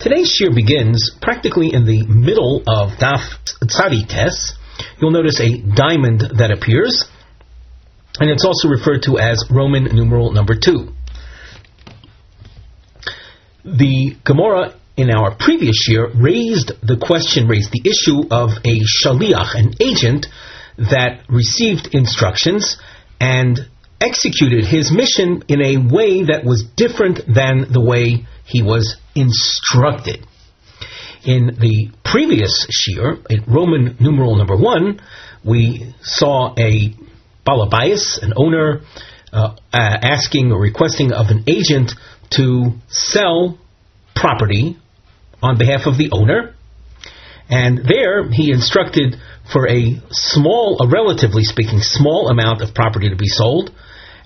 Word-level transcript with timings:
Today's 0.00 0.32
shiur 0.32 0.54
begins 0.54 1.14
practically 1.20 1.74
in 1.74 1.84
the 1.84 2.06
middle 2.06 2.62
of 2.66 2.92
Daf 2.92 3.20
Tzadites. 3.62 4.52
You'll 4.98 5.10
notice 5.10 5.38
a 5.40 5.58
diamond 5.58 6.22
that 6.38 6.50
appears, 6.50 7.04
and 8.18 8.30
it's 8.30 8.46
also 8.46 8.68
referred 8.68 9.02
to 9.02 9.18
as 9.18 9.44
Roman 9.50 9.84
numeral 9.94 10.32
number 10.32 10.54
two. 10.54 10.94
The 13.62 14.16
Gemara 14.24 14.74
in 14.96 15.10
our 15.10 15.36
previous 15.36 15.86
shiur 15.86 16.10
raised 16.18 16.72
the 16.80 16.96
question, 16.96 17.46
raised 17.46 17.70
the 17.70 17.84
issue 17.84 18.26
of 18.30 18.52
a 18.64 18.80
shaliach, 18.80 19.54
an 19.54 19.74
agent 19.80 20.28
that 20.78 21.24
received 21.28 21.94
instructions 21.94 22.78
and 23.20 23.68
executed 24.00 24.64
his 24.64 24.90
mission 24.90 25.42
in 25.48 25.60
a 25.60 25.76
way 25.76 26.24
that 26.24 26.42
was 26.44 26.64
different 26.76 27.20
than 27.26 27.72
the 27.72 27.80
way 27.80 28.26
he 28.44 28.62
was 28.62 28.96
instructed. 29.14 30.26
In 31.24 31.56
the 31.58 31.90
previous 32.02 32.66
shiur, 32.70 33.24
in 33.28 33.44
Roman 33.46 33.96
numeral 34.00 34.36
number 34.36 34.56
one, 34.56 35.00
we 35.44 35.94
saw 36.02 36.54
a 36.58 36.94
balabayas, 37.46 38.22
an 38.22 38.32
owner, 38.36 38.80
uh, 39.32 39.54
uh, 39.72 39.76
asking 40.02 40.50
or 40.50 40.60
requesting 40.60 41.12
of 41.12 41.26
an 41.28 41.44
agent 41.46 41.92
to 42.30 42.72
sell 42.88 43.58
property 44.14 44.76
on 45.42 45.58
behalf 45.58 45.86
of 45.86 45.98
the 45.98 46.10
owner. 46.12 46.54
And 47.48 47.78
there 47.78 48.30
he 48.30 48.52
instructed 48.52 49.16
for 49.52 49.68
a 49.68 50.00
small, 50.10 50.78
a 50.82 50.88
relatively 50.88 51.44
speaking, 51.44 51.80
small 51.80 52.28
amount 52.28 52.62
of 52.62 52.74
property 52.74 53.10
to 53.10 53.16
be 53.16 53.28
sold, 53.28 53.70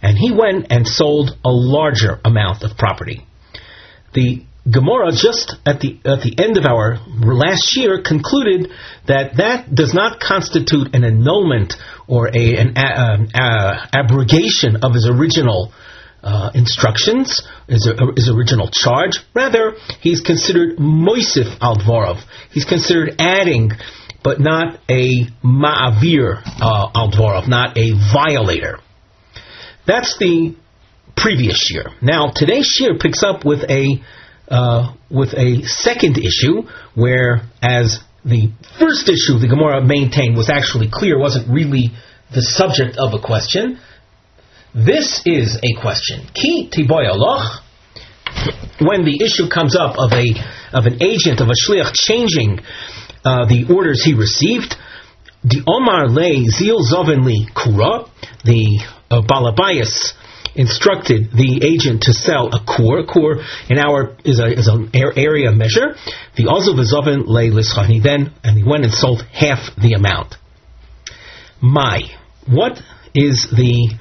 and 0.02 0.18
he 0.18 0.32
went 0.32 0.66
and 0.70 0.86
sold 0.86 1.30
a 1.44 1.50
larger 1.50 2.20
amount 2.24 2.62
of 2.62 2.76
property. 2.76 3.26
The 4.12 4.44
Gemara 4.70 5.12
just 5.12 5.56
at 5.66 5.80
the 5.80 6.00
at 6.06 6.22
the 6.22 6.34
end 6.38 6.56
of 6.56 6.64
our 6.64 6.96
last 7.20 7.68
shiur 7.68 8.02
concluded 8.02 8.70
that 9.06 9.36
that 9.36 9.74
does 9.74 9.92
not 9.92 10.20
constitute 10.20 10.94
an 10.94 11.04
annulment 11.04 11.74
or 12.06 12.28
a, 12.28 12.56
an 12.56 12.72
a, 12.76 12.80
um, 12.80 13.28
a, 13.34 13.88
abrogation 13.92 14.76
of 14.82 14.94
his 14.94 15.06
original 15.06 15.70
uh, 16.22 16.50
instructions, 16.54 17.46
his, 17.68 17.84
his, 18.16 18.30
original 18.30 18.70
charge. 18.72 19.20
Rather, 19.34 19.76
he's 20.00 20.22
considered 20.22 20.78
moisif 20.78 21.58
al. 21.60 21.76
He's 22.50 22.64
considered 22.64 23.16
adding, 23.18 23.72
but 24.24 24.40
not 24.40 24.80
a 24.88 25.26
ma'avir 25.44 26.42
uh, 26.44 26.90
al 26.94 27.12
dvorov, 27.12 27.46
not 27.46 27.76
a 27.76 27.92
violator. 28.12 28.78
That's 29.86 30.16
the 30.18 30.56
previous 31.14 31.70
shiur. 31.70 31.92
Now, 32.02 32.32
today's 32.34 32.74
shiur 32.74 32.98
picks 32.98 33.22
up 33.22 33.44
with 33.44 33.60
a 33.70 34.02
uh, 34.48 34.94
with 35.10 35.34
a 35.34 35.62
second 35.64 36.18
issue, 36.18 36.62
where 36.94 37.42
as 37.62 38.00
the 38.24 38.50
first 38.78 39.08
issue 39.08 39.38
the 39.38 39.48
Gemara 39.48 39.84
maintained 39.84 40.36
was 40.36 40.50
actually 40.50 40.88
clear, 40.90 41.18
wasn't 41.18 41.48
really 41.48 41.90
the 42.34 42.42
subject 42.42 42.96
of 42.96 43.12
a 43.14 43.18
question. 43.18 43.78
This 44.74 45.22
is 45.24 45.56
a 45.62 45.80
question. 45.80 46.26
Ki 46.34 46.70
tiboyaloch. 46.70 47.60
When 48.80 49.04
the 49.04 49.22
issue 49.22 49.48
comes 49.48 49.76
up 49.76 49.96
of 49.96 50.12
a 50.12 50.26
of 50.72 50.86
an 50.86 51.00
agent 51.02 51.40
of 51.40 51.48
a 51.48 51.54
shliach 51.54 51.92
changing 51.94 52.58
uh, 53.24 53.46
the 53.46 53.72
orders 53.74 54.02
he 54.04 54.14
received, 54.14 54.74
the 55.42 55.62
Omar 55.66 56.08
le 56.08 56.48
zil 56.48 56.80
zovenli 56.80 57.52
kura, 57.54 58.08
the 58.44 58.80
uh, 59.10 59.20
balabayas 59.22 60.12
instructed 60.54 61.32
the 61.32 61.60
agent 61.64 62.02
to 62.02 62.12
sell 62.12 62.48
a 62.54 62.64
kur. 62.64 63.04
Kur 63.06 63.42
in 63.68 63.78
our 63.78 64.16
is 64.24 64.38
a 64.38 64.52
is 64.52 64.68
an 64.68 64.90
area 64.94 65.50
measure. 65.52 65.96
The 66.36 66.46
also 66.46 66.72
zoven 66.74 67.26
le 67.26 67.50
lischani 67.50 68.02
then 68.02 68.32
and 68.42 68.56
he 68.56 68.64
went 68.64 68.84
and 68.84 68.92
sold 68.92 69.22
half 69.22 69.74
the 69.76 69.94
amount. 69.94 70.36
My, 71.60 72.02
what 72.46 72.78
is 73.14 73.46
the 73.50 73.94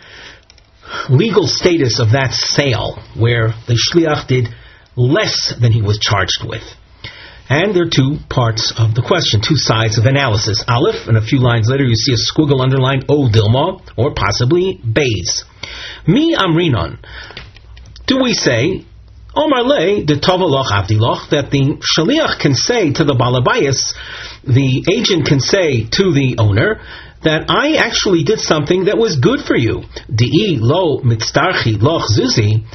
legal 1.10 1.48
status 1.48 2.00
of 2.00 2.12
that 2.12 2.32
sale 2.34 3.02
where 3.18 3.50
the 3.68 3.78
shliach 3.78 4.28
did 4.28 4.48
less 4.96 5.54
than 5.60 5.72
he 5.72 5.82
was 5.82 6.00
charged 6.00 6.44
with. 6.46 6.64
And 7.54 7.76
there 7.76 7.84
are 7.84 7.98
two 8.02 8.18
parts 8.30 8.74
of 8.76 8.96
the 8.96 9.04
question, 9.06 9.40
two 9.40 9.62
sides 9.62 10.00
of 10.00 10.06
analysis. 10.06 10.66
Aleph, 10.68 11.06
and 11.06 11.18
a 11.18 11.22
few 11.22 11.38
lines 11.38 11.70
later 11.70 11.84
you 11.84 11.94
see 11.94 12.14
a 12.14 12.18
squiggle 12.18 12.66
underlined 12.66 13.06
O 13.10 13.30
Dilma, 13.30 13.80
or 13.96 14.16
possibly 14.16 14.82
Bays. 14.82 15.46
Mi 16.08 16.34
Amrinon. 16.34 16.98
Do 18.08 18.24
we 18.24 18.34
say, 18.34 18.84
Omar 19.36 19.62
Le, 19.62 20.04
the 20.04 20.18
Tavaloch 20.18 20.74
Avdiloch, 20.74 21.30
that 21.30 21.52
the 21.52 21.78
Shaliach 21.78 22.42
can 22.42 22.56
say 22.56 22.92
to 22.94 23.04
the 23.04 23.14
Balabayas, 23.14 23.94
the 24.44 24.90
agent 24.90 25.28
can 25.28 25.40
say 25.40 25.86
to 25.86 26.12
the 26.12 26.38
owner, 26.40 26.82
that 27.22 27.46
I 27.50 27.76
actually 27.76 28.24
did 28.24 28.40
something 28.40 28.86
that 28.86 28.98
was 28.98 29.20
good 29.20 29.42
for 29.46 29.56
you. 29.56 29.84
Di 30.10 30.58
lo 30.60 31.02
mitzdarchi 31.02 31.80
loch 31.80 32.10
zuzi. 32.10 32.66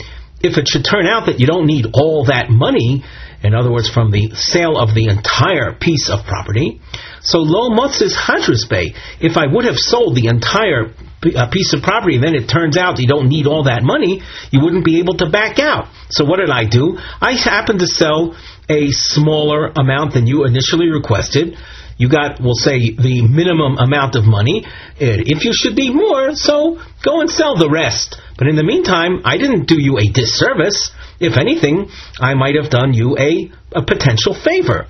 If 0.40 0.56
it 0.56 0.68
should 0.68 0.84
turn 0.84 1.08
out 1.08 1.26
that 1.26 1.40
you 1.40 1.48
don't 1.48 1.66
need 1.66 1.86
all 1.92 2.26
that 2.26 2.48
money, 2.48 3.02
in 3.42 3.54
other 3.54 3.70
words, 3.70 3.88
from 3.88 4.10
the 4.10 4.34
sale 4.34 4.76
of 4.76 4.94
the 4.94 5.08
entire 5.08 5.72
piece 5.72 6.10
of 6.10 6.26
property, 6.26 6.80
so 7.20 7.38
lo 7.38 7.70
motzis 7.70 8.14
hadrus 8.14 8.68
bay. 8.68 8.94
If 9.20 9.36
I 9.36 9.46
would 9.46 9.64
have 9.64 9.76
sold 9.76 10.16
the 10.16 10.26
entire 10.26 10.90
uh, 10.90 11.50
piece 11.50 11.72
of 11.72 11.82
property, 11.82 12.18
then 12.18 12.34
it 12.34 12.48
turns 12.48 12.76
out 12.76 12.98
you 12.98 13.06
don't 13.06 13.28
need 13.28 13.46
all 13.46 13.64
that 13.64 13.82
money, 13.82 14.22
you 14.50 14.60
wouldn't 14.62 14.84
be 14.84 14.98
able 15.00 15.16
to 15.18 15.30
back 15.30 15.58
out. 15.58 15.88
So 16.10 16.24
what 16.24 16.38
did 16.38 16.50
I 16.50 16.64
do? 16.64 16.98
I 17.20 17.32
happened 17.32 17.80
to 17.80 17.86
sell 17.86 18.36
a 18.68 18.90
smaller 18.90 19.66
amount 19.66 20.14
than 20.14 20.26
you 20.26 20.44
initially 20.44 20.88
requested 20.88 21.56
you 21.98 22.08
got, 22.08 22.40
we'll 22.40 22.54
say, 22.54 22.94
the 22.94 23.26
minimum 23.26 23.76
amount 23.76 24.14
of 24.14 24.24
money. 24.24 24.64
If 24.98 25.44
you 25.44 25.52
should 25.52 25.74
be 25.74 25.92
more, 25.92 26.34
so 26.34 26.80
go 27.04 27.20
and 27.20 27.28
sell 27.28 27.56
the 27.56 27.68
rest. 27.68 28.20
But 28.38 28.46
in 28.46 28.54
the 28.54 28.62
meantime, 28.62 29.22
I 29.24 29.36
didn't 29.36 29.66
do 29.66 29.74
you 29.82 29.98
a 29.98 30.06
disservice. 30.08 30.92
If 31.20 31.36
anything, 31.36 31.90
I 32.20 32.34
might 32.34 32.54
have 32.54 32.70
done 32.70 32.92
you 32.92 33.16
a, 33.18 33.50
a 33.72 33.82
potential 33.82 34.34
favor. 34.34 34.86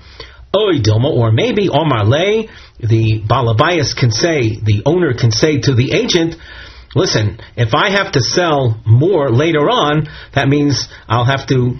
Oy 0.55 0.79
Dilma, 0.79 1.11
or 1.11 1.31
maybe 1.31 1.69
Omar 1.69 2.05
Lay, 2.05 2.49
the 2.79 3.21
Balabayas 3.21 3.95
can 3.95 4.11
say, 4.11 4.57
the 4.61 4.81
owner 4.85 5.13
can 5.13 5.31
say 5.31 5.59
to 5.59 5.75
the 5.75 5.91
agent, 5.91 6.35
listen, 6.95 7.39
if 7.55 7.73
I 7.73 7.91
have 7.91 8.13
to 8.13 8.21
sell 8.21 8.81
more 8.85 9.29
later 9.29 9.69
on, 9.69 10.07
that 10.33 10.47
means 10.47 10.87
I'll 11.07 11.25
have 11.25 11.45
to 11.47 11.77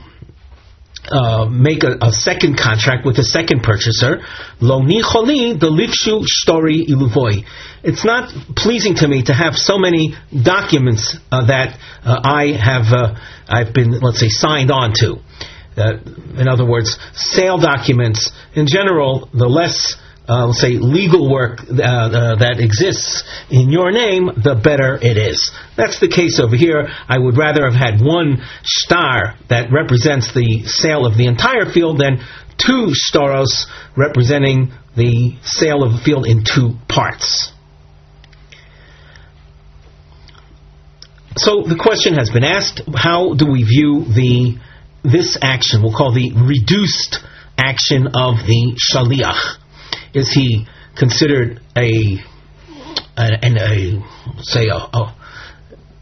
uh, 1.08 1.46
make 1.46 1.84
a, 1.84 1.98
a, 2.02 2.12
second 2.12 2.58
contract 2.58 3.06
with 3.06 3.18
a 3.18 3.24
second 3.24 3.64
purchaser. 3.64 4.22
Lo 4.60 4.82
nicholi 4.82 5.60
the 5.60 5.70
lifshu 5.70 6.24
story 6.26 6.86
iluvoy. 6.88 7.44
It's 7.84 8.06
not 8.06 8.34
pleasing 8.56 8.96
to 8.96 9.08
me 9.08 9.24
to 9.24 9.34
have 9.34 9.56
so 9.56 9.78
many 9.78 10.16
documents 10.32 11.18
uh, 11.32 11.46
that 11.48 11.80
uh, 12.04 12.20
I 12.24 12.52
have 12.52 12.94
uh, 12.94 13.16
I've 13.48 13.74
been 13.74 14.00
let's 14.00 14.20
say 14.20 14.30
signed 14.30 14.72
on 14.72 14.94
to. 15.00 15.18
Uh, 15.78 15.98
in 16.38 16.48
other 16.48 16.66
words, 16.66 17.00
sale 17.14 17.58
documents 17.58 18.32
in 18.54 18.68
general. 18.68 19.30
The 19.34 19.48
less 19.48 19.96
uh, 20.30 20.46
let's 20.46 20.62
say, 20.62 20.78
legal 20.78 21.30
work 21.30 21.60
uh, 21.62 21.74
uh, 21.74 22.36
that 22.38 22.60
exists 22.60 23.24
in 23.50 23.72
your 23.72 23.92
name, 23.92 24.28
the 24.28 24.54
better 24.54 24.96
it 25.02 25.18
is. 25.18 25.52
That's 25.76 26.00
the 26.00 26.08
case 26.08 26.40
over 26.40 26.56
here. 26.56 26.88
I 27.08 27.18
would 27.18 27.36
rather 27.36 27.66
have 27.66 27.74
had 27.74 28.00
one 28.00 28.44
star 28.64 29.34
that 29.50 29.72
represents 29.72 30.32
the 30.34 30.66
sale 30.66 31.08
of 31.08 31.18
the 31.18 31.26
entire 31.26 31.66
field 31.66 32.00
than 32.00 32.22
two 32.60 32.94
staros 32.94 33.66
representing 33.98 34.72
the 34.96 35.36
sale 35.42 35.84
of 35.84 35.94
the 35.94 36.02
field 36.06 36.28
in 36.28 36.44
two 36.46 36.78
parts. 36.88 37.52
So 41.38 41.64
the 41.64 41.80
question 41.80 42.16
has 42.16 42.30
been 42.30 42.44
asked: 42.44 42.82
How 42.94 43.34
do 43.34 43.50
we 43.50 43.64
view 43.64 44.06
the 44.06 44.60
this 45.04 45.38
action? 45.42 45.82
We'll 45.82 45.96
call 45.96 46.14
the 46.14 46.34
reduced 46.36 47.18
action 47.58 48.08
of 48.14 48.46
the 48.46 48.78
shaliach 48.78 49.59
is 50.14 50.32
he 50.32 50.68
considered 50.98 51.62
a 51.76 52.18
an, 53.18 53.58
a 53.58 54.04
say 54.42 54.68
a, 54.68 54.76
a, 54.76 55.16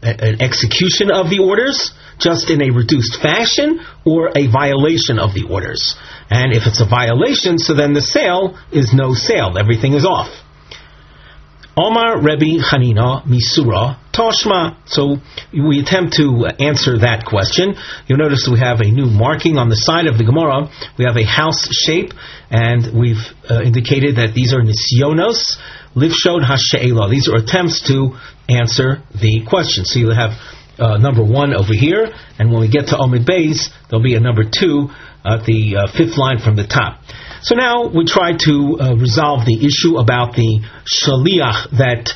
an 0.02 0.42
execution 0.42 1.10
of 1.10 1.30
the 1.30 1.40
orders 1.40 1.92
just 2.18 2.50
in 2.50 2.62
a 2.62 2.70
reduced 2.70 3.20
fashion 3.20 3.80
or 4.04 4.30
a 4.36 4.46
violation 4.46 5.18
of 5.18 5.34
the 5.34 5.46
orders? 5.50 5.96
And 6.30 6.52
if 6.52 6.66
it's 6.66 6.80
a 6.80 6.86
violation, 6.86 7.58
so 7.58 7.74
then 7.74 7.94
the 7.94 8.02
sale 8.02 8.58
is 8.70 8.92
no 8.92 9.14
sale. 9.14 9.56
Everything 9.58 9.94
is 9.94 10.04
off. 10.04 10.28
Omar 11.78 12.20
Rebbe 12.20 12.58
Hanina 12.58 13.22
Misura 13.22 13.98
Toshma. 14.12 14.78
So 14.86 15.18
we 15.54 15.78
attempt 15.78 16.14
to 16.14 16.50
answer 16.58 16.98
that 17.06 17.22
question. 17.24 17.76
You'll 18.08 18.18
notice 18.18 18.48
we 18.50 18.58
have 18.58 18.80
a 18.80 18.90
new 18.90 19.06
marking 19.06 19.58
on 19.58 19.68
the 19.68 19.76
side 19.76 20.08
of 20.08 20.18
the 20.18 20.24
Gemara. 20.24 20.66
We 20.98 21.04
have 21.04 21.16
a 21.16 21.22
house 21.22 21.70
shape, 21.86 22.10
and 22.50 22.98
we've 22.98 23.22
uh, 23.48 23.62
indicated 23.62 24.16
that 24.16 24.34
these 24.34 24.52
are 24.52 24.58
nisyonos, 24.58 25.54
livshod 25.94 26.42
hashe'ela. 26.42 27.08
These 27.14 27.28
are 27.28 27.36
attempts 27.36 27.86
to 27.86 28.18
answer 28.50 29.06
the 29.14 29.46
question. 29.46 29.84
So 29.86 30.00
you'll 30.00 30.18
have 30.18 30.34
uh, 30.82 30.98
number 30.98 31.22
one 31.22 31.54
over 31.54 31.70
here, 31.70 32.10
and 32.40 32.50
when 32.50 32.60
we 32.60 32.68
get 32.68 32.88
to 32.88 32.96
Omid 32.98 33.24
Bays, 33.24 33.70
there'll 33.88 34.02
be 34.02 34.16
a 34.16 34.20
number 34.20 34.42
two 34.42 34.90
at 35.24 35.46
the 35.46 35.78
uh, 35.78 35.86
fifth 35.94 36.18
line 36.18 36.42
from 36.42 36.56
the 36.56 36.66
top. 36.66 36.98
So 37.42 37.54
now 37.54 37.86
we 37.86 38.04
try 38.04 38.32
to 38.32 38.78
uh, 38.80 38.94
resolve 38.96 39.46
the 39.46 39.64
issue 39.64 39.98
about 39.98 40.34
the 40.34 40.60
shaliach 40.84 41.78
that 41.78 42.10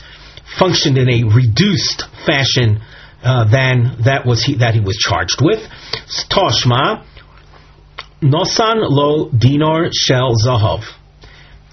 functioned 0.58 0.98
in 0.98 1.08
a 1.08 1.22
reduced 1.34 2.04
fashion 2.26 2.82
uh, 3.22 3.44
than 3.44 4.02
that 4.04 4.26
was 4.26 4.42
he, 4.42 4.56
that 4.56 4.74
he 4.74 4.80
was 4.80 4.96
charged 4.96 5.40
with. 5.40 5.60
Toshma, 6.28 7.06
nosan 8.20 8.82
lo 8.82 9.30
dinar 9.30 9.90
shel 9.92 10.34
zahav. 10.34 10.82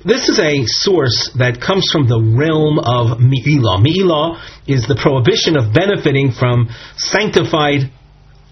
This 0.06 0.30
is 0.30 0.40
a 0.40 0.64
source 0.66 1.32
that 1.40 1.60
comes 1.60 1.90
from 1.92 2.08
the 2.08 2.22
realm 2.22 2.80
of 2.80 3.18
mi'ilah. 3.18 3.82
Mi'ilah 3.82 4.40
is 4.68 4.88
the 4.88 4.96
prohibition 4.96 5.58
of 5.58 5.74
benefiting 5.74 6.32
from 6.32 6.70
sanctified 6.96 7.92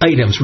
items, 0.02 0.42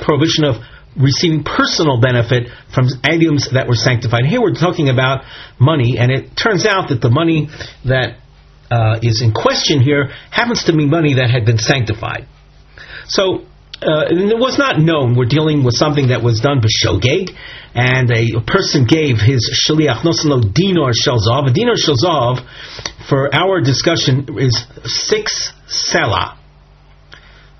prohibition 0.00 0.44
of 0.44 0.56
receiving 0.96 1.44
personal 1.44 2.00
benefit 2.00 2.48
from 2.74 2.88
items 3.04 3.50
that 3.52 3.66
were 3.68 3.76
sanctified. 3.76 4.24
Here 4.26 4.40
we're 4.40 4.54
talking 4.54 4.88
about 4.88 5.24
money, 5.58 5.96
and 5.98 6.10
it 6.10 6.36
turns 6.36 6.66
out 6.66 6.90
that 6.90 7.00
the 7.00 7.10
money 7.10 7.48
that 7.84 8.18
uh, 8.70 8.98
is 9.02 9.22
in 9.22 9.32
question 9.32 9.80
here 9.80 10.10
happens 10.30 10.64
to 10.64 10.76
be 10.76 10.86
money 10.86 11.14
that 11.14 11.30
had 11.30 11.44
been 11.44 11.58
sanctified. 11.58 12.26
So 13.06 13.44
uh, 13.82 14.06
it 14.08 14.38
was 14.38 14.58
not 14.58 14.78
known. 14.78 15.16
We're 15.16 15.26
dealing 15.26 15.64
with 15.64 15.74
something 15.74 16.08
that 16.08 16.22
was 16.22 16.40
done 16.40 16.60
b'shogeg, 16.60 17.34
and 17.74 18.10
a, 18.10 18.40
person 18.46 18.86
gave 18.86 19.18
his 19.18 19.42
shaliach 19.66 20.06
noslo 20.06 20.40
dinar 20.54 20.92
shelzav. 20.92 21.50
A 21.50 21.52
dinar 21.52 21.74
shelzav, 21.74 22.46
for 23.08 23.34
our 23.34 23.60
discussion, 23.60 24.38
is 24.38 24.64
six 24.84 25.52
selah. 25.66 26.38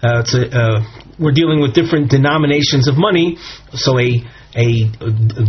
Uh, 0.03 0.23
a, 0.23 0.59
uh, 0.59 0.85
we're 1.19 1.33
dealing 1.33 1.61
with 1.61 1.75
different 1.75 2.11
denominations 2.11 2.89
of 2.89 2.97
money, 2.97 3.39
so 3.75 3.99
a, 3.99 4.23
a, 4.55 4.91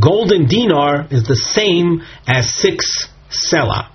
golden 0.01 0.47
dinar 0.47 1.07
is 1.11 1.23
the 1.27 1.35
same 1.35 2.01
as 2.27 2.53
six 2.53 3.07
selah. 3.29 3.89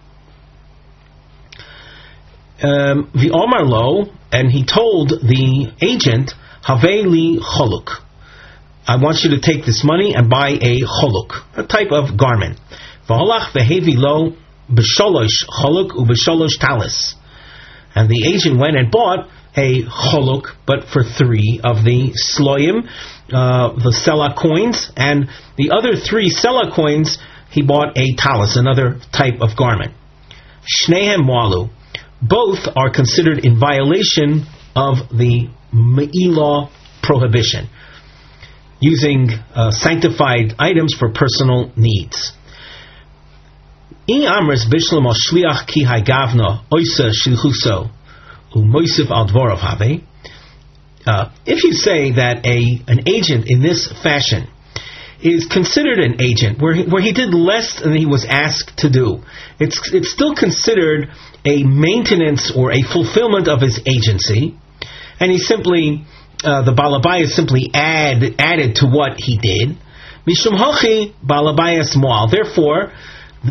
Um, 2.60 3.10
the 3.14 3.30
Omar 3.32 3.64
Lo, 3.64 4.06
and 4.32 4.50
he 4.50 4.64
told 4.64 5.10
the 5.10 5.72
agent 5.80 6.32
Haveli 6.64 7.38
choluk. 7.38 8.02
I 8.86 8.96
want 8.96 9.22
you 9.22 9.30
to 9.36 9.40
take 9.40 9.64
this 9.64 9.84
money 9.84 10.14
and 10.14 10.28
buy 10.28 10.50
a 10.50 10.80
choluk, 10.80 11.44
a 11.56 11.62
type 11.62 11.92
of 11.92 12.16
garment. 12.16 12.58
V'holach 13.08 13.52
v'hevi 13.52 13.94
lo 13.96 14.36
b'sholosh 14.70 15.44
choluk 15.48 15.92
u'b'sholosh 15.92 16.58
talis. 16.58 17.14
And 17.94 18.08
the 18.08 18.26
agent 18.26 18.58
went 18.58 18.76
and 18.76 18.90
bought 18.90 19.28
a 19.58 19.82
choluk, 19.82 20.54
but 20.66 20.88
for 20.92 21.02
three 21.02 21.60
of 21.64 21.84
the 21.84 22.14
sloyim, 22.14 22.88
uh, 23.32 23.74
the 23.74 23.92
sela 23.92 24.34
coins, 24.34 24.90
and 24.96 25.28
the 25.56 25.70
other 25.70 25.96
three 25.96 26.30
sela 26.30 26.74
coins, 26.74 27.18
he 27.50 27.62
bought 27.62 27.98
a 27.98 28.14
talis, 28.16 28.56
another 28.56 29.00
type 29.12 29.40
of 29.40 29.56
garment. 29.56 29.92
Shnehem 30.64 31.26
walu. 31.26 31.70
Both 32.22 32.66
are 32.76 32.90
considered 32.90 33.44
in 33.44 33.58
violation 33.60 34.46
of 34.74 35.08
the 35.10 35.48
Me'ilah 35.72 36.70
prohibition, 37.02 37.68
using 38.80 39.30
uh, 39.54 39.70
sanctified 39.70 40.54
items 40.58 40.94
for 40.98 41.12
personal 41.12 41.72
needs. 41.76 42.32
Uh, 51.06 51.30
if 51.46 51.64
you 51.64 51.72
say 51.72 52.12
that 52.12 52.44
a 52.44 52.82
an 52.86 53.08
agent 53.08 53.48
in 53.48 53.62
this 53.62 53.88
fashion 54.02 54.46
is 55.20 55.46
considered 55.46 55.98
an 55.98 56.22
agent 56.22 56.60
where 56.60 56.74
he, 56.74 56.84
where 56.84 57.02
he 57.02 57.12
did 57.12 57.34
less 57.34 57.80
than 57.82 57.94
he 57.96 58.06
was 58.06 58.24
asked 58.28 58.78
to 58.78 58.90
do, 58.90 59.22
it's 59.58 59.92
it's 59.92 60.12
still 60.12 60.34
considered 60.34 61.08
a 61.44 61.62
maintenance 61.62 62.52
or 62.54 62.72
a 62.72 62.82
fulfillment 62.82 63.48
of 63.48 63.60
his 63.60 63.80
agency 63.86 64.56
and 65.20 65.30
he 65.30 65.38
simply 65.38 66.04
uh, 66.44 66.62
the 66.62 66.72
balabaya 66.72 67.26
simply 67.26 67.70
add 67.74 68.22
added 68.38 68.76
to 68.76 68.86
what 68.86 69.18
he 69.18 69.38
did. 69.38 69.76
Mishum 70.26 70.56
hachi 70.56 71.14
balabaya 71.24 71.82
small. 71.84 72.28
Therefore, 72.30 72.92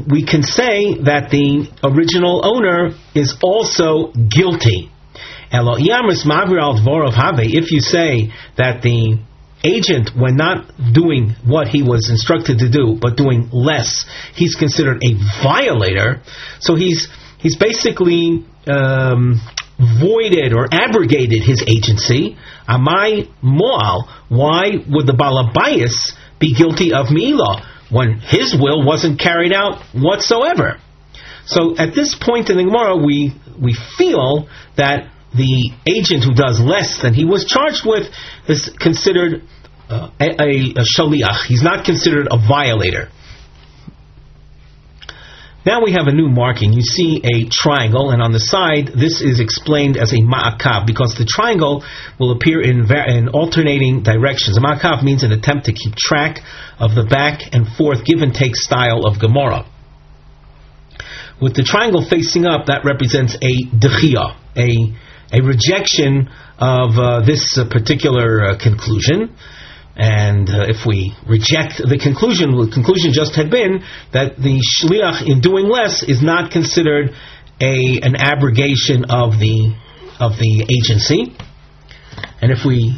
we 0.07 0.25
can 0.25 0.43
say 0.43 0.95
that 1.03 1.29
the 1.31 1.69
original 1.83 2.45
owner 2.45 2.91
is 3.15 3.35
also 3.41 4.11
guilty. 4.11 4.91
If 5.49 5.81
you 7.71 7.79
say 7.79 8.33
that 8.57 8.81
the 8.81 9.17
agent, 9.63 10.11
when 10.15 10.35
not 10.35 10.69
doing 10.93 11.35
what 11.45 11.69
he 11.69 11.83
was 11.83 12.09
instructed 12.09 12.59
to 12.59 12.69
do, 12.69 12.97
but 12.99 13.15
doing 13.15 13.49
less, 13.51 14.05
he's 14.35 14.55
considered 14.55 15.01
a 15.03 15.13
violator. 15.41 16.21
So 16.59 16.75
he's 16.75 17.07
he's 17.39 17.55
basically 17.55 18.45
um, 18.67 19.39
voided 19.79 20.51
or 20.53 20.67
abrogated 20.71 21.43
his 21.43 21.63
agency, 21.67 22.37
Amai 22.67 23.29
Moal, 23.41 24.09
why 24.27 24.83
would 24.89 25.07
the 25.07 25.13
Balabayas 25.13 26.13
be 26.39 26.53
guilty 26.53 26.93
of 26.93 27.07
Me'ilah 27.07 27.63
when 27.89 28.19
his 28.19 28.55
will 28.59 28.85
wasn't 28.85 29.19
carried 29.19 29.53
out 29.53 29.81
whatsoever? 29.93 30.79
So 31.45 31.77
at 31.77 31.95
this 31.95 32.15
point 32.15 32.49
in 32.49 32.57
the 32.57 32.63
Gemara, 32.63 32.97
we, 32.97 33.33
we 33.61 33.73
feel 33.97 34.49
that 34.75 35.09
the 35.35 35.71
agent 35.85 36.23
who 36.23 36.33
does 36.33 36.59
less 36.59 37.01
than 37.01 37.13
he 37.13 37.25
was 37.25 37.45
charged 37.45 37.85
with 37.85 38.07
is 38.47 38.69
considered 38.79 39.43
uh, 39.89 40.09
a, 40.19 40.25
a, 40.25 40.49
a 40.75 40.85
shaliach. 40.97 41.45
He's 41.47 41.63
not 41.63 41.85
considered 41.85 42.27
a 42.29 42.37
violator. 42.37 43.09
Now 45.67 45.83
we 45.83 45.91
have 45.91 46.07
a 46.07 46.13
new 46.13 46.29
marking. 46.29 46.71
You 46.71 46.81
see 46.81 47.19
a 47.25 47.49
triangle, 47.51 48.11
and 48.11 48.21
on 48.21 48.31
the 48.31 48.39
side, 48.39 48.87
this 48.95 49.19
is 49.19 49.41
explained 49.41 49.97
as 49.97 50.13
a 50.13 50.23
ma'akav 50.23 50.87
because 50.87 51.15
the 51.19 51.27
triangle 51.27 51.83
will 52.17 52.31
appear 52.31 52.61
in, 52.61 52.87
in 52.87 53.27
alternating 53.27 54.01
directions. 54.01 54.55
A 54.55 54.61
ma'akav 54.61 55.03
means 55.03 55.23
an 55.23 55.33
attempt 55.33 55.65
to 55.65 55.73
keep 55.73 55.93
track 55.93 56.39
of 56.79 56.95
the 56.95 57.03
back 57.03 57.51
and 57.51 57.67
forth 57.67 58.05
give 58.05 58.19
and 58.21 58.33
take 58.33 58.55
style 58.55 59.03
of 59.05 59.19
Gemara. 59.19 59.67
With 61.41 61.53
the 61.53 61.63
triangle 61.63 62.07
facing 62.09 62.45
up, 62.45 62.67
that 62.67 62.85
represents 62.85 63.35
a 63.35 63.51
dechia, 63.75 64.39
a, 64.55 64.71
a 65.35 65.43
rejection 65.43 66.31
of 66.57 66.95
uh, 66.95 67.25
this 67.25 67.59
uh, 67.59 67.67
particular 67.67 68.55
uh, 68.55 68.57
conclusion. 68.57 69.35
And 69.97 70.47
uh, 70.47 70.69
if 70.69 70.85
we 70.85 71.17
reject 71.25 71.81
the 71.81 71.97
conclusion, 71.97 72.53
the 72.53 72.69
conclusion 72.69 73.17
just 73.17 73.33
had 73.33 73.49
been 73.49 73.81
that 74.13 74.37
the 74.37 74.61
shliach 74.61 75.25
in 75.25 75.41
doing 75.41 75.65
less 75.65 76.03
is 76.03 76.21
not 76.21 76.51
considered 76.51 77.17
a 77.57 77.97
an 78.05 78.13
abrogation 78.13 79.09
of 79.09 79.41
the 79.41 79.73
of 80.21 80.37
the 80.37 80.69
agency. 80.69 81.33
And 82.37 82.53
if 82.53 82.61
we 82.61 82.93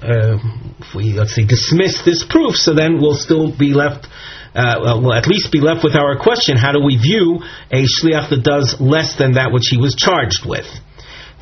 uh, 0.00 0.40
if 0.80 0.96
we 0.96 1.12
let's 1.12 1.36
say 1.36 1.44
dismiss 1.44 2.00
this 2.08 2.24
proof, 2.24 2.56
so 2.56 2.72
then 2.72 2.96
we'll 2.96 3.20
still 3.20 3.52
be 3.52 3.76
left. 3.76 4.08
Uh, 4.54 4.96
we'll 5.04 5.12
at 5.12 5.28
least 5.28 5.52
be 5.52 5.60
left 5.60 5.84
with 5.84 5.94
our 5.94 6.16
question: 6.16 6.56
How 6.56 6.72
do 6.72 6.80
we 6.80 6.96
view 6.96 7.44
a 7.70 7.84
shliach 7.84 8.32
that 8.32 8.40
does 8.42 8.80
less 8.80 9.20
than 9.20 9.34
that 9.34 9.52
which 9.52 9.68
he 9.68 9.76
was 9.76 9.94
charged 9.94 10.48
with? 10.48 10.64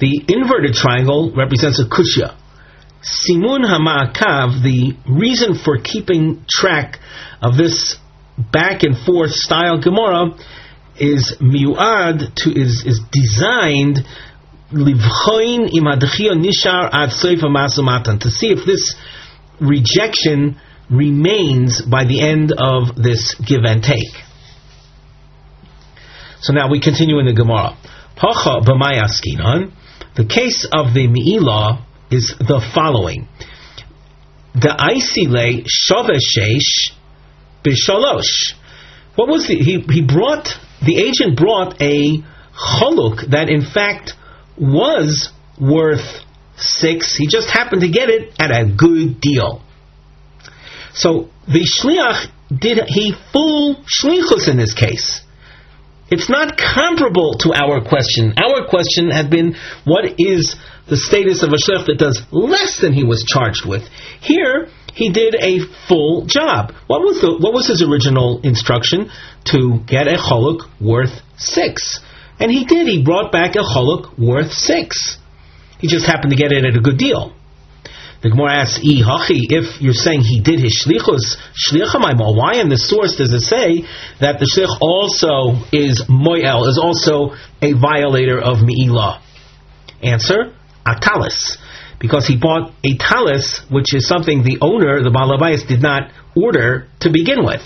The 0.00 0.18
inverted 0.26 0.74
triangle 0.74 1.30
represents 1.30 1.78
a 1.78 1.86
kushya 1.86 2.34
Simun 3.06 3.64
Hama'akav, 3.64 4.62
the 4.64 4.96
reason 5.08 5.54
for 5.54 5.78
keeping 5.78 6.44
track 6.50 6.98
of 7.40 7.56
this 7.56 7.96
back 8.36 8.82
and 8.82 8.98
forth 8.98 9.30
style 9.30 9.80
Gemara 9.80 10.36
is 10.98 11.36
miuad 11.40 12.34
to 12.34 12.50
is 12.50 12.84
is 12.84 13.00
designed 13.12 14.00
livchoin 14.72 15.70
nishar 15.70 16.90
ad 16.92 17.10
to 18.20 18.30
see 18.30 18.48
if 18.48 18.66
this 18.66 18.96
rejection 19.60 20.56
remains 20.90 21.82
by 21.82 22.04
the 22.04 22.20
end 22.20 22.52
of 22.58 22.96
this 22.96 23.36
give 23.36 23.62
and 23.64 23.84
take. 23.84 24.24
So 26.40 26.52
now 26.52 26.68
we 26.70 26.80
continue 26.80 27.20
in 27.20 27.26
the 27.26 27.32
Gemara. 27.32 27.76
The 30.14 30.24
case 30.24 30.64
of 30.72 30.94
the 30.94 31.06
Mi'ilah 31.06 31.85
is 32.10 32.34
the 32.38 32.60
following. 32.74 33.28
The 34.54 34.68
Aisile 34.68 35.66
Shaveshesh 35.66 36.94
Bishalosh. 37.64 38.54
What 39.16 39.28
was 39.28 39.46
the, 39.48 39.56
he, 39.56 39.80
he 39.80 40.02
brought, 40.02 40.48
the 40.84 40.98
agent 40.98 41.36
brought 41.36 41.80
a 41.80 42.22
chaluk 42.54 43.30
that 43.30 43.48
in 43.48 43.62
fact 43.62 44.14
was 44.58 45.30
worth 45.60 46.24
six. 46.56 47.16
He 47.16 47.26
just 47.26 47.50
happened 47.50 47.82
to 47.82 47.88
get 47.88 48.08
it 48.08 48.34
at 48.38 48.50
a 48.50 48.64
good 48.64 49.20
deal. 49.20 49.62
So 50.94 51.28
the 51.46 51.60
shliach 51.60 52.30
did 52.56 52.78
he 52.86 53.14
full 53.32 53.76
shlichus 53.84 54.48
in 54.48 54.56
this 54.56 54.72
case. 54.72 55.20
It's 56.08 56.30
not 56.30 56.56
comparable 56.56 57.34
to 57.40 57.52
our 57.52 57.82
question. 57.82 58.34
Our 58.36 58.68
question 58.68 59.10
had 59.10 59.28
been, 59.28 59.56
what 59.84 60.14
is 60.18 60.54
the 60.88 60.96
status 60.96 61.42
of 61.42 61.50
a 61.50 61.56
shliach 61.58 61.86
that 61.86 61.98
does 61.98 62.22
less 62.30 62.80
than 62.80 62.92
he 62.92 63.02
was 63.02 63.24
charged 63.26 63.66
with? 63.66 63.82
Here, 64.20 64.68
he 64.94 65.10
did 65.10 65.34
a 65.34 65.58
full 65.88 66.26
job. 66.26 66.72
What 66.86 67.00
was 67.02 67.20
the 67.20 67.36
what 67.38 67.52
was 67.52 67.66
his 67.66 67.82
original 67.82 68.40
instruction? 68.42 69.10
To 69.52 69.80
get 69.86 70.08
a 70.08 70.16
choluk 70.16 70.70
worth 70.80 71.20
six, 71.36 72.00
and 72.40 72.50
he 72.50 72.64
did. 72.64 72.86
He 72.86 73.04
brought 73.04 73.30
back 73.30 73.56
a 73.56 73.64
choluk 73.66 74.18
worth 74.18 74.52
six. 74.52 75.18
He 75.78 75.88
just 75.88 76.06
happened 76.06 76.30
to 76.30 76.36
get 76.36 76.52
it 76.52 76.64
at 76.64 76.76
a 76.76 76.80
good 76.80 76.96
deal. 76.96 77.34
The 78.26 78.30
Gemara 78.30 78.54
asks, 78.54 78.78
"I 78.78 79.02
hachi." 79.06 79.46
If 79.50 79.80
you're 79.80 79.92
saying 79.92 80.22
he 80.22 80.40
did 80.40 80.58
his 80.58 80.84
shlichus, 80.84 81.36
shlichamaymo, 81.54 82.34
why 82.34 82.54
in 82.54 82.68
the 82.68 82.76
source 82.76 83.14
does 83.14 83.32
it 83.32 83.42
say 83.42 83.84
that 84.18 84.40
the 84.40 84.46
shlich 84.46 84.76
also 84.80 85.62
is 85.70 86.02
moyel, 86.08 86.66
is 86.66 86.76
also 86.76 87.36
a 87.62 87.72
violator 87.74 88.40
of 88.40 88.58
mi'ilah? 88.58 89.20
Answer: 90.02 90.52
Atalis 90.84 91.56
because 92.00 92.26
he 92.26 92.36
bought 92.36 92.72
a 92.82 92.96
talis, 92.96 93.60
which 93.70 93.94
is 93.94 94.08
something 94.08 94.42
the 94.42 94.58
owner, 94.60 95.04
the 95.04 95.10
Balabayas, 95.10 95.68
did 95.68 95.80
not 95.80 96.10
order 96.34 96.88
to 97.00 97.10
begin 97.10 97.44
with. 97.44 97.62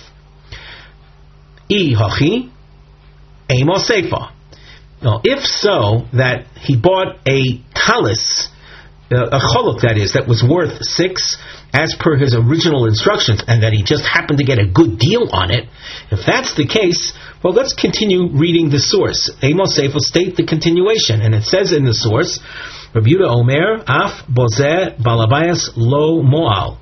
I 1.71 1.95
hachi, 1.97 2.51
seifa. 3.49 4.33
Now, 5.03 5.23
if 5.25 5.43
so, 5.43 6.07
that 6.13 6.47
he 6.61 6.77
bought 6.77 7.17
a 7.27 7.63
talis, 7.75 8.51
uh, 9.11 9.37
a 9.37 9.41
choluk 9.43 9.83
that 9.83 9.99
is, 9.99 10.15
that 10.15 10.29
was 10.29 10.43
worth 10.43 10.83
six, 10.87 11.37
as 11.73 11.95
per 11.99 12.17
his 12.17 12.35
original 12.35 12.87
instructions, 12.87 13.43
and 13.47 13.63
that 13.63 13.73
he 13.73 13.83
just 13.83 14.05
happened 14.07 14.39
to 14.39 14.45
get 14.45 14.59
a 14.59 14.67
good 14.67 14.99
deal 14.99 15.29
on 15.31 15.51
it, 15.51 15.69
if 16.11 16.27
that's 16.27 16.55
the 16.55 16.67
case, 16.67 17.13
well, 17.43 17.55
let's 17.55 17.75
continue 17.75 18.29
reading 18.31 18.71
the 18.71 18.79
source. 18.79 19.31
Amos 19.43 19.79
will 19.79 20.03
state 20.03 20.37
the 20.37 20.47
continuation, 20.47 21.23
and 21.23 21.35
it 21.35 21.45
says 21.45 21.73
in 21.73 21.85
the 21.85 21.95
source, 21.95 22.39
Rabbi 22.95 23.19
Omer, 23.23 23.83
Af 23.87 24.27
Bozeh 24.27 24.99
Balabayas 24.99 25.71
Lo 25.77 26.23
Moal. 26.23 26.79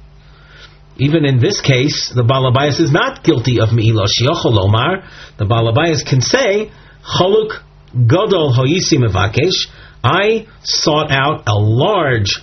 Even 0.97 1.25
in 1.25 1.38
this 1.38 1.61
case, 1.61 2.11
the 2.14 2.25
Balabayas 2.25 2.80
is 2.80 2.90
not 2.90 3.23
guilty 3.23 3.61
of 3.61 3.70
Me'ilah 3.70 4.08
Shiochol 4.08 4.58
Omar. 4.58 5.04
The 5.38 5.44
Balabayas 5.44 6.04
can 6.04 6.20
say, 6.20 6.73
Choluk 7.04 7.62
Godol 7.94 8.52
Hoyisi 8.56 8.99
Mevakesh, 8.99 9.70
I 10.02 10.47
sought 10.62 11.11
out 11.11 11.45
a 11.47 11.55
large 11.55 12.37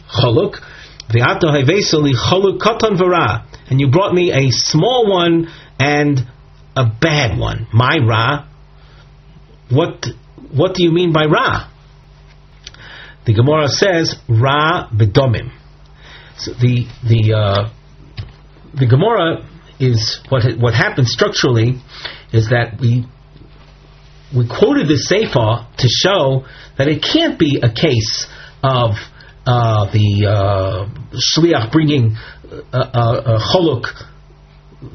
Vara, 2.97 3.45
and 3.69 3.79
you 3.79 3.89
brought 3.89 4.13
me 4.13 4.31
a 4.31 4.51
small 4.51 5.09
one 5.09 5.47
and 5.79 6.19
a 6.75 6.85
bad 6.85 7.37
one. 7.37 7.67
My 7.73 7.97
Ra. 7.97 8.47
What, 9.69 10.05
what 10.51 10.75
do 10.75 10.83
you 10.83 10.91
mean 10.91 11.13
by 11.13 11.25
Ra? 11.25 11.69
The 13.25 13.33
Gemara 13.33 13.67
says 13.67 14.15
Ra 14.29 14.89
bedomim. 14.89 15.51
So 16.37 16.51
the 16.53 16.85
the 17.03 17.33
uh, 17.33 17.69
the 18.73 18.85
Gemara 18.85 19.47
is 19.79 20.19
what 20.29 20.43
what 20.59 20.73
happens 20.73 21.11
structurally 21.11 21.81
is 22.31 22.49
that 22.49 22.77
we 22.79 23.05
we 24.35 24.47
quoted 24.47 24.87
the 24.87 24.97
Sefer 24.97 25.67
to 25.77 25.87
show 25.87 26.45
that 26.77 26.87
it 26.87 27.03
can't 27.03 27.37
be 27.37 27.59
a 27.61 27.69
case 27.69 28.27
of 28.63 28.95
uh, 29.45 29.91
the 29.91 30.25
uh, 30.25 30.89
shliach 31.13 31.71
bringing 31.71 32.17
a, 32.73 32.77
a, 32.77 33.35
a 33.35 33.39
choluk 33.39 33.85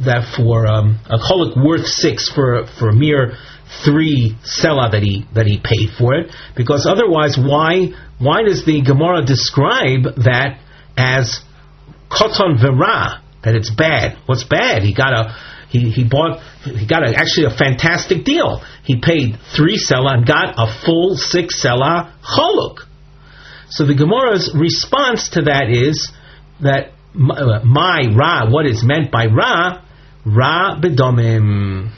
that 0.05 0.35
for 0.37 0.67
um, 0.67 0.99
a 1.07 1.19
choluk 1.19 1.57
worth 1.57 1.87
six 1.87 2.31
for 2.31 2.67
for 2.79 2.89
a 2.89 2.95
mere 2.95 3.37
three 3.85 4.37
sela 4.43 4.91
that 4.91 5.03
he 5.03 5.27
that 5.35 5.47
he 5.47 5.61
paid 5.63 5.91
for 5.97 6.15
it. 6.15 6.33
Because 6.57 6.87
otherwise 6.87 7.37
why 7.39 7.95
why 8.19 8.43
does 8.43 8.65
the 8.65 8.83
Gemara 8.83 9.25
describe 9.25 10.03
that 10.25 10.59
as 10.97 11.41
koton 12.11 12.61
vera 12.61 13.23
that 13.45 13.55
it's 13.55 13.71
bad? 13.71 14.19
What's 14.27 14.45
bad? 14.45 14.83
He 14.83 14.95
got 14.95 15.13
a 15.13 15.37
he, 15.71 15.91
he 15.91 16.05
bought 16.05 16.41
he 16.65 16.87
got 16.87 17.03
a, 17.09 17.15
actually 17.17 17.47
a 17.47 17.57
fantastic 17.57 18.25
deal 18.25 18.63
he 18.85 19.01
paid 19.01 19.39
three 19.57 19.79
sela 19.79 20.15
and 20.15 20.27
got 20.27 20.55
a 20.57 20.67
full 20.85 21.17
six 21.17 21.65
sela 21.65 22.13
choluk 22.23 22.87
so 23.69 23.87
the 23.87 23.95
Gemara's 23.95 24.53
response 24.55 25.31
to 25.31 25.43
that 25.43 25.71
is 25.71 26.11
that 26.61 26.93
my 27.15 28.03
ra 28.15 28.51
what 28.51 28.67
is 28.67 28.85
meant 28.85 29.11
by 29.11 29.27
ra 29.27 29.83
ra 30.25 30.81
bedomim 30.81 31.91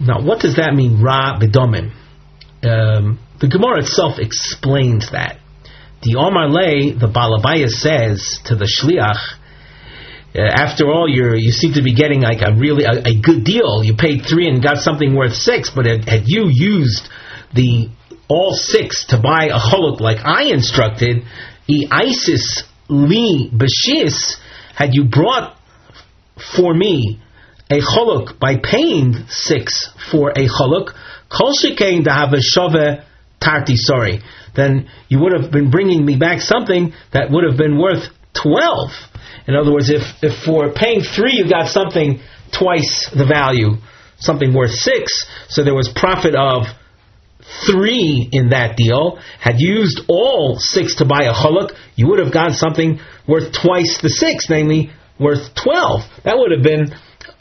now, 0.00 0.22
what 0.22 0.40
does 0.40 0.56
that 0.56 0.74
mean, 0.74 1.02
Ra 1.02 1.38
Bedomim? 1.38 1.92
Um, 2.62 3.18
the 3.40 3.48
Gemara 3.48 3.80
itself 3.80 4.18
explains 4.18 5.12
that. 5.12 5.38
The 6.02 6.16
Omar 6.16 6.48
Lay, 6.48 6.92
the 6.92 7.08
Balabaya 7.08 7.68
says 7.68 8.40
to 8.46 8.56
the 8.56 8.66
Shliach, 8.66 9.38
uh, 10.36 10.40
after 10.40 10.90
all, 10.90 11.08
you 11.08 11.34
you 11.36 11.52
seem 11.52 11.74
to 11.74 11.82
be 11.82 11.94
getting 11.94 12.20
like 12.20 12.42
a 12.42 12.54
really 12.54 12.84
a, 12.84 13.08
a, 13.08 13.20
good 13.20 13.44
deal. 13.44 13.84
You 13.84 13.94
paid 13.94 14.26
three 14.28 14.48
and 14.48 14.60
got 14.60 14.78
something 14.78 15.14
worth 15.14 15.34
six, 15.34 15.70
but 15.70 15.86
had, 15.86 16.08
had 16.08 16.22
you 16.26 16.46
used 16.50 17.08
the 17.54 17.88
all 18.28 18.52
six 18.52 19.06
to 19.06 19.20
buy 19.20 19.46
a 19.46 19.58
choluk 19.58 20.00
like 20.00 20.18
I 20.24 20.44
instructed, 20.44 21.22
e 21.68 21.86
Isis 21.88 22.64
li 22.88 23.48
bashis, 23.52 24.36
had 24.74 24.90
you 24.92 25.04
brought 25.04 25.56
for 26.56 26.74
me 26.74 27.22
a 27.70 27.80
choluk 27.80 28.38
by 28.40 28.56
paying 28.56 29.14
six 29.28 29.90
for 30.10 30.30
a 30.30 30.48
choluk, 30.48 30.94
kol 31.28 31.52
have 32.08 32.32
a 32.32 32.42
shove 32.42 33.04
tarti 33.40 33.76
sorry, 33.76 34.20
then 34.56 34.88
you 35.08 35.20
would 35.20 35.32
have 35.40 35.52
been 35.52 35.70
bringing 35.70 36.04
me 36.04 36.16
back 36.16 36.40
something 36.40 36.92
that 37.12 37.30
would 37.30 37.44
have 37.44 37.56
been 37.56 37.78
worth 37.78 38.08
twelve. 38.32 38.90
In 39.46 39.54
other 39.54 39.72
words, 39.72 39.90
if, 39.90 40.02
if 40.22 40.44
for 40.44 40.72
paying 40.72 41.02
three 41.02 41.34
you 41.34 41.48
got 41.48 41.68
something 41.68 42.20
twice 42.56 43.10
the 43.14 43.26
value, 43.26 43.76
something 44.18 44.54
worth 44.54 44.72
six, 44.72 45.26
so 45.48 45.64
there 45.64 45.74
was 45.74 45.88
profit 45.94 46.34
of 46.34 46.66
three 47.66 48.28
in 48.32 48.50
that 48.50 48.76
deal. 48.76 49.18
Had 49.38 49.56
used 49.58 50.00
all 50.08 50.56
six 50.58 50.96
to 50.96 51.04
buy 51.04 51.24
a 51.24 51.34
choluk, 51.34 51.76
you 51.94 52.08
would 52.08 52.18
have 52.18 52.32
gotten 52.32 52.54
something 52.54 53.00
worth 53.28 53.52
twice 53.52 53.98
the 54.00 54.08
six, 54.08 54.48
namely 54.48 54.90
worth 55.20 55.54
twelve. 55.54 56.00
That 56.24 56.38
would 56.38 56.52
have 56.52 56.62
been 56.62 56.94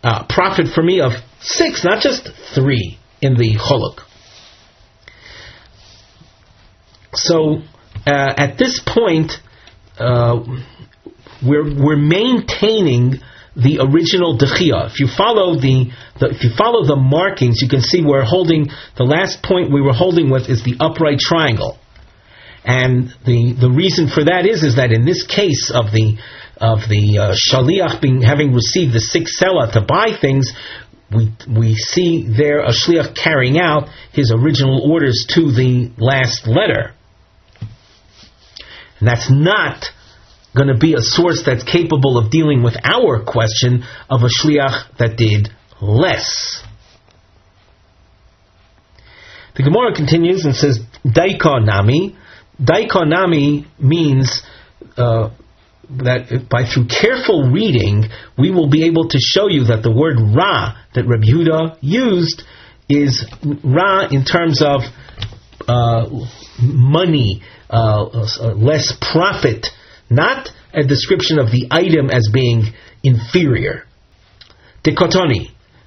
uh, 0.03 0.25
profit 0.27 0.67
for 0.74 0.83
me 0.83 1.00
of 1.00 1.13
six, 1.39 1.83
not 1.83 2.01
just 2.01 2.29
three 2.53 3.00
in 3.22 3.36
the 3.36 3.55
choluk. 3.55 4.01
So 7.13 7.62
uh, 8.05 8.33
at 8.38 8.57
this 8.57 8.81
point, 8.86 9.31
uh, 9.98 10.43
we're 11.45 11.63
we're 11.63 11.97
maintaining 11.97 13.19
the 13.55 13.79
original 13.79 14.38
dechia. 14.38 14.89
If 14.89 15.00
you 15.00 15.07
follow 15.07 15.55
the, 15.59 15.91
the, 16.19 16.29
if 16.31 16.43
you 16.43 16.50
follow 16.57 16.85
the 16.85 16.95
markings, 16.95 17.62
you 17.62 17.69
can 17.69 17.81
see 17.81 18.01
we're 18.03 18.25
holding 18.25 18.69
the 18.97 19.03
last 19.03 19.43
point 19.43 19.71
we 19.71 19.81
were 19.81 19.93
holding 19.93 20.29
with 20.31 20.50
is 20.50 20.63
the 20.63 20.75
upright 20.79 21.19
triangle, 21.19 21.77
and 22.65 23.13
the 23.25 23.53
the 23.59 23.69
reason 23.69 24.07
for 24.07 24.25
that 24.25 24.47
is 24.47 24.63
is 24.63 24.77
that 24.77 24.91
in 24.91 25.05
this 25.05 25.23
case 25.25 25.71
of 25.73 25.91
the 25.91 26.17
of 26.57 26.79
the 26.89 27.17
uh, 27.19 27.35
shaliach 27.35 28.01
being 28.01 28.21
having 28.21 28.53
received 28.53 28.93
the 28.93 29.00
six 29.00 29.39
sela 29.39 29.71
to 29.73 29.81
buy 29.81 30.17
things, 30.19 30.51
we 31.12 31.31
we 31.47 31.75
see 31.75 32.25
there 32.25 32.62
a 32.62 32.71
shliach 32.71 33.15
carrying 33.15 33.59
out 33.59 33.89
his 34.12 34.31
original 34.31 34.81
orders 34.91 35.25
to 35.29 35.51
the 35.51 35.91
last 35.97 36.47
letter, 36.47 36.93
and 39.00 39.07
that's 39.07 39.29
not 39.29 39.85
going 40.55 40.67
to 40.67 40.77
be 40.77 40.93
a 40.93 41.01
source 41.01 41.43
that's 41.45 41.63
capable 41.63 42.17
of 42.17 42.29
dealing 42.29 42.63
with 42.63 42.75
our 42.83 43.24
question 43.24 43.83
of 44.10 44.22
a 44.22 44.29
shliach 44.29 44.98
that 44.98 45.17
did 45.17 45.50
less. 45.81 46.63
The 49.55 49.63
Gemara 49.63 49.93
continues 49.93 50.45
and 50.45 50.55
says, 50.55 50.79
Daika 51.05 51.63
nami. 51.63 52.15
Daika 52.62 53.07
nami 53.07 53.67
means 53.79 54.41
uh, 54.98 55.29
that 55.89 56.48
by 56.50 56.65
through 56.65 56.88
careful 56.88 57.51
reading, 57.51 58.05
we 58.38 58.51
will 58.51 58.69
be 58.69 58.86
able 58.86 59.10
to 59.10 59.17
show 59.19 59.48
you 59.50 59.65
that 59.65 59.83
the 59.83 59.91
word 59.91 60.17
ra 60.19 60.75
that 60.95 61.05
Rabbi 61.07 61.25
Yehuda 61.25 61.77
used 61.81 62.43
is 62.89 63.25
ra 63.63 64.07
in 64.10 64.25
terms 64.25 64.62
of 64.62 64.81
uh, 65.67 66.10
money, 66.62 67.41
uh, 67.69 68.03
uh, 68.05 68.53
less 68.55 68.93
profit, 69.00 69.67
not 70.15 70.50
a 70.74 70.84
description 70.84 71.39
of 71.39 71.51
the 71.51 71.67
item 71.72 72.10
as 72.10 72.29
being 72.34 72.63
inferior. 73.03 73.86
The, 74.84 74.91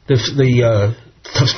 the 0.08 0.62
uh, 0.62 0.94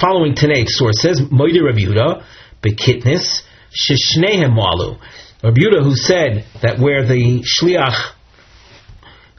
following 0.00 0.34
Tanaic 0.34 0.68
source 0.68 1.00
says, 1.00 1.20
Moide 1.20 1.62
Rabbi 1.62 1.80
Yehuda, 1.80 2.24
Bekitnis, 2.62 3.42
Shishnehem 3.70 4.54
Malu. 4.54 4.96
Rabbi 5.42 5.60
Yehuda 5.60 5.84
who 5.84 5.94
said 5.94 6.46
that 6.62 6.78
where 6.78 7.06
the 7.06 7.44
shliach 7.44 8.12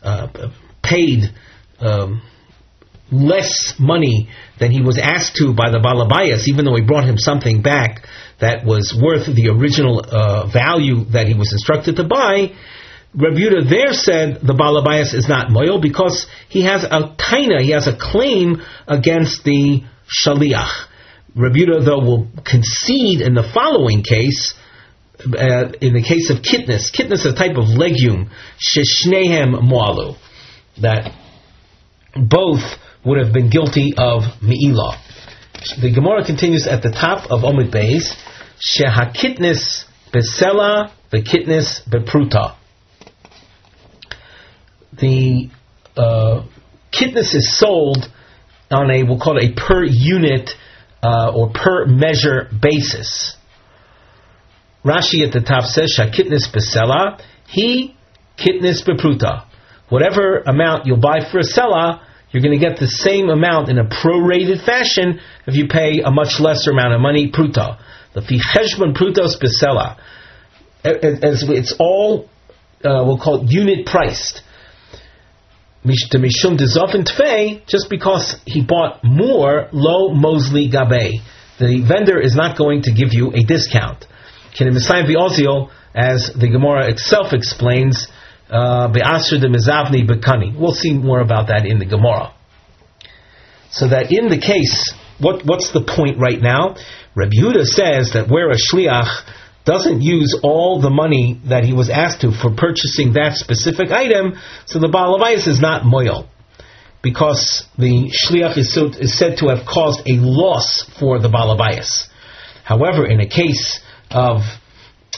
uh, 0.02 0.52
paid 0.82 1.24
um, 1.80 2.22
less 3.12 3.74
money 3.80 4.30
than 4.60 4.72
he 4.72 4.82
was 4.82 4.98
asked 4.98 5.36
to 5.38 5.54
by 5.54 5.72
the 5.72 5.80
Balabayas, 5.80 6.48
even 6.48 6.66
though 6.66 6.76
he 6.76 6.84
brought 6.84 7.06
him 7.06 7.18
something 7.18 7.62
back 7.62 8.06
that 8.40 8.66
was 8.66 8.96
worth 8.96 9.26
the 9.26 9.50
original 9.50 10.00
uh, 10.00 10.48
value 10.48 11.06
that 11.06 11.28
he 11.28 11.34
was 11.34 11.52
instructed 11.52 11.98
to 11.98 12.04
buy, 12.04 12.54
Rabbi 13.16 13.38
Yehuda 13.38 13.70
there 13.70 13.94
said 13.94 14.42
the 14.42 14.54
Balabayas 14.54 15.16
is 15.16 15.28
not 15.28 15.50
moil 15.50 15.82
because 15.82 16.28
he 16.48 16.63
has 16.66 16.84
a 16.84 17.16
taina, 17.18 17.60
he 17.60 17.72
has 17.72 17.88
a 17.88 17.98
claim 17.98 18.62
against 18.88 19.44
the 19.44 19.84
shaliach. 20.08 20.86
Rabbi 21.36 21.58
Yehuda, 21.58 21.86
though, 21.86 22.00
will 22.00 22.28
concede 22.46 23.22
in 23.22 23.34
the 23.34 23.50
following 23.51 24.04
case, 24.04 24.54
uh, 25.22 25.72
in 25.82 25.94
the 25.94 26.04
case 26.08 26.30
of 26.30 26.44
kitnis, 26.44 26.94
kitnis 26.96 27.25
is 27.25 27.25
a 27.25 27.36
type 27.36 27.58
of 27.58 27.68
legume, 27.70 28.30
sheshnehem 28.60 29.56
moalu, 29.60 30.16
that 30.82 31.12
both 32.16 32.62
would 33.04 33.18
have 33.24 33.34
been 33.34 33.50
guilty 33.50 33.94
of 33.98 34.22
me'ilah. 34.42 34.98
The 35.82 35.92
Gemara 35.92 36.25
continues 36.25 36.68
at 36.68 36.84
the 36.84 36.92
top 36.92 37.32
of 37.32 37.42
Omid 37.42 37.72
Beis, 37.72 38.13
shehakitnis 38.62 39.86
besela 40.13 40.92
v'kitnis 41.12 41.88
bepruta 41.89 42.59
the 45.00 45.50
uh, 45.98 46.46
kitness 46.91 47.36
is 47.36 47.58
sold 47.58 48.06
on 48.72 48.91
a 48.91 49.03
we'll 49.03 49.20
call 49.20 49.38
it 49.38 49.51
a 49.51 49.53
per 49.53 49.84
unit 49.84 50.51
uh, 51.01 51.32
or 51.34 51.51
per 51.51 51.86
measure 51.86 52.50
basis. 52.62 53.36
Rashi 54.84 55.25
at 55.25 55.34
the 55.34 55.41
top 55.41 55.65
says 55.65 55.98
shakitnis 55.98 56.48
besela 56.53 57.22
he 57.48 57.96
kitnis 58.38 58.88
bepruta. 58.88 59.46
Whatever 59.89 60.39
amount 60.39 60.86
you'll 60.86 61.01
buy 61.01 61.20
for 61.32 61.39
a 61.39 61.44
sela, 61.44 62.01
you're 62.32 62.44
going 62.44 62.58
to 62.58 62.63
get 62.63 62.79
the 62.79 62.88
same 62.88 63.29
amount 63.29 63.70
in 63.70 63.79
a 63.79 63.86
prorated 63.86 64.63
fashion 64.63 65.20
if 65.48 65.56
you 65.56 65.68
pay 65.68 66.01
a 66.06 66.12
much 66.12 66.39
lesser 66.39 66.72
amount 66.72 66.94
of 66.94 67.01
money 67.01 67.32
pruta. 67.32 67.79
The 68.13 68.22
fi 68.22 68.39
cheshbon 68.39 68.96
prutos 68.96 69.41
besela. 69.41 69.98
As 70.84 71.44
it's 71.50 71.75
all 71.79 72.29
uh, 72.86 73.03
we'll 73.06 73.20
call 73.20 73.44
it 73.44 73.51
unit 73.51 73.86
priced 73.86 74.44
just 77.68 77.90
because 77.90 78.36
he 78.46 78.62
bought 78.62 79.04
more 79.04 79.70
lo 79.72 80.14
mosli 80.14 80.70
gabe. 80.70 81.22
The 81.60 81.82
vendor 81.88 82.20
is 82.20 82.36
not 82.36 82.58
going 82.58 82.84
to 82.84 82.92
give 82.92 83.14
you 83.14 83.32
a 83.34 83.44
discount. 83.44 84.06
As 85.96 86.32
the 86.34 86.48
Gemara 86.52 86.90
itself 86.90 87.34
explains, 87.34 88.08
uh, 88.50 88.88
be'asr 88.90 89.40
de 89.40 89.48
mizavni 89.48 90.08
bekani. 90.08 90.58
We'll 90.58 90.74
see 90.74 90.94
more 90.94 91.20
about 91.20 91.48
that 91.48 91.66
in 91.66 91.80
the 91.80 91.86
Gemara. 91.86 92.34
So 93.72 93.88
that 93.88 94.12
in 94.12 94.30
the 94.30 94.40
case, 94.40 94.94
what, 95.20 95.46
what's 95.46 95.72
the 95.72 95.82
point 95.82 96.18
right 96.20 96.42
now? 96.42 96.76
Rabbi 97.16 97.32
Yehuda 97.40 97.66
says 97.66 98.14
that 98.14 98.28
where 98.30 98.50
a 98.50 98.56
shliach 98.56 99.24
doesn't 99.70 100.02
use 100.02 100.32
all 100.42 100.82
the 100.82 100.90
money 100.90 101.40
that 101.48 101.64
he 101.64 101.74
was 101.74 101.90
asked 101.90 102.22
to 102.22 102.32
for 102.32 102.50
purchasing 102.56 103.14
that 103.14 103.34
specific 103.36 103.92
item, 103.92 104.34
so 104.66 104.80
the 104.80 104.90
Baal 104.90 105.24
is 105.24 105.60
not 105.62 105.84
moyal. 105.84 106.28
Because 107.04 107.66
the 107.78 108.12
Shliach 108.20 108.58
is, 108.58 108.74
so, 108.74 108.88
is, 108.88 109.18
said 109.18 109.38
to 109.38 109.48
have 109.54 109.66
caused 109.66 110.02
a 110.08 110.18
loss 110.20 110.90
for 111.00 111.20
the 111.20 111.30
Baal 111.30 111.56
However, 112.64 113.06
in 113.06 113.20
a 113.22 113.30
case 113.30 113.80
of 114.10 114.42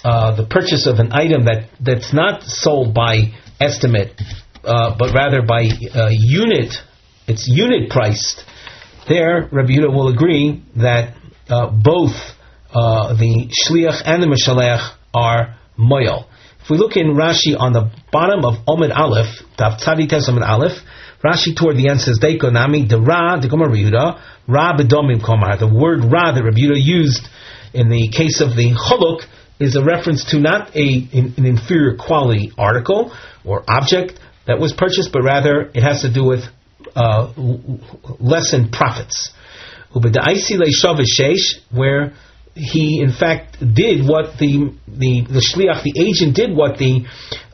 uh, 0.04 0.36
the 0.36 0.46
purchase 0.46 0.86
of 0.86 1.00
an 1.00 1.14
item 1.14 1.46
that, 1.46 1.70
that's 1.80 2.14
not 2.14 2.44
sold 2.44 2.94
by 2.94 3.34
estimate, 3.60 4.20
uh, 4.64 4.96
but 5.00 5.14
rather 5.14 5.42
by 5.42 5.70
uh, 5.96 6.10
unit, 6.12 6.74
it's 7.26 7.48
unit 7.48 7.90
priced, 7.90 8.44
there 9.08 9.48
Rabbi 9.52 9.72
Yehuda 9.72 9.94
will 9.94 10.10
agree 10.10 10.64
that 10.76 11.16
uh, 11.50 11.72
both 11.72 12.16
uh, 12.74 13.14
the 13.14 13.50
shliach 13.50 14.02
and 14.06 14.24
the 14.24 14.28
mishalech 14.28 14.96
are 15.14 15.58
moyal. 15.78 16.26
If 16.64 16.70
we 16.70 16.78
look 16.78 16.96
in 16.96 17.16
Rashi 17.16 17.60
on 17.60 17.74
the 17.74 17.92
bottom 18.12 18.46
of 18.46 18.66
Omid 18.68 18.96
Aleph, 18.96 19.42
Tav 19.58 19.80
Tzadites 19.80 20.30
Omid 20.30 20.48
Aleph, 20.48 20.78
Rashi 21.24 21.56
toward 21.56 21.78
the 21.78 21.90
end 21.90 22.02
says, 22.02 22.20
Deiko 22.20 22.52
Nami, 22.52 22.88
the 22.88 23.00
Ra, 23.00 23.40
the 23.40 23.48
Gomer 23.48 23.70
Yehuda, 23.70 24.20
Ra 24.48 24.78
Bedomim 24.78 25.22
Komar. 25.22 25.60
The 25.60 25.68
word 25.68 26.04
Ra 26.04 26.32
that 26.32 26.44
Rabbi 26.44 26.76
used 26.76 27.28
in 27.74 27.90
the 27.90 28.10
case 28.10 28.42
of 28.42 28.56
the 28.56 28.74
Choluk 28.74 29.26
is 29.60 29.76
a 29.76 29.84
reference 29.84 30.32
to 30.32 30.40
not 30.40 30.76
a, 30.76 31.08
an 31.14 31.46
inferior 31.46 31.98
quality 31.98 32.52
article 32.58 33.16
or 33.46 33.64
object 33.68 34.20
that 34.48 34.60
was 34.60 34.74
purchased, 34.74 35.12
but 35.14 35.22
rather 35.24 35.70
it 35.74 35.84
has 35.84 36.02
to 36.02 36.12
do 36.12 36.24
with 36.24 36.44
uh, 36.96 37.32
lessened 38.20 38.72
profits. 38.72 39.32
Where 39.94 42.14
he 42.56 43.02
in 43.02 43.12
fact 43.12 43.60
did 43.60 44.08
what 44.08 44.38
the 44.38 44.74
the 44.88 45.22
the 45.22 45.40
shliach, 45.40 45.84
the 45.84 45.94
agent 45.96 46.36
did 46.36 46.56
what 46.56 46.78
the 46.78 47.06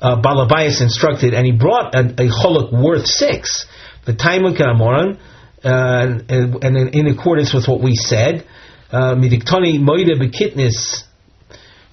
uh, 0.02 0.22
balabayas 0.22 0.82
instructed, 0.82 1.34
and 1.34 1.46
he 1.46 1.52
brought 1.52 1.94
a, 1.94 2.14
a 2.18 2.82
worth 2.82 3.06
six. 3.06 3.66
The 4.06 4.14
time 4.14 4.46
of 4.46 4.54
Karamoran, 4.56 5.20
uh, 5.64 6.20
and, 6.30 6.64
and 6.64 6.96
in, 6.96 7.08
accordance 7.08 7.54
with 7.54 7.68
what 7.68 7.82
we 7.82 7.96
said, 7.96 8.48
uh, 8.92 9.16
midiktani 9.16 9.80
moide 9.80 10.16
bekitnis. 10.18 11.04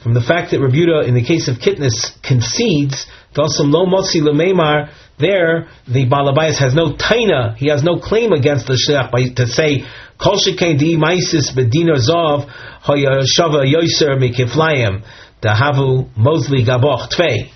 From 0.02 0.12
the 0.12 0.20
fact 0.20 0.50
that 0.50 0.60
Rebuta, 0.60 1.08
in 1.08 1.14
the 1.14 1.24
case 1.24 1.48
of 1.48 1.56
kitnis, 1.56 2.12
concedes, 2.22 3.06
there 5.16 5.68
the 5.86 6.06
balabayas 6.06 6.58
has 6.58 6.74
no 6.74 6.92
taina, 6.94 7.56
he 7.56 7.68
has 7.68 7.82
no 7.82 7.98
claim 7.98 8.32
against 8.32 8.66
the 8.66 9.08
by 9.12 9.28
to 9.36 9.46
say 9.46 9.84
zov 11.98 12.48
Dahavu 15.44 16.08
Gaboch. 16.64 17.50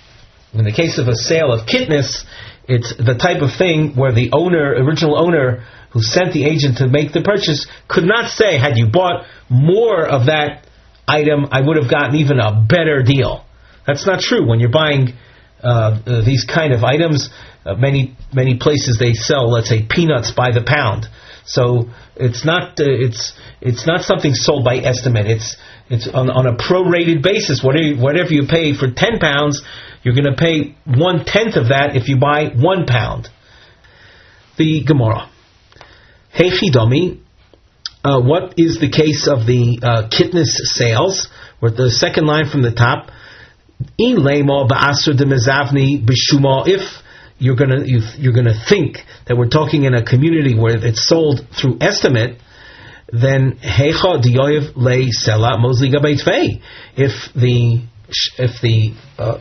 In 0.53 0.63
the 0.63 0.71
case 0.71 0.97
of 0.97 1.07
a 1.07 1.15
sale 1.15 1.51
of 1.51 1.67
kitness, 1.67 2.23
it's 2.67 2.95
the 2.97 3.15
type 3.15 3.41
of 3.41 3.49
thing 3.57 3.95
where 3.95 4.11
the 4.13 4.29
owner, 4.31 4.73
original 4.75 5.17
owner, 5.17 5.63
who 5.91 6.01
sent 6.01 6.33
the 6.33 6.45
agent 6.45 6.77
to 6.77 6.87
make 6.87 7.13
the 7.13 7.21
purchase, 7.21 7.65
could 7.87 8.03
not 8.03 8.29
say, 8.29 8.57
had 8.59 8.77
you 8.77 8.87
bought 8.87 9.25
more 9.49 10.05
of 10.05 10.27
that 10.27 10.67
item, 11.07 11.47
I 11.51 11.61
would 11.61 11.77
have 11.77 11.89
gotten 11.89 12.15
even 12.17 12.39
a 12.39 12.61
better 12.61 13.01
deal. 13.01 13.43
That's 13.87 14.05
not 14.05 14.19
true. 14.19 14.47
When 14.47 14.59
you're 14.59 14.69
buying 14.69 15.13
uh, 15.63 15.99
uh, 16.05 16.25
these 16.25 16.45
kind 16.45 16.73
of 16.73 16.83
items, 16.83 17.29
uh, 17.65 17.75
many 17.75 18.15
many 18.33 18.57
places 18.57 18.97
they 18.97 19.13
sell, 19.13 19.51
let's 19.51 19.69
say, 19.69 19.85
peanuts 19.89 20.31
by 20.31 20.51
the 20.51 20.63
pound. 20.65 21.07
So 21.45 21.89
it's 22.15 22.45
not 22.45 22.79
uh, 22.79 22.85
it's 22.85 23.33
it's 23.59 23.85
not 23.85 24.01
something 24.01 24.33
sold 24.33 24.63
by 24.63 24.77
estimate. 24.77 25.25
It's 25.27 25.57
it's 25.89 26.07
on, 26.07 26.29
on 26.29 26.45
a 26.45 26.55
prorated 26.55 27.23
basis. 27.23 27.63
Whatever 27.63 27.99
whatever 28.01 28.33
you 28.33 28.45
pay 28.47 28.73
for 28.73 28.91
ten 28.91 29.19
pounds, 29.19 29.61
you're 30.03 30.15
going 30.15 30.31
to 30.31 30.37
pay 30.37 30.75
one 30.85 31.25
tenth 31.25 31.55
of 31.55 31.69
that 31.69 31.95
if 31.95 32.07
you 32.07 32.17
buy 32.17 32.51
one 32.55 32.85
pound. 32.85 33.27
The 34.57 34.83
Gemara. 34.85 35.29
Hey 36.31 36.51
Chidomi, 36.51 37.19
uh, 38.03 38.21
what 38.21 38.53
is 38.57 38.79
the 38.79 38.89
case 38.89 39.27
of 39.27 39.47
the 39.47 39.79
uh, 39.81 40.09
kitness 40.09 40.61
sales? 40.75 41.27
With 41.61 41.75
the 41.75 41.89
second 41.91 42.25
line 42.25 42.47
from 42.49 42.61
the 42.61 42.71
top, 42.71 43.09
If 46.65 47.03
you're 47.37 47.55
gonna 47.55 47.85
you, 47.85 48.01
you're 48.17 48.33
gonna 48.33 48.65
think 48.67 48.97
that 49.25 49.37
we're 49.37 49.47
talking 49.47 49.85
in 49.85 49.93
a 49.93 50.03
community 50.03 50.57
where 50.57 50.85
it's 50.85 51.07
sold 51.07 51.47
through 51.59 51.77
estimate, 51.79 52.37
then 53.07 53.59
hecha 53.63 54.21
diyoyev 54.21 54.75
le 54.75 55.09
sela 55.11 55.57
mosli 55.57 55.89
fei. 56.23 56.61
If 56.95 57.33
the 57.33 57.81
if 58.37 58.61
the 58.61 58.93
uh, 59.17 59.39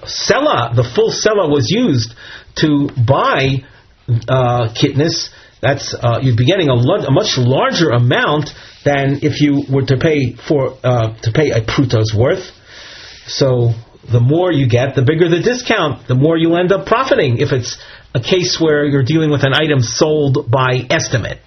the 0.75 0.85
full 0.95 1.11
sela 1.11 1.51
was 1.51 1.71
used 1.71 2.15
to 2.57 2.89
buy 3.07 3.65
uh, 4.29 4.69
kitness, 4.75 5.31
that's 5.61 5.95
uh, 5.95 6.21
you'd 6.23 6.37
be 6.37 6.47
getting 6.47 6.69
a, 6.69 6.75
lo- 6.75 7.05
a, 7.05 7.11
much 7.11 7.37
larger 7.37 7.91
amount 7.91 8.51
than 8.85 9.21
if 9.23 9.41
you 9.41 9.65
were 9.69 9.85
to 9.87 9.97
pay 9.97 10.35
for 10.47 10.79
uh, 10.85 11.17
to 11.23 11.33
pay 11.33 11.51
a 11.51 11.61
pruto's 11.61 12.15
worth. 12.15 12.53
So 13.27 13.75
the 14.11 14.21
more 14.21 14.53
you 14.53 14.69
get, 14.69 14.95
the 14.95 15.03
bigger 15.03 15.29
the 15.29 15.43
discount, 15.43 16.09
the 16.09 16.15
more 16.15 16.37
you 16.37 16.57
end 16.57 16.73
up 16.73 16.87
profiting 16.87 17.39
if 17.39 17.53
it's 17.53 17.79
a 18.15 18.21
case 18.21 18.59
where 18.61 18.85
you're 18.85 19.05
dealing 19.05 19.31
with 19.31 19.45
an 19.45 19.53
item 19.53 19.81
sold 19.81 20.51
by 20.51 20.87
estimate. 20.89 21.39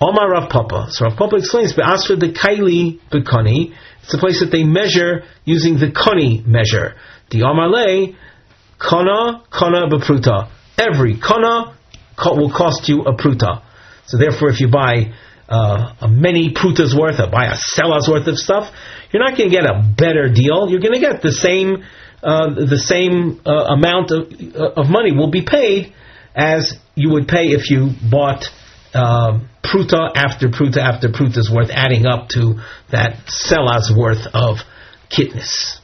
Omar 0.00 0.30
Rav 0.30 0.50
Papa. 0.50 0.88
So 0.90 1.06
Rav 1.06 1.16
Papa 1.16 1.36
explains, 1.36 1.72
Be'asra 1.72 2.16
the 2.16 2.32
Kaili 2.32 3.00
Bekani, 3.10 3.74
it's 4.02 4.14
a 4.14 4.18
place 4.18 4.40
that 4.40 4.50
they 4.52 4.64
measure 4.64 5.24
using 5.44 5.74
the 5.74 5.90
Kani 5.90 6.46
measure. 6.46 6.94
The 7.30 7.42
Omar 7.42 7.68
Le, 7.68 8.14
Kana, 8.78 9.44
Kana 9.50 9.88
Bepruta. 9.88 10.50
Every 10.78 11.18
Kana 11.18 11.76
will 12.24 12.50
cost 12.50 12.88
you 12.88 13.02
a 13.02 13.14
Pruta. 13.14 13.62
So 14.06 14.18
therefore, 14.18 14.50
if 14.50 14.60
you 14.60 14.70
buy 14.70 15.12
uh, 15.48 15.94
a 16.00 16.08
many 16.08 16.54
prutas 16.54 16.98
worth, 16.98 17.20
or 17.20 17.30
buy 17.30 17.46
a 17.46 17.56
sela's 17.56 18.08
worth 18.08 18.26
of 18.26 18.36
stuff, 18.36 18.72
you're 19.12 19.22
not 19.22 19.36
going 19.36 19.50
to 19.50 19.54
get 19.56 19.64
a 19.64 19.82
better 19.96 20.28
deal. 20.32 20.68
You're 20.68 20.80
going 20.80 20.94
to 20.94 21.00
get 21.00 21.22
the 21.22 21.32
same 21.32 21.84
uh, 22.22 22.52
the 22.54 22.78
same 22.78 23.40
uh, 23.46 23.76
amount 23.76 24.10
of, 24.10 24.32
uh, 24.32 24.80
of 24.80 24.88
money 24.88 25.12
will 25.12 25.30
be 25.30 25.44
paid 25.44 25.94
as 26.34 26.74
you 26.96 27.10
would 27.10 27.28
pay 27.28 27.54
if 27.54 27.70
you 27.70 27.90
bought 28.10 28.44
um, 28.92 29.48
pruta 29.62 30.10
after 30.16 30.48
pruta 30.48 30.78
after 30.78 31.08
pruta's 31.08 31.50
worth, 31.52 31.70
adding 31.70 32.06
up 32.06 32.28
to 32.30 32.60
that 32.90 33.22
sela's 33.26 33.92
worth 33.96 34.26
of 34.34 34.58
kitness. 35.10 35.78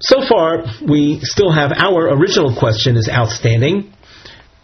So 0.00 0.20
far, 0.28 0.64
we 0.86 1.20
still 1.22 1.50
have 1.52 1.72
our 1.72 2.08
original 2.08 2.56
question 2.58 2.96
is 2.96 3.08
outstanding. 3.08 3.92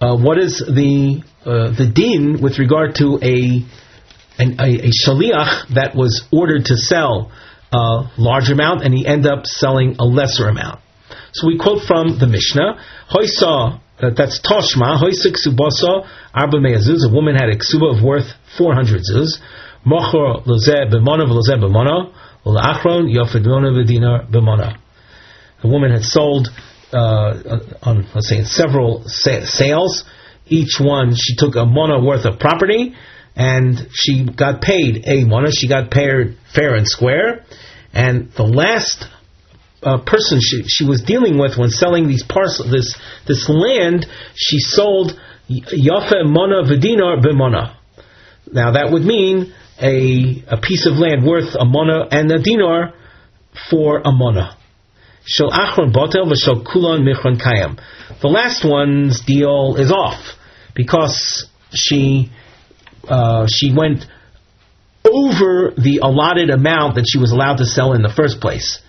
Uh, 0.00 0.16
what 0.16 0.38
is 0.38 0.58
the 0.58 1.22
uh, 1.44 1.70
the 1.70 1.90
din 1.92 2.42
with 2.42 2.58
regard 2.58 2.94
to 2.96 3.18
a, 3.22 3.64
an, 4.40 4.56
a, 4.58 4.88
a 4.88 4.90
shaliach 4.90 5.74
that 5.74 5.92
was 5.94 6.26
ordered 6.32 6.64
to 6.66 6.76
sell 6.76 7.30
a 7.72 8.10
large 8.16 8.50
amount 8.50 8.82
and 8.82 8.94
he 8.94 9.06
ended 9.06 9.30
up 9.30 9.46
selling 9.46 9.96
a 9.98 10.04
lesser 10.04 10.48
amount? 10.48 10.80
So 11.32 11.46
we 11.46 11.58
quote 11.58 11.82
from 11.86 12.18
the 12.18 12.26
Mishnah, 12.26 12.80
that's 14.16 14.40
Toshma, 14.40 14.98
Hoysa 14.98 16.06
arba 16.34 16.56
a 16.56 17.12
woman 17.12 17.34
had 17.36 17.50
a 17.50 17.56
ksuba 17.56 17.96
of 17.96 18.02
worth 18.02 18.32
400 18.56 19.02
zuz, 19.02 19.38
mochor 19.84 20.42
lozeh 20.46 20.90
v'lozeh 20.90 21.58
b'mona, 21.60 22.12
v'la'achron 22.44 23.12
yofedmona 23.12 23.70
v'dinar 23.76 24.30
b'mona. 24.30 24.78
The 25.62 25.68
woman 25.68 25.92
had 25.92 26.02
sold 26.02 26.48
uh, 26.92 27.60
on, 27.82 28.08
let's 28.14 28.28
say, 28.28 28.44
several 28.44 29.02
sa- 29.06 29.44
sales. 29.44 30.04
Each 30.46 30.80
one, 30.80 31.14
she 31.14 31.36
took 31.36 31.54
a 31.54 31.64
mona 31.64 32.02
worth 32.02 32.24
of 32.24 32.40
property, 32.40 32.94
and 33.36 33.88
she 33.92 34.24
got 34.24 34.60
paid 34.60 35.04
a 35.06 35.24
mona. 35.24 35.50
She 35.50 35.68
got 35.68 35.90
paid 35.90 36.36
fair 36.54 36.74
and 36.74 36.86
square. 36.86 37.44
And 37.92 38.30
the 38.32 38.44
last 38.44 39.06
uh, 39.82 39.98
person 40.04 40.40
she, 40.40 40.62
she 40.66 40.84
was 40.84 41.02
dealing 41.02 41.38
with 41.38 41.56
when 41.56 41.70
selling 41.70 42.06
these 42.06 42.22
parcel, 42.22 42.70
this 42.70 42.98
this 43.26 43.48
land, 43.48 44.06
she 44.34 44.58
sold 44.58 45.18
yafa 45.48 46.24
mona 46.24 46.62
v'dinar 46.64 47.22
b'mona. 47.24 47.76
Now 48.52 48.72
that 48.72 48.90
would 48.92 49.02
mean 49.02 49.54
a 49.80 50.44
a 50.48 50.60
piece 50.60 50.86
of 50.86 50.98
land 50.98 51.24
worth 51.24 51.54
a 51.54 51.64
mona 51.64 52.06
and 52.10 52.30
a 52.30 52.38
dinar 52.38 52.94
for 53.70 54.00
a 54.04 54.12
mona. 54.12 54.56
The 58.20 58.28
last 58.28 58.64
one's 58.64 59.20
deal 59.20 59.76
is 59.76 59.92
off 59.92 60.36
because 60.74 61.46
she 61.72 62.30
uh, 63.08 63.46
she 63.50 63.72
went 63.74 64.04
over 65.04 65.72
the 65.76 66.00
allotted 66.02 66.50
amount 66.50 66.96
that 66.96 67.06
she 67.08 67.18
was 67.18 67.32
allowed 67.32 67.56
to 67.56 67.66
sell 67.66 67.92
in 67.92 68.02
the 68.02 68.12
first 68.12 68.40
place. 68.40 68.80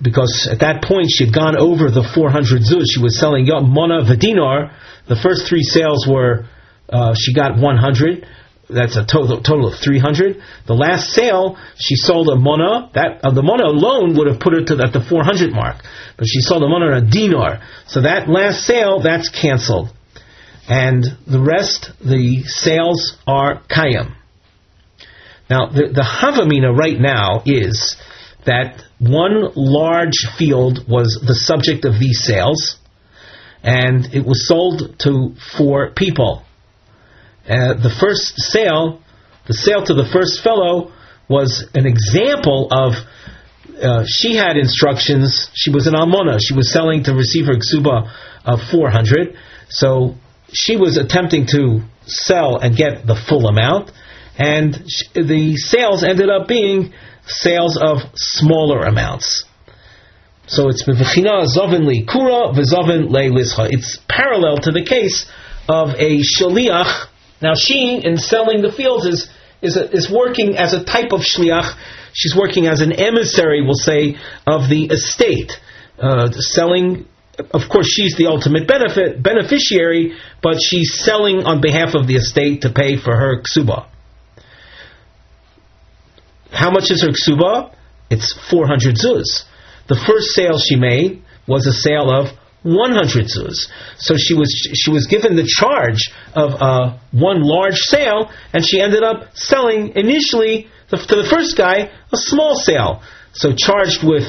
Because 0.00 0.48
at 0.50 0.60
that 0.60 0.82
point 0.82 1.10
she 1.10 1.24
had 1.24 1.34
gone 1.34 1.56
over 1.56 1.90
the 1.90 2.02
400 2.02 2.62
zuz. 2.62 2.84
She 2.90 3.00
was 3.00 3.18
selling 3.18 3.46
mona 3.46 4.02
v'dinar. 4.02 4.74
The 5.08 5.16
first 5.16 5.46
three 5.48 5.62
sales 5.62 6.06
were 6.06 6.46
uh, 6.88 7.14
she 7.16 7.32
got 7.32 7.58
100 7.58 8.26
that's 8.68 8.96
a 8.96 9.04
total, 9.04 9.42
total 9.42 9.68
of 9.68 9.78
300. 9.78 10.40
The 10.66 10.74
last 10.74 11.10
sale, 11.10 11.58
she 11.76 11.96
sold 11.96 12.28
a 12.28 12.36
mona. 12.36 12.90
That 12.94 13.20
uh, 13.22 13.30
the 13.32 13.42
mona 13.42 13.64
alone 13.64 14.16
would 14.16 14.26
have 14.26 14.40
put 14.40 14.54
her 14.54 14.64
to 14.64 14.82
at 14.82 14.92
the 14.92 15.04
400 15.04 15.52
mark, 15.52 15.84
but 16.16 16.26
she 16.26 16.40
sold 16.40 16.62
a 16.62 16.68
mona 16.68 16.96
a 16.96 17.00
dinar. 17.00 17.60
So 17.86 18.02
that 18.02 18.28
last 18.28 18.64
sale, 18.64 19.00
that's 19.00 19.28
canceled, 19.28 19.90
and 20.68 21.04
the 21.26 21.40
rest, 21.40 21.90
the 22.00 22.42
sales 22.44 23.16
are 23.26 23.62
kayam. 23.70 24.14
Now 25.50 25.66
the, 25.66 25.88
the 25.88 26.02
havamina 26.02 26.76
right 26.76 26.98
now 26.98 27.42
is 27.44 27.96
that 28.46 28.82
one 28.98 29.50
large 29.54 30.26
field 30.38 30.88
was 30.88 31.20
the 31.26 31.34
subject 31.34 31.84
of 31.84 31.98
these 31.98 32.22
sales, 32.24 32.76
and 33.62 34.06
it 34.14 34.24
was 34.24 34.48
sold 34.48 34.98
to 35.00 35.34
four 35.56 35.90
people 35.90 36.44
uh, 37.48 37.74
the 37.74 37.90
first 38.00 38.40
sale, 38.40 39.02
the 39.46 39.52
sale 39.52 39.84
to 39.84 39.92
the 39.92 40.08
first 40.10 40.42
fellow, 40.42 40.92
was 41.28 41.66
an 41.74 41.86
example 41.86 42.68
of 42.70 42.94
uh, 43.82 44.04
she 44.06 44.36
had 44.36 44.56
instructions. 44.56 45.50
She 45.52 45.70
was 45.70 45.86
an 45.86 45.94
almona. 45.94 46.38
She 46.40 46.54
was 46.54 46.72
selling 46.72 47.04
to 47.04 47.14
receive 47.14 47.46
her 47.46 47.56
ksuba 47.56 48.10
of 48.46 48.60
400. 48.70 49.36
So 49.68 50.14
she 50.54 50.76
was 50.76 50.96
attempting 50.96 51.46
to 51.48 51.82
sell 52.06 52.58
and 52.58 52.76
get 52.76 53.06
the 53.06 53.16
full 53.16 53.46
amount. 53.46 53.90
And 54.36 54.74
the 55.14 55.56
sales 55.56 56.02
ended 56.02 56.28
up 56.28 56.48
being 56.48 56.92
sales 57.26 57.76
of 57.76 57.98
smaller 58.14 58.82
amounts. 58.82 59.44
So 60.46 60.68
it's 60.68 60.82
zovin 60.82 61.86
li 61.86 62.04
kura 62.04 62.52
v'zovin 62.52 63.10
le. 63.10 63.68
It's 63.70 63.98
parallel 64.08 64.58
to 64.58 64.72
the 64.72 64.84
case 64.84 65.26
of 65.68 65.90
a 65.90 66.20
shaliach 66.20 67.08
now 67.44 67.54
she, 67.54 68.00
in 68.02 68.16
selling 68.16 68.62
the 68.62 68.72
fields, 68.72 69.06
is 69.06 69.28
is, 69.60 69.76
a, 69.76 69.90
is 69.90 70.10
working 70.10 70.56
as 70.56 70.72
a 70.72 70.82
type 70.84 71.12
of 71.12 71.20
shliach. 71.20 71.76
She's 72.12 72.34
working 72.34 72.66
as 72.66 72.80
an 72.80 72.92
emissary, 72.92 73.62
we'll 73.62 73.74
say, 73.74 74.16
of 74.46 74.68
the 74.68 74.86
estate, 74.86 75.52
uh, 75.98 76.30
selling. 76.32 77.06
Of 77.38 77.68
course, 77.68 77.88
she's 77.88 78.16
the 78.16 78.26
ultimate 78.26 78.68
benefit 78.68 79.22
beneficiary, 79.22 80.14
but 80.42 80.60
she's 80.62 81.02
selling 81.04 81.44
on 81.44 81.60
behalf 81.60 81.94
of 81.94 82.06
the 82.06 82.14
estate 82.16 82.62
to 82.62 82.70
pay 82.70 82.96
for 82.96 83.16
her 83.16 83.42
ksuba. 83.42 83.86
How 86.52 86.70
much 86.70 86.90
is 86.90 87.02
her 87.02 87.10
ksuba? 87.10 87.74
It's 88.10 88.32
400 88.50 88.94
zuz. 88.94 89.44
The 89.88 89.96
first 89.96 90.28
sale 90.28 90.58
she 90.58 90.76
made 90.76 91.22
was 91.48 91.66
a 91.66 91.72
sale 91.72 92.10
of 92.10 92.28
100 92.62 93.26
zuz. 93.26 93.68
So 93.98 94.16
she 94.16 94.34
was 94.34 94.50
she 94.74 94.90
was 94.90 95.06
given 95.06 95.36
the 95.36 95.46
charge 95.46 96.10
of 96.34 96.62
uh, 96.62 96.98
one 97.10 97.42
large 97.42 97.78
sale, 97.78 98.30
and 98.52 98.64
she 98.64 98.80
ended 98.80 99.02
up 99.02 99.36
selling 99.36 99.96
initially 99.96 100.68
to 100.90 100.96
the 100.96 101.26
first 101.28 101.56
guy 101.56 101.90
a 102.12 102.16
small 102.16 102.54
sale. 102.54 103.02
So 103.32 103.52
charged 103.52 104.04
with 104.04 104.24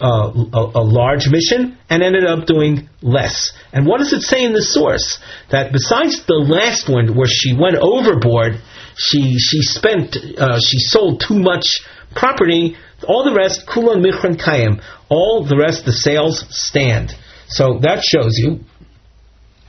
uh, 0.00 0.30
a, 0.52 0.80
a, 0.80 0.84
large 0.84 1.28
mission 1.28 1.78
and 1.88 2.02
ended 2.02 2.26
up 2.26 2.46
doing 2.46 2.88
less. 3.00 3.52
And 3.72 3.86
what 3.86 3.98
does 3.98 4.12
it 4.12 4.22
say 4.22 4.44
in 4.44 4.52
the 4.52 4.62
source? 4.62 5.18
That 5.50 5.72
besides 5.72 6.26
the 6.26 6.34
last 6.34 6.88
one 6.88 7.16
where 7.16 7.28
she 7.28 7.56
went 7.56 7.76
overboard, 7.76 8.60
she 8.96 9.38
she 9.38 9.62
spent 9.62 10.16
uh, 10.16 10.58
she 10.60 10.78
sold 10.80 11.22
too 11.26 11.38
much 11.38 11.80
property. 12.14 12.76
All 13.08 13.24
the 13.24 13.34
rest, 13.34 13.66
kulon 13.66 14.02
michran 14.02 14.36
kayim. 14.36 14.82
All 15.08 15.44
the 15.44 15.56
rest, 15.56 15.84
the 15.84 15.92
sales 15.92 16.44
stand. 16.50 17.12
So 17.48 17.78
that 17.82 18.02
shows 18.04 18.36
you 18.36 18.60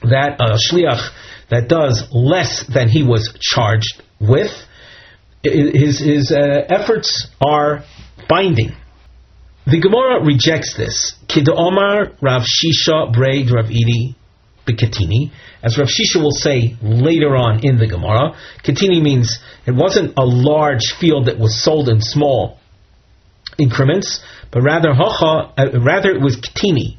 that 0.01 0.39
a 0.39 0.57
shliach 0.57 1.09
that 1.49 1.67
does 1.69 2.07
less 2.11 2.65
than 2.67 2.89
he 2.89 3.03
was 3.03 3.33
charged 3.39 4.01
with, 4.19 4.51
his, 5.43 5.99
his 5.99 6.31
uh, 6.31 6.65
efforts 6.69 7.27
are 7.39 7.83
binding. 8.27 8.75
The 9.67 9.81
Gemara 9.81 10.23
rejects 10.23 10.77
this. 10.77 11.13
Kid 11.27 11.49
Omar 11.49 12.13
Rav 12.21 12.43
Shisha 12.43 13.11
Braid 13.11 13.51
Rav 13.51 13.65
Idi 13.65 14.15
Bikatini. 14.65 15.31
As 15.61 15.77
Rav 15.77 15.89
Shisha 15.89 16.23
will 16.23 16.31
say 16.31 16.77
later 16.81 17.35
on 17.35 17.65
in 17.65 17.77
the 17.77 17.85
Gemara, 17.85 18.37
Katini 18.63 19.01
means 19.01 19.39
it 19.65 19.75
wasn't 19.75 20.13
a 20.15 20.23
large 20.23 20.95
field 20.97 21.25
that 21.25 21.37
was 21.37 21.61
sold 21.61 21.89
in 21.89 21.99
small 21.99 22.59
increments, 23.59 24.23
but 24.53 24.61
rather 24.61 24.93
hocha, 24.93 25.51
uh, 25.57 25.81
rather 25.81 26.11
it 26.11 26.21
was 26.21 26.37
Katini. 26.37 26.95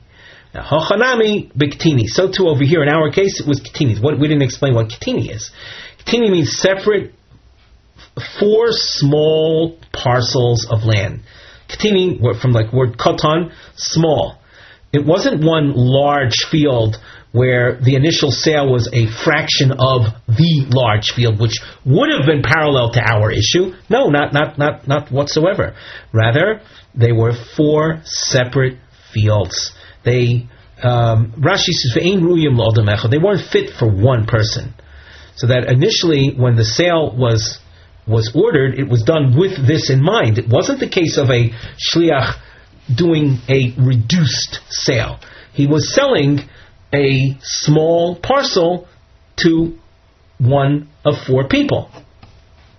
Hochanami 0.54 1.50
biktini. 1.52 2.04
So 2.04 2.30
too 2.30 2.48
over 2.48 2.64
here 2.64 2.82
in 2.82 2.90
our 2.90 3.10
case 3.10 3.40
it 3.40 3.48
was 3.48 3.60
kitini. 3.60 3.98
What 4.02 4.18
we 4.18 4.28
didn't 4.28 4.42
explain 4.42 4.74
what 4.74 4.88
kitini 4.88 5.34
is. 5.34 5.50
Kitini 6.04 6.30
means 6.30 6.58
separate 6.58 7.14
four 8.38 8.72
small 8.72 9.78
parcels 9.92 10.66
of 10.70 10.84
land. 10.84 11.22
Kitini 11.68 12.40
from 12.40 12.52
like 12.52 12.72
word 12.72 12.96
katan, 12.96 13.52
small. 13.76 14.38
It 14.92 15.04
wasn't 15.04 15.44
one 15.44 15.72
large 15.74 16.44
field 16.50 16.96
where 17.30 17.78
the 17.78 17.94
initial 17.94 18.30
sale 18.30 18.72
was 18.72 18.88
a 18.90 19.06
fraction 19.06 19.72
of 19.72 20.06
the 20.26 20.66
large 20.70 21.12
field, 21.12 21.38
which 21.38 21.56
would 21.84 22.08
have 22.10 22.26
been 22.26 22.42
parallel 22.42 22.90
to 22.92 23.00
our 23.00 23.30
issue. 23.30 23.74
No, 23.90 24.08
not 24.08 24.32
not 24.32 24.58
not 24.58 24.88
not 24.88 25.12
whatsoever. 25.12 25.74
Rather, 26.12 26.62
they 26.94 27.12
were 27.12 27.34
four 27.54 28.00
separate 28.04 28.78
fields 29.12 29.72
they 30.08 30.48
um, 30.82 31.32
Rashi 31.32 31.72
says 31.72 31.94
They 31.94 33.18
weren't 33.18 33.50
fit 33.50 33.70
for 33.78 33.88
one 33.90 34.26
person. 34.26 34.74
So 35.34 35.48
that 35.48 35.68
initially, 35.68 36.34
when 36.36 36.56
the 36.56 36.64
sale 36.64 37.14
was 37.16 37.58
was 38.08 38.32
ordered, 38.34 38.78
it 38.78 38.88
was 38.88 39.02
done 39.02 39.36
with 39.38 39.66
this 39.66 39.90
in 39.90 40.02
mind. 40.02 40.38
It 40.38 40.48
wasn't 40.48 40.80
the 40.80 40.88
case 40.88 41.18
of 41.18 41.30
a 41.30 41.50
shliach 41.92 42.40
doing 42.94 43.38
a 43.48 43.74
reduced 43.78 44.60
sale. 44.68 45.20
He 45.52 45.66
was 45.66 45.94
selling 45.94 46.48
a 46.94 47.36
small 47.42 48.16
parcel 48.16 48.88
to 49.44 49.78
one 50.38 50.88
of 51.04 51.14
four 51.26 51.48
people. 51.48 51.90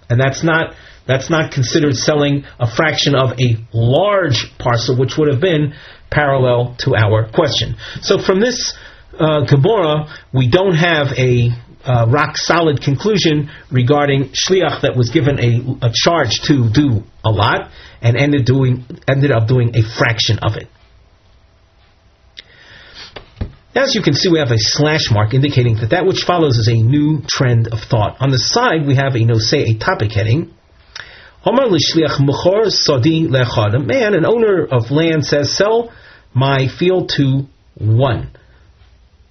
and 0.09 0.19
that's 0.19 0.43
not 0.43 0.73
that's 1.05 1.29
not 1.29 1.51
considered 1.51 1.95
selling 1.95 2.43
a 2.59 2.67
fraction 2.67 3.15
of 3.15 3.31
a 3.39 3.57
large 3.73 4.45
parcel, 4.59 4.95
which 4.95 5.17
would 5.17 5.27
have 5.27 5.41
been 5.41 5.73
parallel 6.11 6.75
to 6.79 6.95
our 6.95 7.27
question. 7.31 7.75
So 8.01 8.19
from 8.19 8.39
this 8.39 8.77
uh, 9.19 9.41
we 10.31 10.49
don't 10.49 10.75
have 10.75 11.07
a 11.17 11.49
uh, 11.85 12.05
rock 12.09 12.35
solid 12.35 12.81
conclusion 12.81 13.49
regarding 13.71 14.25
shliach 14.29 14.81
that 14.81 14.95
was 14.95 15.09
given 15.09 15.39
a, 15.39 15.87
a 15.87 15.91
charge 15.93 16.41
to 16.43 16.69
do 16.69 17.03
a 17.23 17.31
lot 17.31 17.71
and 18.01 18.17
ended 18.17 18.45
doing 18.45 18.85
ended 19.07 19.31
up 19.31 19.47
doing 19.47 19.75
a 19.75 19.81
fraction 19.81 20.39
of 20.39 20.55
it. 20.55 20.67
As 23.75 23.95
you 23.95 24.01
can 24.01 24.13
see, 24.13 24.29
we 24.29 24.39
have 24.39 24.51
a 24.51 24.57
slash 24.57 25.09
mark 25.11 25.33
indicating 25.33 25.75
that 25.77 25.91
that 25.91 26.05
which 26.05 26.23
follows 26.23 26.57
is 26.57 26.67
a 26.67 26.73
new 26.73 27.21
trend 27.29 27.67
of 27.67 27.79
thought. 27.79 28.17
On 28.19 28.31
the 28.31 28.39
side, 28.39 28.85
we 28.85 28.95
have 28.95 29.15
a 29.15 29.23
no 29.23 29.37
say 29.37 29.59
a 29.59 29.77
topic 29.77 30.11
heading. 30.11 30.53
Omar 31.45 31.67
l'shliach 31.67 32.19
mechor 32.19 32.69
sadi 32.69 33.27
lechad. 33.27 33.75
A 33.75 33.79
man, 33.79 34.15
an 34.15 34.25
owner 34.25 34.65
of 34.65 34.91
land, 34.91 35.25
says, 35.25 35.55
"Sell 35.55 35.93
my 36.33 36.67
field 36.67 37.09
to 37.15 37.47
one." 37.75 38.31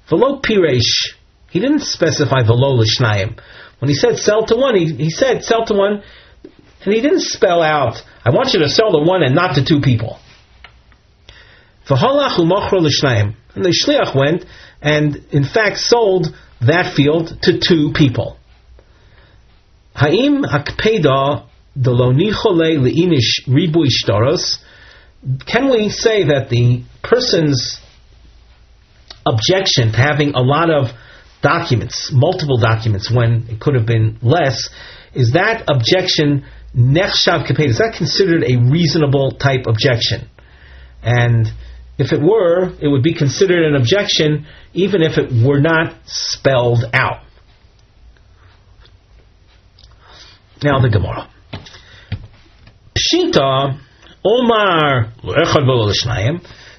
Velo 0.09 0.41
piresh 0.41 1.18
he 1.51 1.61
didn't 1.61 1.81
specify 1.81 2.43
the 2.43 2.53
low 2.53 2.75
l'shnayim. 2.75 3.39
When 3.79 3.89
he 3.89 3.95
said 3.95 4.19
sell 4.19 4.45
to 4.47 4.57
one, 4.57 4.77
he, 4.77 4.93
he 4.95 5.11
said 5.11 5.45
sell 5.45 5.65
to 5.67 5.75
one, 5.75 6.03
and 6.85 6.95
he 6.95 7.01
didn't 7.01 7.23
spell 7.23 7.63
out, 7.63 8.03
I 8.25 8.31
want 8.31 8.53
you 8.53 8.61
to 8.61 8.69
sell 8.69 8.93
to 8.93 8.99
one 8.99 9.23
and 9.23 9.35
not 9.35 9.55
to 9.57 9.65
two 9.65 9.81
people. 9.81 10.19
V'halach 11.87 12.39
u'mochro 12.39 12.81
l'shnayim. 12.81 13.35
And 13.55 13.65
the 13.65 13.71
shliach 13.71 14.15
went 14.15 14.45
and 14.81 15.17
in 15.31 15.45
fact 15.45 15.79
sold 15.79 16.27
that 16.61 16.95
field 16.95 17.39
to 17.43 17.59
two 17.59 17.93
people. 17.95 18.37
Ha'im 19.95 20.43
hakpeda 20.45 21.47
delonichole 21.77 22.79
le'inish 22.79 23.49
ribu 23.49 23.85
ishtaros. 23.85 24.59
Can 25.47 25.71
we 25.71 25.89
say 25.89 26.25
that 26.25 26.49
the 26.51 26.85
person's 27.03 27.81
objection 29.27 29.93
to 29.93 29.99
having 29.99 30.35
a 30.35 30.41
lot 30.41 30.71
of 30.71 30.91
documents, 31.43 32.11
multiple 32.13 32.59
documents, 32.59 33.11
when 33.11 33.47
it 33.49 33.61
could 33.61 33.75
have 33.75 33.87
been 33.87 34.19
less, 34.23 34.69
is 35.15 35.33
that 35.33 35.65
objection 35.69 36.45
nechshav 36.77 37.47
kaped? 37.47 37.69
Is 37.69 37.79
that 37.79 37.95
considered 37.97 38.45
a 38.45 38.57
reasonable 38.57 39.33
type 39.33 39.67
objection? 39.67 40.29
And 41.03 41.51
if 41.99 42.13
it 42.13 42.21
were, 42.21 42.73
it 42.81 42.89
would 42.89 43.03
be 43.03 43.15
considered 43.15 43.65
an 43.65 43.77
objection 43.77 44.47
even 44.73 45.03
if 45.03 45.19
it 45.19 45.31
were 45.45 45.61
not 45.61 45.97
spelled 46.07 46.85
out. 46.93 47.23
Now 50.63 50.81
the 50.81 50.89
Gemara. 50.89 51.31
Pshita 52.97 53.81
Omar 54.25 55.13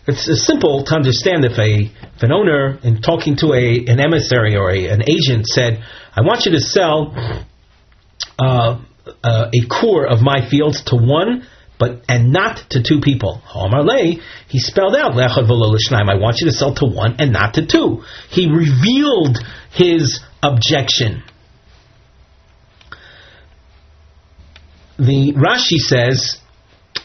it's 0.10 0.46
simple 0.46 0.84
to 0.84 0.96
understand 0.96 1.46
if 1.46 1.58
a 1.58 1.92
if 2.16 2.24
an 2.24 2.32
owner 2.32 2.80
in 2.84 3.02
talking 3.02 3.38
to 3.38 3.54
a 3.54 3.86
an 3.88 4.00
emissary 4.00 4.56
or 4.56 4.70
a, 4.72 4.88
an 4.88 5.04
agent 5.10 5.48
said, 5.48 5.84
"I 6.16 6.22
want 6.22 6.46
you 6.46 6.52
to 6.54 6.62
sell 6.62 7.14
uh, 8.38 8.82
uh, 9.24 9.52
a 9.54 9.68
core 9.68 10.06
of 10.06 10.22
my 10.22 10.48
fields 10.50 10.84
to 10.86 10.96
one." 10.96 11.48
But 11.78 12.04
and 12.10 12.34
not 12.34 12.72
to 12.72 12.84
two 12.84 13.00
people. 13.00 13.42
He 14.50 14.60
spelled 14.60 14.98
out 14.98 15.18
I 15.18 16.16
want 16.16 16.42
you 16.42 16.48
to 16.48 16.52
sell 16.52 16.76
to 16.76 16.86
one 16.86 17.16
and 17.20 17.32
not 17.32 17.54
to 17.54 17.66
two. 17.66 18.04
He 18.30 18.52
revealed 18.52 19.38
his 19.72 20.20
objection. 20.44 21.24
The 24.98 25.32
Rashi 25.38 25.78
says, 25.78 26.36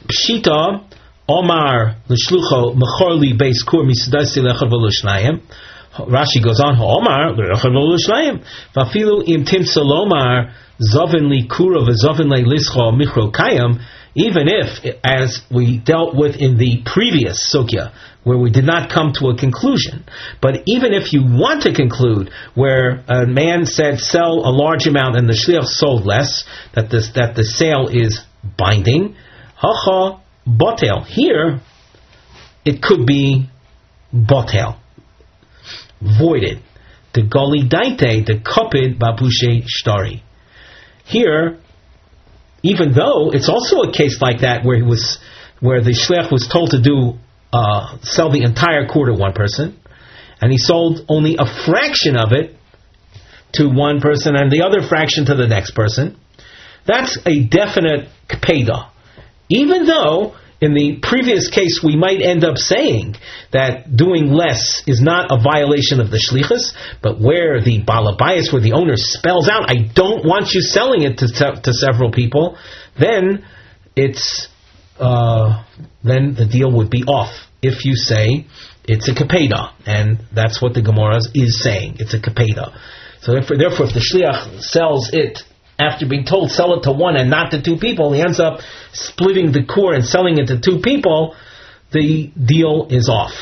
Pshita 0.09 0.83
Omar 1.29 1.97
l'shlucho 2.09 2.77
mechorli 2.77 3.37
beis 3.39 3.65
kur 3.65 3.85
v'lo 4.69 4.91
Rashi 5.97 6.43
goes 6.43 6.61
on, 6.61 6.77
Omar 6.79 7.35
lechad 7.35 7.73
v'lo 7.73 7.97
shnayim. 7.97 8.45
Vafilu 8.77 9.27
im 9.27 9.45
tim 9.45 9.63
salomar 9.63 10.53
zovin 10.83 11.31
li 11.31 11.47
kura 11.49 11.81
le 11.81 11.95
lischo 12.45 12.93
michro 12.93 13.33
kayam. 13.33 13.81
Even 14.17 14.47
if, 14.47 14.95
as 15.03 15.41
we 15.51 15.79
dealt 15.79 16.15
with 16.15 16.37
in 16.37 16.57
the 16.57 16.83
previous 16.85 17.53
sugya, 17.53 17.93
where 18.23 18.39
we 18.39 18.51
did 18.51 18.65
not 18.65 18.89
come 18.93 19.13
to 19.13 19.29
a 19.29 19.37
conclusion, 19.37 20.05
but 20.41 20.63
even 20.67 20.93
if 20.93 21.13
you 21.13 21.23
want 21.25 21.63
to 21.63 21.75
conclude, 21.75 22.31
where 22.55 23.03
a 23.09 23.27
man 23.27 23.67
said 23.67 23.99
sell 23.99 24.47
a 24.47 24.53
large 24.53 24.87
amount 24.87 25.17
and 25.17 25.29
the 25.29 25.33
shliach 25.33 25.65
sold 25.65 26.07
less, 26.07 26.45
that 26.75 26.91
this 26.91 27.11
that 27.15 27.35
the 27.35 27.45
sale 27.45 27.89
is 27.89 28.21
binding, 28.57 29.17
botel. 30.47 31.07
Here, 31.07 31.61
it 32.65 32.83
could 32.83 33.07
be 33.07 33.49
botel, 34.13 34.79
voided. 36.01 36.63
The 37.13 37.23
goli 37.23 37.69
daite, 37.69 38.27
the 38.27 38.35
kopid 38.35 38.99
babushe 38.99 39.65
shtari. 39.65 40.23
Here, 41.05 41.59
even 42.63 42.93
though 42.93 43.31
it's 43.31 43.49
also 43.49 43.83
a 43.83 43.93
case 43.93 44.21
like 44.21 44.41
that 44.41 44.65
where 44.65 44.77
he 44.77 44.83
was, 44.83 45.19
where 45.61 45.83
the 45.83 45.91
shliach 45.91 46.33
was 46.33 46.49
told 46.49 46.71
to 46.71 46.83
do 46.83 47.19
uh, 47.53 47.99
sell 48.03 48.33
the 48.33 48.43
entire 48.43 48.89
quarter 48.89 49.13
to 49.13 49.19
one 49.19 49.33
person, 49.33 49.79
and 50.41 50.51
he 50.51 50.59
sold 50.59 51.05
only 51.09 51.37
a 51.39 51.47
fraction 51.47 52.17
of 52.17 52.33
it 52.33 52.57
to 53.53 53.69
one 53.69 54.01
person 54.01 54.35
and 54.35 54.51
the 54.51 54.63
other 54.63 54.83
fraction 54.87 55.27
to 55.27 55.35
the 55.35 55.47
next 55.47 55.71
person. 55.73 56.19
That's 56.87 57.17
a 57.25 57.45
definite 57.45 58.09
kpeda. 58.29 58.91
Even 59.49 59.87
though 59.87 60.35
in 60.61 60.73
the 60.73 60.99
previous 61.03 61.51
case 61.51 61.83
we 61.85 61.97
might 61.97 62.23
end 62.23 62.45
up 62.45 62.57
saying 62.57 63.17
that 63.53 63.95
doing 63.95 64.33
less 64.33 64.83
is 64.87 65.01
not 65.01 65.31
a 65.31 65.43
violation 65.43 66.01
of 66.01 66.11
the 66.11 66.17
shlichus, 66.17 66.73
but 67.03 67.21
where 67.21 67.61
the 67.61 67.83
balabayas, 67.83 68.53
where 68.53 68.63
the 68.63 68.73
owner 68.73 68.95
spells 68.97 69.49
out, 69.49 69.71
I 69.71 69.91
don't 69.95 70.25
want 70.25 70.53
you 70.53 70.61
selling 70.63 71.03
it 71.03 71.19
to, 71.19 71.27
to 71.63 71.73
several 71.73 72.13
people, 72.13 72.57
then 72.99 73.45
it's 73.97 74.49
uh, 74.99 75.65
then 76.03 76.35
the 76.35 76.47
deal 76.47 76.71
would 76.71 76.91
be 76.91 77.03
off. 77.03 77.35
If 77.61 77.85
you 77.85 77.95
say 77.95 78.47
it's 78.85 79.09
a 79.09 79.13
kapeda, 79.13 79.73
and 79.87 80.21
that's 80.33 80.63
what 80.63 80.75
the 80.75 80.83
Gemara 80.83 81.19
is 81.35 81.63
saying, 81.63 81.97
it's 81.99 82.15
a 82.15 82.21
kapeda. 82.21 82.79
So 83.23 83.33
therefore, 83.33 83.57
therefore, 83.57 83.87
if 83.87 83.95
the 83.95 84.05
shliach 84.05 84.61
sells 84.61 85.11
it 85.13 85.41
after 85.79 86.07
being 86.07 86.25
told 86.25 86.51
sell 86.51 86.79
it 86.79 86.85
to 86.85 86.93
one 86.93 87.17
and 87.17 87.31
not 87.31 87.51
to 87.51 87.63
two 87.63 87.77
people, 87.77 88.13
he 88.13 88.21
ends 88.21 88.39
up 88.39 88.61
splitting 88.93 89.53
the 89.53 89.65
core 89.65 89.95
and 89.95 90.05
selling 90.05 90.39
it 90.39 90.47
to 90.47 90.61
two 90.61 90.81
people, 90.83 91.35
the 91.93 92.31
deal 92.43 92.87
is 92.91 93.09
off. 93.09 93.33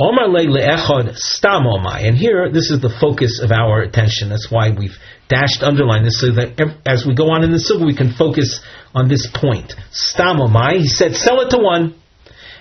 Omar 0.00 0.28
le'echad 0.28 1.16
stam 1.16 1.64
omai. 1.64 2.06
And 2.06 2.16
here, 2.16 2.50
this 2.52 2.70
is 2.70 2.80
the 2.80 2.94
focus 3.00 3.40
of 3.42 3.50
our 3.50 3.82
attention. 3.82 4.28
That's 4.28 4.48
why 4.48 4.70
we've 4.70 4.96
dashed 5.28 5.62
underline 5.62 6.04
this 6.04 6.20
so 6.20 6.32
that 6.32 6.78
as 6.86 7.04
we 7.04 7.14
go 7.14 7.30
on 7.30 7.42
in 7.42 7.50
the 7.50 7.58
sugya, 7.58 7.84
we 7.84 7.96
can 7.96 8.12
focus 8.12 8.60
on 8.94 9.08
this 9.08 9.26
point. 9.34 9.74
Stam 9.90 10.36
omai. 10.36 10.78
He 10.78 10.88
said, 10.88 11.16
sell 11.16 11.40
it 11.40 11.50
to 11.50 11.58
one. 11.58 11.94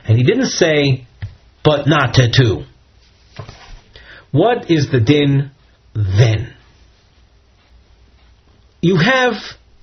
And 0.05 0.17
he 0.17 0.23
didn't 0.23 0.47
say, 0.47 1.05
but 1.63 1.85
not 1.85 2.15
to 2.15 2.31
two. 2.31 2.63
What 4.31 4.71
is 4.71 4.89
the 4.89 4.99
din 4.99 5.51
then? 5.93 6.56
You 8.87 8.95
have 8.95 9.33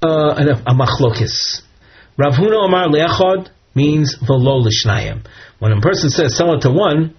uh, 0.03 0.57
a, 0.67 0.73
machlokis. 0.73 1.61
Rav 2.17 2.33
Huna 2.33 2.65
Omar 2.65 2.89
Leachod 2.89 3.51
means 3.75 4.17
velo 4.27 4.57
l'shnayim. 4.61 5.27
When 5.59 5.73
a 5.73 5.81
person 5.83 6.09
says 6.09 6.35
sell 6.35 6.55
it 6.55 6.63
to 6.63 6.71
one, 6.71 7.15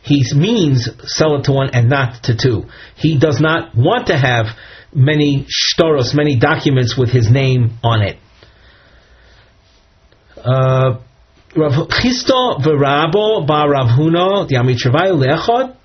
he 0.00 0.24
means 0.34 0.88
sell 1.02 1.36
it 1.36 1.44
to 1.44 1.52
one 1.52 1.68
and 1.74 1.90
not 1.90 2.22
to 2.22 2.34
two. 2.34 2.70
He 2.96 3.18
does 3.18 3.38
not 3.38 3.76
want 3.76 4.06
to 4.06 4.16
have 4.16 4.46
many 4.94 5.46
shtoros, 5.46 6.14
many 6.14 6.38
documents 6.38 6.96
with 6.96 7.10
his 7.10 7.30
name 7.30 7.78
on 7.82 8.00
it. 8.00 8.16
Uh, 10.38 11.00
Rav 11.54 11.88
Chisda 11.88 12.62
v'Rabo 12.64 13.46
ba 13.46 13.68
Rav 13.68 13.88
Huna 13.98 14.48
diamitravai 14.48 15.12
leachod 15.12 15.76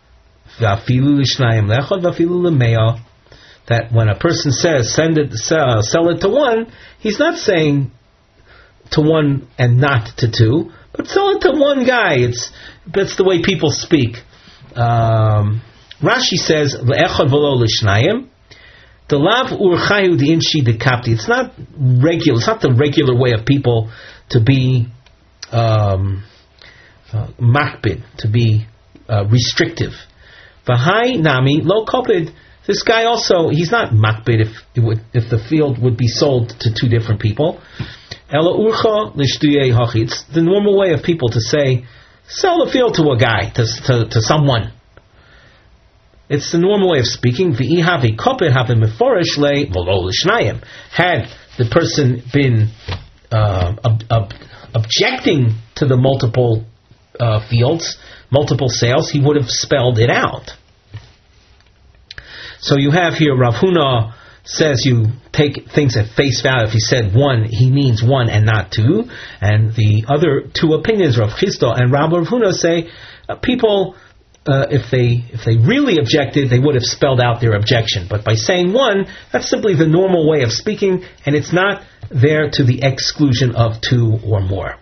v'afilu 0.61 1.19
l'shnayim 1.19 1.67
leachod 1.67 2.03
v'afilu 2.03 2.41
l'meya 2.45 3.08
that 3.69 3.91
when 3.91 4.09
a 4.09 4.17
person 4.17 4.51
says 4.51 4.93
send 4.93 5.17
it, 5.17 5.33
sell, 5.33 5.81
sell 5.81 6.09
it 6.09 6.19
to 6.21 6.29
one, 6.29 6.71
he's 6.99 7.19
not 7.19 7.37
saying 7.37 7.91
to 8.91 9.01
one 9.01 9.47
and 9.57 9.77
not 9.77 10.17
to 10.17 10.31
two, 10.31 10.71
but 10.91 11.07
sell 11.07 11.29
it 11.29 11.41
to 11.41 11.51
one 11.51 11.85
guy. 11.85 12.15
It's 12.15 12.51
that's 12.91 13.15
the 13.15 13.23
way 13.23 13.43
people 13.43 13.69
speak. 13.71 14.17
Um, 14.75 15.61
Rashi 16.01 16.37
says 16.37 16.75
le'echad 16.81 17.29
v'lo 17.29 17.61
l'shnayim. 17.63 18.27
The 19.07 19.17
lav 19.17 19.47
urchayu 19.47 20.17
the 20.17 20.29
inshi 20.29 20.63
de 20.65 20.77
kapti. 20.77 21.13
It's 21.13 21.27
not 21.27 21.53
regular. 21.77 22.39
It's 22.39 22.47
not 22.47 22.61
the 22.61 22.73
regular 22.73 23.15
way 23.15 23.33
of 23.33 23.45
people 23.45 23.91
to 24.29 24.43
be 24.43 24.87
um, 25.51 26.23
uh, 27.13 27.27
to 28.17 28.27
be 28.31 28.65
uh, 29.07 29.25
restrictive. 29.27 29.93
V'hai 30.67 31.19
nami 31.19 31.61
lo 31.63 31.85
kopid 31.85 32.33
this 32.69 32.83
guy 32.83 33.05
also, 33.05 33.49
he's 33.49 33.71
not 33.71 33.93
makbid 33.93 34.45
if, 34.45 34.49
if 35.11 35.27
the 35.31 35.39
field 35.49 35.81
would 35.81 35.97
be 35.97 36.07
sold 36.07 36.49
to 36.59 36.69
two 36.71 36.87
different 36.87 37.19
people. 37.19 37.59
It's 38.31 40.23
the 40.31 40.41
normal 40.43 40.77
way 40.77 40.93
of 40.93 41.01
people 41.01 41.29
to 41.29 41.41
say, 41.41 41.85
sell 42.27 42.63
the 42.63 42.71
field 42.71 42.93
to 42.97 43.09
a 43.09 43.17
guy, 43.17 43.49
to, 43.55 43.65
to, 43.87 44.05
to 44.11 44.21
someone. 44.21 44.71
It's 46.29 46.51
the 46.51 46.59
normal 46.59 46.91
way 46.91 46.99
of 46.99 47.07
speaking. 47.07 47.53
Had 47.53 47.61
the 51.57 51.65
person 51.71 52.21
been 52.31 52.69
uh, 53.31 53.73
ob- 53.83 54.03
ob- 54.11 54.33
objecting 54.75 55.55
to 55.77 55.87
the 55.87 55.97
multiple 55.97 56.65
uh, 57.19 57.39
fields, 57.49 57.97
multiple 58.29 58.69
sales, 58.69 59.09
he 59.09 59.19
would 59.19 59.37
have 59.37 59.49
spelled 59.49 59.97
it 59.97 60.11
out. 60.11 60.51
So 62.61 62.77
you 62.77 62.91
have 62.91 63.13
here 63.13 63.35
Rav 63.35 63.55
Huna 63.55 64.13
says 64.43 64.83
you 64.85 65.07
take 65.31 65.69
things 65.73 65.95
at 65.95 66.07
face 66.15 66.41
value. 66.41 66.67
If 66.67 66.73
he 66.73 66.79
said 66.79 67.13
one, 67.13 67.45
he 67.45 67.69
means 67.69 68.03
one 68.03 68.29
and 68.29 68.45
not 68.45 68.71
two. 68.71 69.09
And 69.41 69.73
the 69.75 70.05
other 70.07 70.49
two 70.53 70.73
opinions, 70.73 71.17
Rav 71.17 71.29
Chisda 71.31 71.79
and 71.79 71.91
Rav 71.91 72.09
Huna, 72.09 72.53
say 72.53 72.89
uh, 73.27 73.35
people. 73.35 73.95
Uh, 74.47 74.65
if 74.71 74.89
they 74.89 75.21
if 75.31 75.45
they 75.45 75.57
really 75.57 75.99
objected, 75.99 76.49
they 76.49 76.57
would 76.57 76.73
have 76.73 76.83
spelled 76.83 77.19
out 77.19 77.39
their 77.39 77.53
objection. 77.53 78.07
But 78.09 78.23
by 78.23 78.33
saying 78.33 78.73
one, 78.73 79.05
that's 79.31 79.47
simply 79.47 79.75
the 79.75 79.85
normal 79.85 80.27
way 80.27 80.41
of 80.41 80.51
speaking, 80.51 81.03
and 81.25 81.35
it's 81.35 81.53
not 81.53 81.83
there 82.09 82.49
to 82.53 82.63
the 82.63 82.81
exclusion 82.81 83.53
of 83.55 83.81
two 83.81 84.17
or 84.25 84.41
more. 84.41 84.77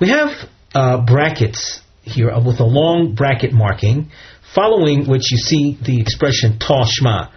We 0.00 0.08
have 0.08 0.30
uh, 0.74 1.06
brackets 1.06 1.80
here 2.02 2.32
with 2.44 2.58
a 2.60 2.64
long 2.64 3.14
bracket 3.14 3.52
marking, 3.52 4.10
following 4.54 5.08
which 5.08 5.30
you 5.30 5.38
see 5.38 5.78
the 5.82 6.00
expression 6.00 6.58
Toshma. 6.58 7.30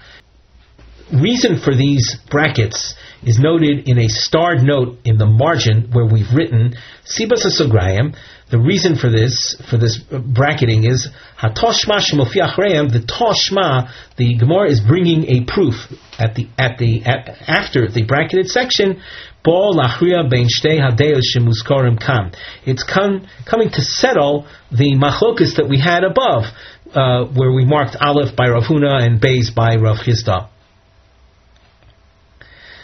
Reason 1.14 1.60
for 1.60 1.76
these 1.76 2.18
brackets 2.30 2.96
is 3.24 3.40
noted 3.40 3.88
in 3.88 4.00
a 4.00 4.08
starred 4.08 4.64
note 4.64 4.98
in 5.06 5.18
the 5.18 5.26
margin 5.26 5.90
where 5.92 6.06
we've 6.06 6.34
written 6.34 6.76
Sibas 7.06 7.46
Asograyim. 7.46 8.16
The 8.50 8.60
reason 8.60 8.96
for 8.96 9.10
this 9.10 9.56
for 9.70 9.78
this 9.78 9.98
bracketing 9.98 10.84
is 10.84 11.08
Hatoshma 11.40 12.00
Shemofiach 12.00 12.92
The 12.92 13.00
Toshma, 13.00 13.92
the 14.18 14.36
Gemara 14.38 14.70
is 14.70 14.82
bringing 14.82 15.26
a 15.26 15.46
proof 15.46 15.76
at 16.20 16.36
the 16.36 16.48
at 16.58 16.78
the 16.78 17.04
at, 17.06 17.30
after 17.48 17.88
the 17.88 18.04
bracketed 18.04 18.48
section 18.48 19.02
it's 22.66 22.84
come, 22.84 23.28
coming 23.46 23.70
to 23.70 23.82
settle 23.82 24.48
the 24.72 24.96
machlokas 24.96 25.58
that 25.58 25.68
we 25.70 25.80
had 25.80 26.04
above, 26.04 26.46
uh, 26.94 27.26
where 27.26 27.52
we 27.52 27.66
marked 27.66 27.96
Aleph 28.00 28.36
by 28.36 28.50
Rav 28.50 28.64
Huna 28.64 29.02
and 29.02 29.22
Beis 29.22 29.54
by 29.54 29.76
Rav 29.76 29.98
Chisda. 29.98 30.50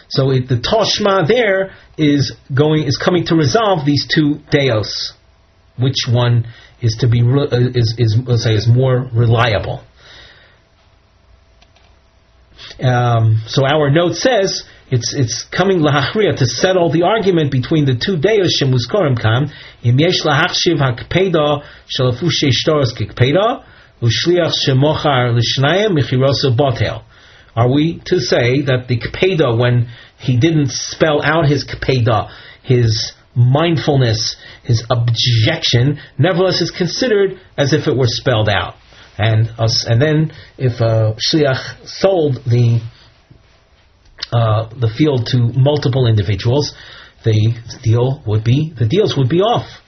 So 0.09 0.31
it, 0.31 0.49
the 0.49 0.55
Toshma 0.55 1.27
there 1.27 1.73
is 1.97 2.33
going 2.53 2.83
is 2.83 2.97
coming 2.97 3.25
to 3.27 3.35
resolve 3.35 3.85
these 3.85 4.07
two 4.13 4.39
deos. 4.51 5.13
Which 5.79 6.05
one 6.09 6.47
is 6.81 6.97
to 6.99 7.07
be 7.07 7.21
uh, 7.21 7.47
is 7.51 7.95
is 7.97 8.17
let's 8.25 8.43
say 8.43 8.55
is 8.55 8.67
more 8.67 9.09
reliable? 9.13 9.83
Um, 12.81 13.41
so 13.47 13.65
our 13.65 13.89
note 13.89 14.15
says 14.15 14.63
it's 14.89 15.13
it's 15.13 15.43
coming 15.43 15.79
lahachriya 15.79 16.35
to 16.37 16.45
settle 16.45 16.91
the 16.91 17.03
argument 17.03 17.51
between 17.51 17.85
the 17.85 17.95
two 17.95 18.17
deos 18.17 18.59
shemuzkorim 18.61 19.19
kam 19.19 19.49
im 19.83 19.97
yesh 19.97 20.23
lahachshiv 20.23 20.77
hakpeda 20.77 21.63
shalafushei 21.87 22.51
shtoros 22.51 22.91
kikpeda 22.97 23.63
ushliach 24.01 24.53
shemochar 24.67 25.37
lishnayim 25.37 25.97
michirosa 25.97 26.55
botel. 26.55 27.03
Are 27.55 27.69
we 27.69 27.99
to 28.05 28.19
say 28.19 28.61
that 28.61 28.87
the 28.87 28.97
kpeda 28.97 29.57
when 29.57 29.89
he 30.17 30.39
didn't 30.39 30.71
spell 30.71 31.21
out 31.23 31.47
his 31.47 31.65
kpeda, 31.65 32.31
his 32.63 33.13
mindfulness, 33.35 34.37
his 34.63 34.85
objection, 34.89 35.99
nevertheless 36.17 36.61
is 36.61 36.71
considered 36.71 37.39
as 37.57 37.73
if 37.73 37.87
it 37.87 37.95
were 37.95 38.07
spelled 38.07 38.49
out? 38.49 38.75
And 39.17 39.49
us, 39.59 39.85
and 39.85 40.01
then 40.01 40.31
if 40.57 40.79
a 40.79 41.15
shliach 41.19 41.85
sold 41.85 42.35
the 42.45 42.81
uh, 44.31 44.69
the 44.79 44.87
field 44.87 45.27
to 45.27 45.37
multiple 45.37 46.07
individuals, 46.07 46.73
the 47.23 47.53
deal 47.83 48.23
would 48.25 48.43
be 48.43 48.73
the 48.77 48.87
deals 48.87 49.17
would 49.17 49.29
be 49.29 49.41
off. 49.41 49.80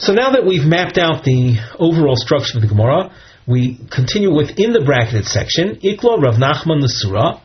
So 0.00 0.12
now 0.12 0.30
that 0.30 0.46
we've 0.46 0.64
mapped 0.64 0.96
out 0.96 1.24
the 1.24 1.58
overall 1.76 2.14
structure 2.14 2.56
of 2.56 2.62
the 2.62 2.68
Gemara, 2.68 3.10
we 3.48 3.80
continue 3.90 4.32
within 4.32 4.72
the 4.72 4.82
bracketed 4.84 5.26
section. 5.26 5.80
Iklo 5.82 6.22
Rav 6.22 6.36
Nachman 6.36 6.80
the 6.80 6.88
Sura. 6.88 7.42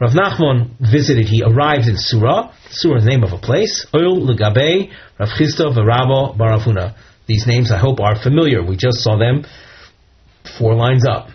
Rav 0.00 0.12
Nachman 0.12 0.70
visited, 0.80 1.28
he 1.28 1.42
arrived 1.44 1.88
in 1.88 1.96
Sura. 1.98 2.56
Sura 2.70 2.96
is 2.96 3.04
the 3.04 3.10
name 3.10 3.22
of 3.22 3.34
a 3.34 3.38
place. 3.38 3.86
Oil 3.94 4.16
Legabe, 4.24 4.90
Rav 5.20 5.28
Chisda, 5.36 5.68
Varabo, 5.68 6.34
Baravuna. 6.34 6.96
These 7.26 7.46
names 7.46 7.70
I 7.70 7.76
hope 7.76 8.00
are 8.00 8.16
familiar. 8.16 8.64
We 8.64 8.76
just 8.76 9.00
saw 9.00 9.18
them 9.18 9.44
four 10.58 10.74
lines 10.74 11.04
up. 11.06 11.28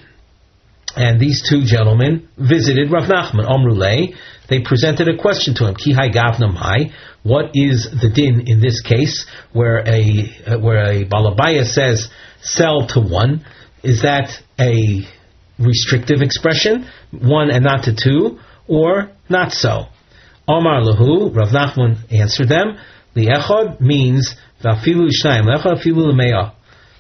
And 0.96 1.20
these 1.20 1.48
two 1.48 1.66
gentlemen 1.66 2.30
visited 2.36 2.92
Rav 2.92 3.04
Nachman, 3.04 3.48
Omrulei. 3.48 4.16
They 4.50 4.62
presented 4.62 5.08
a 5.10 5.18
question 5.18 5.56
to 5.56 5.68
him, 5.68 5.76
Kihai 5.76 6.14
Gavna 6.14 6.54
Mai, 6.54 6.92
what 7.24 7.52
is 7.54 7.90
the 8.02 8.10
din 8.10 8.48
in 8.48 8.62
this 8.62 8.82
case 8.82 9.26
where 9.52 9.84
a 9.86 10.58
where 10.60 10.86
a 10.86 11.06
balabaya 11.06 11.66
says 11.66 12.08
sell 12.42 12.88
to 12.88 13.02
one? 13.02 13.46
Is 13.84 14.04
that 14.04 14.30
a 14.60 15.06
restrictive 15.60 16.22
expression, 16.22 16.88
one 17.12 17.52
and 17.52 17.66
not 17.66 17.84
to 17.84 17.96
two, 17.96 18.40
or 18.68 19.12
not 19.30 19.52
so? 19.52 19.88
Omar 20.48 20.82
lahu, 20.82 21.36
Rav 21.36 21.50
Nachman 21.50 21.98
answered 22.12 22.48
them. 22.48 22.78
The 23.14 23.28
echad 23.28 23.82
means 23.82 24.36
vafilu 24.64 25.10
shnayim, 25.10 25.54
echad 25.54 25.84
afilu 25.84 26.54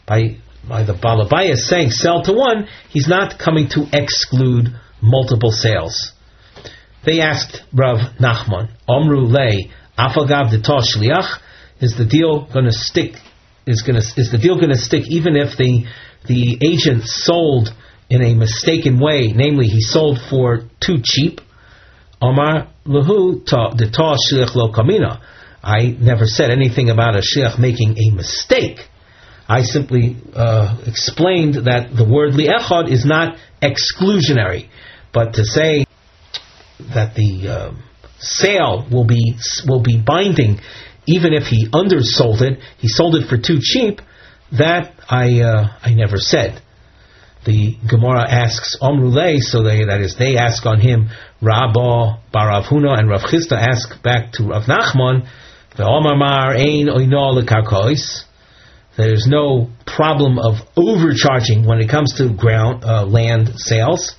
By 0.05 0.37
by 0.67 0.83
the 0.83 0.93
Balabaya 0.93 1.55
saying 1.55 1.91
sell 1.91 2.23
to 2.23 2.33
one, 2.33 2.67
he's 2.89 3.07
not 3.07 3.39
coming 3.39 3.69
to 3.69 3.87
exclude 3.93 4.75
multiple 5.01 5.51
sales. 5.51 6.11
They 7.07 7.21
asked 7.21 7.63
Rav 7.73 8.17
Nachman, 8.19 8.67
Omru 8.89 9.31
Le, 9.31 9.69
Afagav 9.97 10.51
de 10.51 10.59
Shliach, 10.59 11.39
is 11.79 11.95
the 11.97 12.03
deal 12.03 12.45
going 12.51 12.65
to 12.65 12.73
stick? 12.73 13.13
Is 13.65 13.81
going 13.81 13.95
to 13.95 14.05
is 14.19 14.29
the 14.29 14.37
deal 14.37 14.55
going 14.55 14.71
to 14.71 14.77
stick 14.77 15.03
even 15.07 15.37
if 15.37 15.55
the 15.57 15.85
the 16.27 16.57
agent 16.61 17.05
sold 17.05 17.69
in 18.09 18.21
a 18.21 18.33
mistaken 18.33 18.99
way, 18.99 19.31
namely 19.33 19.67
he 19.67 19.79
sold 19.79 20.19
for 20.29 20.63
too 20.81 20.97
cheap? 21.01 21.39
Omar 22.21 22.67
Lahu 22.85 23.45
de 23.45 23.87
Shliach 23.89 24.53
lo 24.55 24.73
kamina. 24.73 25.21
I 25.63 25.95
never 25.97 26.25
said 26.25 26.51
anything 26.51 26.89
about 26.89 27.15
a 27.15 27.19
shliach 27.19 27.57
making 27.57 27.97
a 27.97 28.13
mistake. 28.13 28.79
I 29.47 29.61
simply 29.61 30.17
uh, 30.35 30.77
explained 30.85 31.55
that 31.55 31.95
the 31.95 32.03
word 32.03 32.33
li'echad 32.33 32.91
is 32.91 33.05
not 33.05 33.37
exclusionary, 33.61 34.67
but 35.13 35.35
to 35.35 35.45
say 35.45 35.86
that 36.93 37.15
the 37.15 37.47
uh, 37.47 37.73
sale 38.19 38.87
will 38.91 39.05
be 39.05 39.35
will 39.67 39.81
be 39.81 40.01
binding, 40.01 40.59
even 41.05 41.33
if 41.33 41.47
he 41.47 41.67
undersold 41.71 42.41
it, 42.41 42.59
he 42.77 42.87
sold 42.87 43.15
it 43.15 43.27
for 43.27 43.37
too 43.37 43.59
cheap. 43.61 44.01
That 44.51 44.93
I 45.09 45.41
uh, 45.41 45.67
I 45.81 45.93
never 45.93 46.17
said. 46.17 46.61
The 47.45 47.77
Gemara 47.87 48.29
asks 48.29 48.75
Omrulei, 48.81 49.39
so 49.39 49.63
they, 49.63 49.85
that 49.85 50.01
is, 50.01 50.17
they 50.17 50.35
ask 50.35 50.65
on 50.65 50.81
him. 50.81 51.09
Rabba, 51.41 52.19
Baravhuna, 52.33 52.99
and 52.99 53.09
Rav 53.09 53.21
Chisda 53.21 53.53
ask 53.53 54.03
back 54.03 54.33
to 54.33 54.43
Rav 54.49 54.63
Nachman. 54.63 55.29
The 55.77 55.85
Omar 55.85 56.55
ein 56.55 56.87
oino 56.87 57.39
lekarkois. 57.39 58.25
There's 58.97 59.27
no 59.27 59.69
problem 59.85 60.39
of 60.39 60.55
overcharging 60.75 61.65
when 61.65 61.79
it 61.79 61.89
comes 61.89 62.15
to 62.17 62.33
ground 62.35 62.83
uh, 62.83 63.05
land 63.05 63.53
sales, 63.55 64.15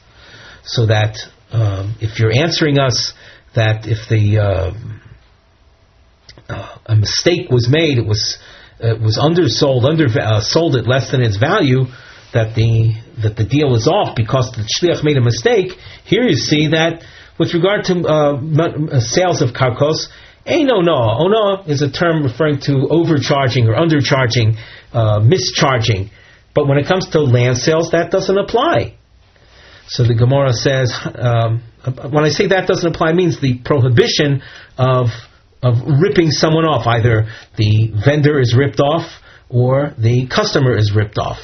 so 0.64 0.86
that 0.86 1.18
um, 1.50 1.96
if 2.00 2.18
you're 2.18 2.32
answering 2.32 2.78
us 2.78 3.12
that 3.54 3.86
if 3.86 4.08
the 4.08 4.38
uh, 4.38 4.72
uh, 6.48 6.78
a 6.86 6.96
mistake 6.96 7.50
was 7.50 7.68
made, 7.68 7.98
it 7.98 8.06
was 8.06 8.38
it 8.80 9.00
was 9.00 9.18
undersold, 9.18 9.84
under 9.84 10.06
uh, 10.06 10.40
sold 10.40 10.76
at 10.76 10.86
less 10.86 11.10
than 11.10 11.22
its 11.22 11.36
value, 11.36 11.84
that 12.32 12.54
the 12.54 12.94
that 13.22 13.36
the 13.36 13.44
deal 13.44 13.74
is 13.74 13.88
off 13.88 14.14
because 14.14 14.52
the 14.52 14.62
shliach 14.62 15.02
made 15.04 15.16
a 15.16 15.22
mistake. 15.22 15.72
Here 16.04 16.22
you 16.22 16.36
see 16.36 16.68
that 16.68 17.02
with 17.38 17.54
regard 17.54 17.84
to 17.84 17.94
uh, 18.06 19.00
sales 19.00 19.42
of 19.42 19.50
karkos, 19.50 20.08
no. 20.46 20.94
Ono 20.94 21.64
is 21.64 21.82
a 21.82 21.90
term 21.90 22.22
referring 22.22 22.60
to 22.62 22.88
overcharging 22.90 23.68
or 23.68 23.74
undercharging, 23.74 24.56
uh, 24.92 25.20
mischarging. 25.20 26.10
But 26.54 26.66
when 26.66 26.78
it 26.78 26.86
comes 26.86 27.08
to 27.10 27.20
land 27.20 27.58
sales, 27.58 27.90
that 27.92 28.10
doesn't 28.10 28.36
apply. 28.36 28.97
So 29.88 30.04
the 30.04 30.14
Gemara 30.14 30.52
says, 30.52 30.92
um, 31.14 31.62
when 32.12 32.24
I 32.24 32.28
say 32.28 32.48
that 32.48 32.68
doesn't 32.68 32.94
apply, 32.94 33.14
means 33.14 33.40
the 33.40 33.58
prohibition 33.64 34.42
of 34.76 35.06
of 35.62 35.74
ripping 36.00 36.30
someone 36.30 36.64
off. 36.64 36.86
Either 36.86 37.28
the 37.56 37.92
vendor 38.04 38.38
is 38.38 38.54
ripped 38.56 38.80
off 38.80 39.10
or 39.48 39.94
the 39.98 40.28
customer 40.28 40.76
is 40.76 40.92
ripped 40.94 41.18
off. 41.18 41.38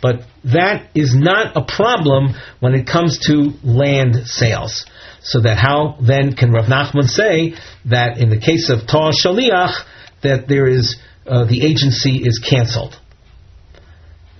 But 0.00 0.22
that 0.44 0.90
is 0.94 1.14
not 1.14 1.56
a 1.56 1.64
problem 1.64 2.34
when 2.58 2.74
it 2.74 2.86
comes 2.86 3.20
to 3.26 3.52
land 3.62 4.26
sales. 4.26 4.84
So 5.22 5.42
that 5.42 5.58
how 5.58 5.96
then 6.00 6.34
can 6.34 6.50
Rav 6.50 6.64
Nachman 6.64 7.04
say 7.04 7.54
that 7.84 8.18
in 8.18 8.30
the 8.30 8.40
case 8.40 8.68
of 8.70 8.88
Tar 8.88 9.12
Shaliach 9.12 9.84
that 10.22 10.48
there 10.48 10.66
is 10.66 10.96
uh, 11.26 11.44
the 11.44 11.64
agency 11.64 12.16
is 12.24 12.40
canceled? 12.40 12.98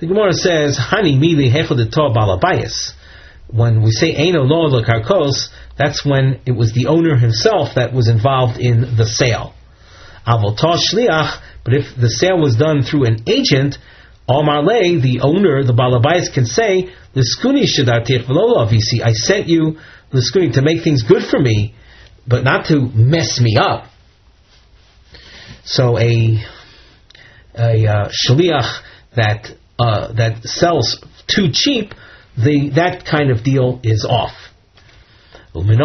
The 0.00 0.07
Gemara 0.09 0.32
says, 0.32 0.76
"Hani 0.76 1.16
mili 1.16 1.53
hechod 1.53 1.78
balabayas." 1.94 2.94
When 3.53 3.82
we 3.82 3.90
say 3.90 4.14
"Eino 4.14 4.48
lo 4.48 4.82
karkos," 4.82 5.48
that's 5.76 6.05
when 6.05 6.40
it 6.46 6.53
was 6.53 6.72
the 6.72 6.86
owner 6.86 7.16
himself 7.16 7.74
that 7.74 7.92
was 7.92 8.09
involved 8.09 8.59
in 8.59 8.96
the 8.96 9.07
sale. 9.07 9.53
Avol 10.26 10.57
shliach, 10.57 11.38
but 11.64 11.74
if 11.74 11.94
the 11.96 12.09
sale 12.09 12.40
was 12.40 12.57
done 12.57 12.82
through 12.82 13.05
an 13.05 13.24
agent, 13.26 13.76
Marley, 14.28 15.00
the 15.00 15.20
owner, 15.20 15.62
the 15.64 15.74
balabais, 15.74 16.32
can 16.32 16.46
say, 16.46 16.88
"Liskuni 17.14 17.64
shadartir 17.64 18.24
v'lo 18.24 19.05
I 19.05 19.12
sent 19.12 19.48
you 19.48 19.78
liskuni 20.12 20.55
to 20.55 20.62
make 20.62 20.82
things 20.82 21.03
good 21.03 21.24
for 21.24 21.38
me, 21.38 21.74
but 22.26 22.44
not 22.44 22.66
to 22.66 22.80
mess 22.80 23.38
me 23.40 23.57
up." 23.59 23.86
So 25.64 25.98
a 25.98 26.42
a 27.55 27.86
uh, 27.86 28.09
shliach 28.09 28.80
that 29.14 29.50
uh, 29.78 30.12
that 30.12 30.44
sells 30.44 31.05
too 31.26 31.50
cheap, 31.53 31.94
the 32.37 32.70
that 32.76 33.05
kind 33.05 33.30
of 33.30 33.45
deal 33.45 33.80
is 33.83 34.07
off. 34.09 34.33
From 35.53 35.66
where 35.66 35.76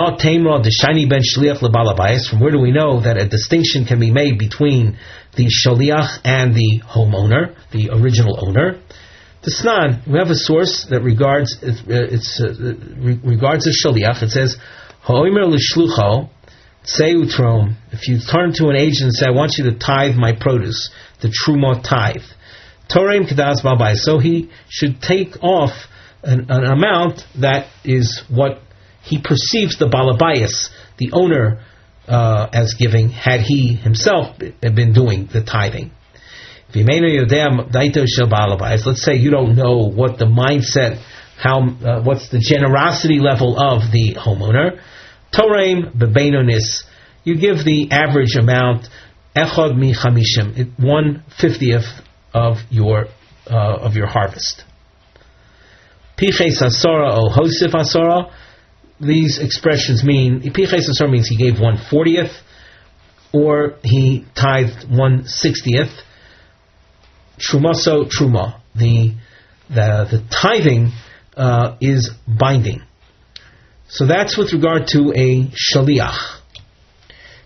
do 2.51 2.59
we 2.59 2.71
know 2.71 3.01
that 3.01 3.17
a 3.19 3.27
distinction 3.27 3.83
can 3.85 3.99
be 3.99 4.11
made 4.11 4.39
between 4.39 4.97
the 5.35 5.47
shaliach 5.47 6.21
and 6.23 6.55
the 6.55 6.81
homeowner, 6.85 7.53
the 7.71 7.89
original 7.91 8.39
owner? 8.47 8.79
The 9.41 9.51
snan, 9.51 10.07
we 10.07 10.19
have 10.19 10.29
a 10.29 10.35
source 10.35 10.85
that 10.89 11.01
regards 11.01 11.57
uh, 11.61 11.67
it's 11.87 12.39
uh, 12.41 12.75
regards 13.23 13.65
the 13.65 13.71
shaliach. 13.71 14.23
It 14.23 14.29
says, 14.29 14.57
"Ha'omer 15.01 15.45
l'shlucho 15.45 16.29
seutrom." 16.85 17.75
If 17.91 18.07
you 18.07 18.19
turn 18.19 18.53
to 18.53 18.69
an 18.69 18.77
agent 18.77 19.01
and 19.01 19.13
say, 19.13 19.25
"I 19.27 19.31
want 19.31 19.57
you 19.57 19.65
to 19.65 19.73
tithe 19.77 20.15
my 20.15 20.31
produce," 20.31 20.89
the 21.19 21.27
truma 21.27 21.83
tithe. 21.83 22.23
Torem 22.89 23.27
balbai. 23.27 23.95
So 23.97 24.19
he 24.19 24.49
should 24.69 25.01
take 25.01 25.43
off 25.43 25.73
an, 26.23 26.47
an, 26.49 26.65
amount 26.65 27.21
that 27.39 27.67
is 27.83 28.23
what 28.29 28.59
he 29.03 29.21
perceives 29.21 29.77
the 29.77 29.85
balabayas, 29.85 30.69
the 30.97 31.11
owner, 31.13 31.61
uh, 32.07 32.47
as 32.53 32.75
giving, 32.79 33.09
had 33.09 33.41
he 33.41 33.75
himself 33.75 34.37
been 34.39 34.93
doing 34.93 35.27
the 35.31 35.43
tithing. 35.43 35.91
Let's 38.85 39.03
say 39.03 39.15
you 39.15 39.31
don't 39.31 39.55
know 39.55 39.89
what 39.89 40.17
the 40.17 40.25
mindset, 40.25 41.01
how, 41.37 41.61
uh, 41.61 42.01
what's 42.03 42.29
the 42.29 42.39
generosity 42.39 43.19
level 43.19 43.57
of 43.59 43.91
the 43.91 44.15
homeowner. 44.15 44.81
Torem 45.33 45.95
bebenonis. 45.95 46.83
You 47.23 47.37
give 47.37 47.63
the 47.63 47.89
average 47.91 48.35
amount, 48.35 48.87
echod 49.35 49.77
mi 49.77 49.93
chamishim, 49.93 50.73
one 50.79 51.23
fiftieth 51.39 51.85
of 52.33 52.57
your 52.69 53.07
uh, 53.49 53.77
of 53.79 53.95
your 53.95 54.07
harvest. 54.07 54.63
Piches 56.17 56.61
asora 56.61 57.17
o 57.17 57.29
hosif 57.29 57.73
asora. 57.73 58.31
These 58.99 59.39
expressions 59.39 60.03
mean 60.03 60.41
piches 60.41 60.89
asora 60.89 61.11
means 61.11 61.27
he 61.27 61.37
gave 61.37 61.59
one 61.59 61.77
fortieth, 61.89 62.33
or 63.31 63.75
he 63.83 64.25
tithed 64.35 64.85
one 64.89 65.25
sixtieth. 65.25 65.91
Trumaso 67.39 68.09
truma. 68.09 68.59
The 68.75 69.13
the 69.69 70.07
the 70.11 70.23
tithing 70.29 70.91
uh, 71.35 71.77
is 71.79 72.09
binding. 72.27 72.81
So 73.89 74.05
that's 74.05 74.37
with 74.37 74.51
regard 74.53 74.87
to 74.87 75.13
a 75.15 75.45
shaliach. 75.45 76.39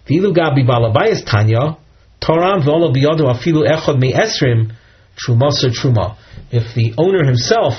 Vilu 0.09 0.33
gabi 0.35 0.65
balabayas 0.65 1.25
tanya 1.25 1.77
Toram 2.21 2.61
v'olo 2.61 2.93
biyadu 2.93 3.25
afilu 3.25 3.67
echad 3.67 3.99
me 3.99 4.13
esrim 4.13 4.71
trumasa 5.17 5.71
truma. 5.71 6.17
If 6.51 6.75
the 6.75 6.93
owner 6.97 7.25
himself 7.25 7.73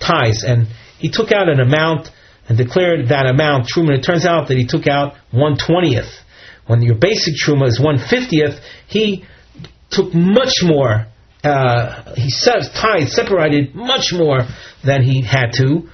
ties 0.00 0.44
and 0.46 0.68
he 0.98 1.10
took 1.10 1.32
out 1.32 1.48
an 1.48 1.60
amount 1.60 2.10
and 2.48 2.56
declared 2.56 3.08
that 3.08 3.26
amount 3.26 3.68
truma, 3.68 3.98
it 3.98 4.02
turns 4.02 4.24
out 4.24 4.48
that 4.48 4.56
he 4.56 4.66
took 4.66 4.86
out 4.86 5.14
one 5.30 5.56
twentieth. 5.58 6.10
When 6.66 6.82
your 6.82 6.96
basic 6.96 7.34
truma 7.34 7.68
is 7.68 7.80
one 7.80 7.98
fiftieth, 7.98 8.60
he 8.86 9.24
took 9.90 10.14
much 10.14 10.62
more. 10.62 11.06
Uh, 11.44 12.14
he 12.16 12.30
says 12.30 12.70
tied 12.74 13.08
separated 13.08 13.74
much 13.74 14.12
more 14.12 14.46
than 14.84 15.02
he 15.02 15.22
had 15.22 15.52
to. 15.52 15.88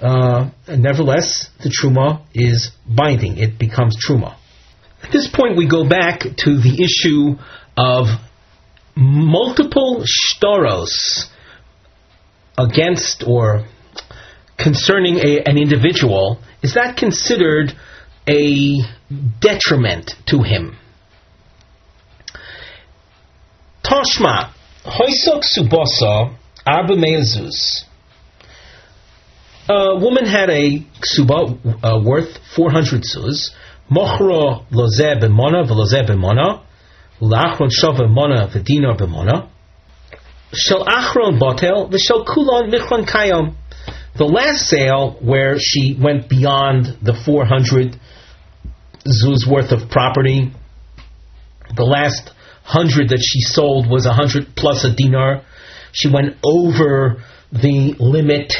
Uh, 0.00 0.50
nevertheless, 0.68 1.48
the 1.62 1.70
truma 1.70 2.22
is 2.34 2.70
binding; 2.86 3.38
it 3.38 3.58
becomes 3.58 3.96
truma. 3.96 4.36
At 5.02 5.12
this 5.12 5.28
point, 5.28 5.56
we 5.56 5.68
go 5.68 5.88
back 5.88 6.20
to 6.20 6.58
the 6.58 6.82
issue 6.82 7.38
of 7.76 8.06
multiple 8.96 10.04
shtaros 10.04 11.28
against 12.58 13.24
or 13.26 13.66
concerning 14.58 15.16
a, 15.18 15.42
an 15.44 15.58
individual. 15.58 16.38
Is 16.62 16.74
that 16.74 16.96
considered 16.96 17.72
a 18.28 18.78
detriment 19.40 20.14
to 20.26 20.42
him? 20.42 20.76
Toshma, 23.84 24.50
hoisok 24.84 25.42
subasa 25.44 26.34
arba 26.66 26.94
meazus. 26.94 27.84
A 29.68 29.98
woman 29.98 30.26
had 30.26 30.50
a 30.50 30.84
ksuba 31.00 31.84
uh, 31.84 32.00
worth 32.04 32.38
400 32.54 33.02
zuz. 33.02 33.50
Mochro 33.90 34.64
loze 34.72 35.20
b'mona 35.20 35.68
v'loze 35.68 36.08
b'mona, 36.08 36.62
ulachron 37.20 37.70
shova 37.70 38.08
mona 38.08 38.48
v'dinor 38.48 38.98
b'mona, 38.98 39.48
shel 40.56 40.84
achron 40.84 41.38
v'shel 41.38 42.26
kulon 42.26 43.06
kayom. 43.06 43.54
The 44.16 44.24
last 44.24 44.66
sale 44.66 45.18
where 45.20 45.56
she 45.58 45.96
went 46.00 46.28
beyond 46.28 46.86
the 47.02 47.14
400 47.24 48.00
zuz 49.06 49.46
worth 49.46 49.72
of 49.72 49.90
property, 49.90 50.50
the 51.74 51.84
last 51.84 52.30
hundred 52.64 53.10
that 53.10 53.20
she 53.20 53.40
sold 53.40 53.88
was 53.88 54.06
a 54.06 54.12
hundred 54.12 54.56
plus 54.56 54.84
a 54.84 54.94
dinar. 54.94 55.42
She 55.92 56.10
went 56.10 56.36
over 56.42 57.22
the 57.52 57.94
limit. 57.98 58.52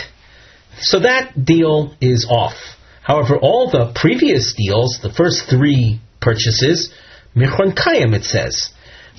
So 0.81 1.01
that 1.01 1.45
deal 1.45 1.95
is 2.01 2.27
off. 2.29 2.55
However, 3.03 3.37
all 3.41 3.71
the 3.71 3.93
previous 3.95 4.55
deals, 4.55 4.99
the 5.03 5.13
first 5.13 5.49
three 5.49 6.01
purchases, 6.21 6.93
Michron 7.35 7.75
Kayim, 7.75 8.15
it 8.15 8.25
says. 8.25 8.71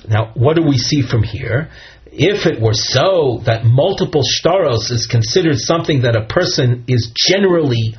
Now, 0.08 0.32
what 0.34 0.56
do 0.56 0.62
we 0.62 0.78
see 0.78 1.02
from 1.02 1.22
here? 1.22 1.70
If 2.10 2.46
it 2.46 2.60
were 2.60 2.74
so 2.74 3.42
that 3.46 3.64
multiple 3.64 4.22
shtaros 4.22 4.90
is 4.90 5.06
considered 5.06 5.58
something 5.58 6.02
that 6.02 6.16
a 6.16 6.24
person 6.24 6.84
is 6.88 7.12
generally 7.14 7.96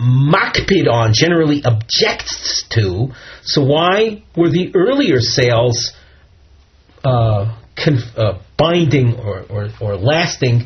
makpid 0.00 0.90
on, 0.90 1.12
generally 1.14 1.62
objects 1.64 2.64
to, 2.70 3.12
so 3.42 3.64
why 3.64 4.22
were 4.36 4.50
the 4.50 4.72
earlier 4.74 5.20
sales 5.20 5.92
uh, 7.04 7.56
conf- 7.76 8.16
uh, 8.16 8.38
binding 8.56 9.14
or, 9.14 9.44
or, 9.48 9.68
or 9.80 9.96
lasting? 9.96 10.62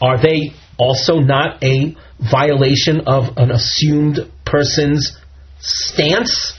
Are 0.00 0.20
they 0.20 0.52
also 0.78 1.18
not 1.18 1.62
a 1.62 1.96
violation 2.18 3.02
of 3.06 3.36
an 3.36 3.50
assumed 3.50 4.18
person's 4.44 5.16
stance. 5.58 6.54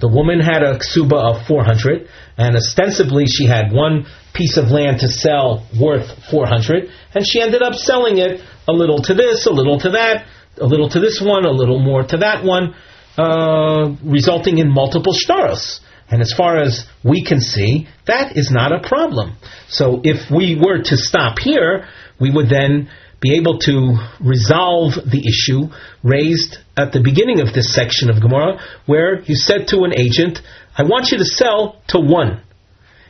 The 0.00 0.08
woman 0.08 0.40
had 0.40 0.62
a 0.62 0.78
ksuba 0.78 1.40
of 1.40 1.46
400, 1.46 2.08
and 2.36 2.56
ostensibly 2.56 3.26
she 3.26 3.46
had 3.46 3.72
one 3.72 4.06
piece 4.34 4.56
of 4.56 4.70
land 4.70 5.00
to 5.00 5.08
sell 5.08 5.66
worth 5.78 6.08
400, 6.30 6.90
and 7.14 7.26
she 7.26 7.40
ended 7.40 7.62
up 7.62 7.74
selling 7.74 8.18
it 8.18 8.40
a 8.68 8.72
little 8.72 9.00
to 9.02 9.14
this, 9.14 9.46
a 9.46 9.50
little 9.50 9.80
to 9.80 9.90
that, 9.90 10.26
a 10.60 10.66
little 10.66 10.88
to 10.90 11.00
this 11.00 11.20
one, 11.20 11.44
a 11.44 11.50
little 11.50 11.80
more 11.80 12.02
to 12.02 12.16
that 12.18 12.44
one, 12.44 12.74
uh, 13.16 13.94
resulting 14.04 14.58
in 14.58 14.72
multiple 14.72 15.14
shtaros. 15.14 15.80
And 16.08 16.22
as 16.22 16.32
far 16.36 16.60
as 16.60 16.86
we 17.02 17.24
can 17.24 17.40
see, 17.40 17.88
that 18.06 18.36
is 18.36 18.50
not 18.50 18.72
a 18.72 18.86
problem. 18.86 19.36
So 19.68 20.00
if 20.04 20.30
we 20.30 20.54
were 20.54 20.82
to 20.82 20.96
stop 20.96 21.38
here, 21.40 21.88
we 22.20 22.30
would 22.30 22.48
then 22.48 22.88
be 23.20 23.36
able 23.36 23.58
to 23.58 23.96
resolve 24.20 24.94
the 24.94 25.24
issue 25.26 25.72
raised 26.04 26.58
at 26.76 26.92
the 26.92 27.00
beginning 27.02 27.40
of 27.40 27.54
this 27.54 27.74
section 27.74 28.10
of 28.10 28.20
Gemara, 28.20 28.60
where 28.84 29.22
you 29.22 29.34
said 29.34 29.68
to 29.68 29.84
an 29.84 29.98
agent, 29.98 30.40
I 30.76 30.82
want 30.82 31.10
you 31.10 31.18
to 31.18 31.24
sell 31.24 31.80
to 31.88 31.98
one. 31.98 32.42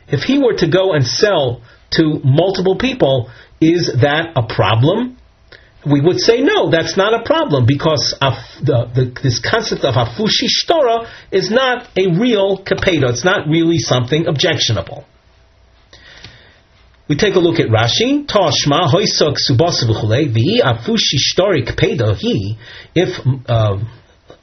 If 0.07 0.21
he 0.21 0.39
were 0.39 0.53
to 0.57 0.69
go 0.69 0.93
and 0.93 1.05
sell 1.05 1.61
to 1.91 2.19
multiple 2.23 2.77
people, 2.77 3.29
is 3.59 3.91
that 4.01 4.31
a 4.35 4.43
problem? 4.47 5.17
We 5.85 6.01
would 6.01 6.19
say 6.19 6.41
no, 6.41 6.69
that's 6.71 6.97
not 6.97 7.13
a 7.13 7.23
problem 7.23 7.65
because 7.65 8.15
the, 8.19 8.89
the, 8.93 9.19
this 9.21 9.39
concept 9.39 9.83
of 9.83 9.95
afushi 9.95 10.47
shtora 10.47 11.09
is 11.31 11.51
not 11.51 11.87
a 11.97 12.07
real 12.17 12.57
kapedo. 12.57 13.09
It's 13.09 13.25
not 13.25 13.47
really 13.47 13.77
something 13.77 14.27
objectionable. 14.27 15.05
We 17.09 17.15
take 17.15 17.35
a 17.35 17.39
look 17.39 17.59
at 17.59 17.67
Rashi. 17.67 18.25
Tashma 18.25 18.91
hoisok 18.91 19.37
subasa 19.39 19.87
v'i 19.87 20.59
afushi 20.61 21.19
shtorik 21.23 21.77
pedahi. 21.77 22.57
If 22.93 23.25
uh, 23.47 23.77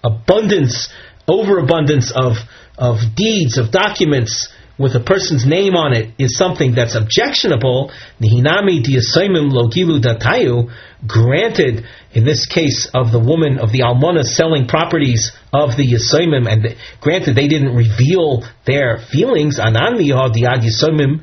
abundance, 0.03 0.89
overabundance 1.29 2.11
of 2.15 2.37
of 2.79 2.99
deeds, 3.15 3.59
of 3.59 3.71
documents 3.71 4.49
with 4.77 4.95
a 4.97 5.01
person's 5.01 5.47
name 5.47 5.75
on 5.75 5.95
it 5.95 6.11
is 6.19 6.37
something 6.37 6.75
that's 6.75 6.97
objectionable, 6.97 7.93
nihinami 8.21 8.83
diasimim 8.83 9.53
logilu 9.53 10.03
datayu, 10.03 10.69
granted 11.07 11.87
in 12.13 12.25
this 12.25 12.47
case 12.47 12.91
of 12.93 13.13
the 13.13 13.21
woman 13.21 13.59
of 13.59 13.71
the 13.71 13.81
almana 13.81 14.25
selling 14.25 14.67
properties 14.67 15.31
of 15.53 15.77
the 15.77 15.87
yasimim, 15.87 16.51
and 16.51 16.77
granted 17.01 17.37
they 17.37 17.47
didn't 17.47 17.75
reveal 17.75 18.45
their 18.67 18.99
feelings, 18.99 19.61
anan 19.61 19.95
diad 19.95 20.35
yasimim 20.35 21.23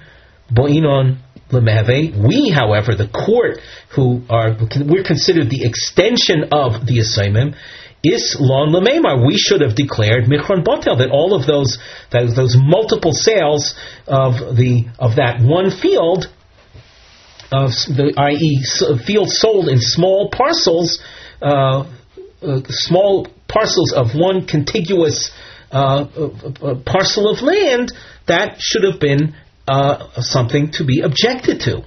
boinon 0.50 1.18
we, 1.52 2.50
however, 2.50 2.96
the 2.96 3.10
court, 3.12 3.60
who 3.96 4.22
are 4.30 4.56
we're 4.86 5.04
considered 5.04 5.50
the 5.50 5.66
extension 5.66 6.46
of 6.54 6.86
the 6.86 7.00
assignment, 7.00 7.56
is 8.04 8.38
lon 8.40 8.70
lememar. 8.70 9.26
We 9.26 9.38
should 9.38 9.62
have 9.62 9.76
declared 9.76 10.26
michron 10.26 10.64
botel 10.64 10.98
that 10.98 11.10
all 11.12 11.36
of 11.36 11.46
those 11.46 11.78
that, 12.12 12.34
those 12.36 12.56
multiple 12.58 13.14
sales 13.14 13.76
of 14.08 14.56
the 14.56 14.86
of 15.00 15.16
that 15.18 15.42
one 15.42 15.70
field, 15.72 16.26
of 17.52 17.72
the 17.88 18.14
i.e. 18.18 19.04
fields 19.06 19.38
sold 19.38 19.70
in 19.70 19.80
small 19.80 20.30
parcels, 20.30 21.02
uh, 21.42 21.86
uh, 22.42 22.62
small 22.70 23.28
parcels 23.48 23.94
of 23.94 24.16
one 24.16 24.48
contiguous 24.48 25.32
uh, 25.72 26.06
uh 26.06 26.76
parcel 26.86 27.30
of 27.30 27.42
land, 27.42 27.94
that 28.28 28.58
should 28.60 28.84
have 28.84 29.00
been 29.00 29.36
uh, 29.68 30.22
something 30.22 30.72
to 30.72 30.84
be 30.86 31.02
objected 31.02 31.62
to. 31.62 31.84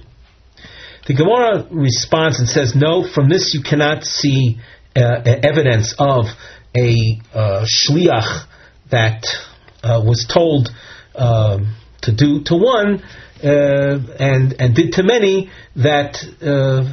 The 1.07 1.13
Gemara 1.13 1.67
responds 1.69 2.39
and 2.39 2.49
says, 2.49 2.73
no, 2.75 3.07
from 3.07 3.29
this 3.29 3.53
you 3.53 3.61
cannot 3.61 4.03
see 4.03 4.57
uh, 4.57 4.74
evidence 4.95 5.95
of 5.99 6.25
a 6.75 7.19
uh, 7.33 7.65
shliach 7.65 8.45
that 8.91 9.25
uh, 9.83 10.01
was 10.05 10.25
told 10.31 10.69
um, 11.15 11.75
to 12.01 12.13
do 12.13 12.43
to 12.43 12.55
one 12.55 13.03
uh, 13.43 13.99
and 14.19 14.55
and 14.59 14.75
did 14.75 14.93
to 14.93 15.03
many 15.03 15.51
that 15.75 16.15
uh, 16.41 16.83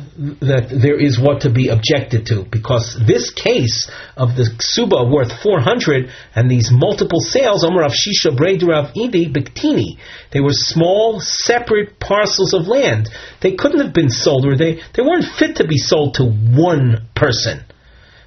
that 0.41 0.69
there 0.71 0.99
is 0.99 1.19
what 1.19 1.43
to 1.43 1.51
be 1.51 1.69
objected 1.69 2.27
to. 2.27 2.45
Because 2.51 2.99
this 3.07 3.31
case 3.31 3.91
of 4.17 4.37
the 4.37 4.51
suba 4.59 5.05
worth 5.05 5.33
400 5.43 6.11
and 6.35 6.51
these 6.51 6.71
multiple 6.73 7.21
sales 7.21 7.65
Omer 7.65 7.85
of 7.85 7.93
Shisha 7.93 8.33
of 8.33 8.95
Idi 8.95 9.33
Biktini 9.33 9.99
they 10.33 10.41
were 10.41 10.53
small 10.53 11.21
separate 11.21 11.99
parcels 12.01 12.55
of 12.55 12.67
land. 12.67 13.09
They 13.41 13.55
couldn't 13.55 13.81
have 13.81 13.95
been 13.95 14.11
sold 14.11 14.47
or 14.47 14.57
they 14.57 14.81
they 14.95 15.03
weren't 15.03 15.27
fit 15.39 15.57
to 15.57 15.67
be 15.67 15.79
sold 15.79 16.15
to 16.15 16.25
one 16.25 17.09
person 17.15 17.65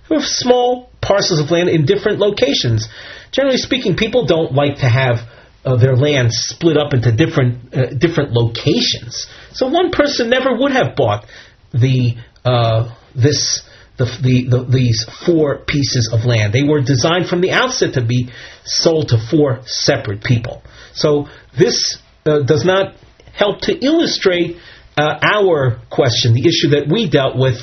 they 0.09 0.15
were 0.15 0.21
small 0.21 0.89
parcels 1.01 1.39
of 1.39 1.51
land 1.51 1.69
in 1.69 1.85
different 1.85 2.19
locations 2.19 2.87
generally 3.31 3.57
speaking 3.57 3.95
people 3.95 4.25
don't 4.25 4.53
like 4.53 4.77
to 4.77 4.89
have 4.89 5.19
uh, 5.65 5.75
their 5.75 5.95
land 5.95 6.31
split 6.31 6.77
up 6.77 6.93
into 6.93 7.11
different 7.11 7.75
uh, 7.75 7.87
different 7.87 8.31
locations. 8.31 9.27
So 9.51 9.67
one 9.67 9.91
person 9.91 10.29
never 10.29 10.55
would 10.55 10.71
have 10.71 10.95
bought 10.95 11.25
the 11.73 12.15
uh, 12.45 12.95
this 13.15 13.67
the, 13.97 14.05
the, 14.05 14.47
the, 14.49 14.65
these 14.65 15.05
four 15.25 15.59
pieces 15.59 16.11
of 16.11 16.25
land. 16.25 16.53
They 16.53 16.63
were 16.63 16.81
designed 16.81 17.27
from 17.27 17.41
the 17.41 17.51
outset 17.51 17.93
to 17.93 18.05
be 18.05 18.29
sold 18.65 19.09
to 19.09 19.17
four 19.17 19.61
separate 19.65 20.21
people. 20.21 20.61
So 20.93 21.27
this 21.57 21.97
uh, 22.25 22.39
does 22.39 22.65
not 22.65 22.95
help 23.33 23.61
to 23.61 23.73
illustrate 23.73 24.57
uh, 24.97 25.19
our 25.21 25.79
question, 25.89 26.33
the 26.33 26.47
issue 26.47 26.69
that 26.69 26.87
we 26.91 27.09
dealt 27.09 27.37
with 27.37 27.57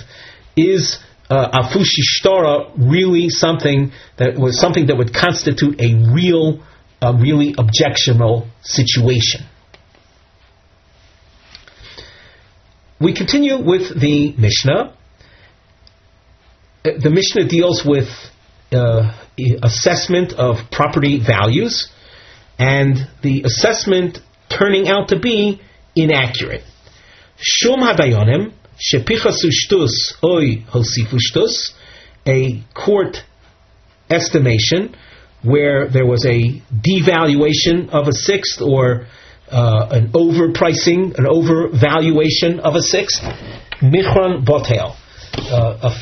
is 0.57 0.99
uh, 1.33 1.63
afushi 1.63 2.03
shtara 2.13 2.71
really 2.77 3.31
something 3.31 3.91
that 4.19 4.37
was 4.37 4.61
something 4.61 4.87
that 4.89 4.97
would 4.99 5.15
constitute 5.15 5.81
a 5.81 5.95
real 6.13 6.63
a 7.01 7.15
really 7.15 7.55
objectionable 7.59 8.47
situation. 8.61 9.41
We 13.01 13.15
continue 13.15 13.57
with 13.61 13.99
the 13.99 14.35
Mishnah. 14.39 14.95
The 16.85 17.11
Mishnah 17.11 17.49
deals 17.49 17.83
with 17.85 18.09
uh, 18.71 19.19
assessment 19.63 20.35
of 20.35 20.71
property 20.71 21.19
values 21.19 21.91
and 22.59 23.09
the 23.23 23.43
assessment 23.43 24.19
turning 24.49 24.87
out 24.89 25.09
to 25.09 25.19
be 25.19 25.61
inaccurate. 25.97 26.63
Shum 27.39 27.81
hadayonim 27.81 28.53
shepichasu 28.79 29.51
shtus 29.51 30.15
oy 30.23 30.65
hosifustus, 30.69 31.75
a 32.27 32.63
court 32.75 33.19
estimation 34.11 34.95
where 35.43 35.89
there 35.89 36.07
was 36.07 36.25
a 36.25 36.63
devaluation 36.73 37.89
of 37.91 38.07
a 38.09 38.13
sixth 38.13 38.61
or 38.61 39.07
uh, 39.51 39.89
an 39.91 40.13
overpricing, 40.13 41.19
an 41.19 41.25
overvaluation 41.27 42.61
of 42.61 42.75
a 42.75 42.83
sixth, 42.83 43.21
michron 43.83 44.45
botel, 44.45 44.97
uh, 45.51 45.95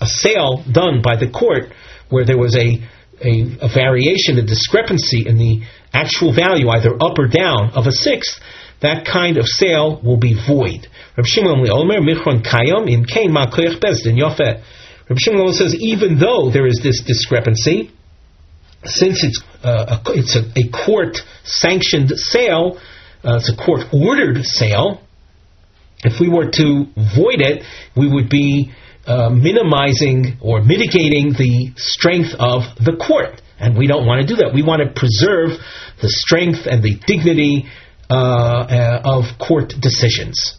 a, 0.00 0.06
sale 0.06 0.64
done 0.70 1.02
by 1.02 1.16
the 1.16 1.28
court 1.28 1.72
where 2.08 2.24
there 2.24 2.38
was 2.38 2.56
a, 2.56 2.80
a, 3.22 3.56
a 3.60 3.68
variation, 3.72 4.38
a 4.38 4.42
discrepancy 4.42 5.24
in 5.26 5.36
the 5.36 5.60
actual 5.92 6.32
value, 6.34 6.68
either 6.68 6.94
up 7.00 7.18
or 7.18 7.28
down, 7.28 7.70
of 7.74 7.86
a 7.86 7.92
sixth, 7.92 8.40
that 8.80 9.06
kind 9.06 9.36
of 9.36 9.46
sale 9.46 10.00
will 10.02 10.18
be 10.18 10.34
void. 10.34 10.88
Reb 11.16 11.26
Shimon 11.26 11.68
Omer 11.70 12.00
michron 12.00 12.42
kayom 12.42 12.90
in 12.90 13.04
kain 13.04 13.30
bezdin 13.32 14.18
Shimon 15.16 15.52
says 15.52 15.74
even 15.78 16.18
though 16.18 16.50
there 16.50 16.66
is 16.66 16.80
this 16.82 17.02
discrepancy, 17.02 17.90
since 18.84 19.22
it's 19.22 19.42
uh, 19.62 20.00
a, 20.06 20.10
it's 20.12 20.36
a, 20.36 20.42
a 20.56 20.84
court 20.86 21.18
sanctioned 21.44 22.10
sale, 22.16 22.80
uh, 23.24 23.36
it's 23.36 23.50
a 23.50 23.56
court 23.56 23.82
ordered 23.92 24.44
sale. 24.44 25.02
If 26.04 26.20
we 26.20 26.28
were 26.28 26.50
to 26.50 26.86
void 26.96 27.40
it, 27.40 27.64
we 27.96 28.12
would 28.12 28.28
be 28.28 28.72
uh, 29.06 29.30
minimizing 29.30 30.38
or 30.40 30.62
mitigating 30.62 31.32
the 31.32 31.72
strength 31.76 32.34
of 32.38 32.62
the 32.76 32.96
court, 32.96 33.40
and 33.58 33.76
we 33.76 33.86
don't 33.86 34.06
want 34.06 34.20
to 34.22 34.26
do 34.26 34.36
that. 34.36 34.52
We 34.52 34.62
want 34.62 34.82
to 34.82 34.92
preserve 34.92 35.58
the 36.02 36.08
strength 36.08 36.66
and 36.66 36.82
the 36.82 36.96
dignity 37.06 37.66
uh, 38.10 38.14
uh, 38.14 39.02
of 39.04 39.38
court 39.38 39.74
decisions, 39.80 40.56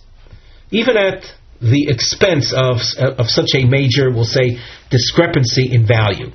even 0.72 0.98
at 0.98 1.24
the 1.62 1.88
expense 1.88 2.54
of 2.56 2.78
of 2.98 3.28
such 3.28 3.56
a 3.56 3.66
major, 3.66 4.12
we'll 4.12 4.26
say, 4.26 4.60
discrepancy 4.90 5.74
in 5.74 5.88
value. 5.88 6.32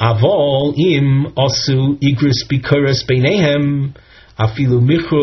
Im 0.00 1.32
osu 1.36 1.98
bikuris 2.50 3.04
beinehem 3.08 3.94
afilu 4.38 4.80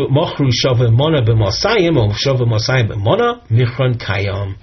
mochru 0.10 0.92
mona 0.92 1.20
or 1.20 2.36
b'mona 2.38 3.48
michron. 3.50 4.56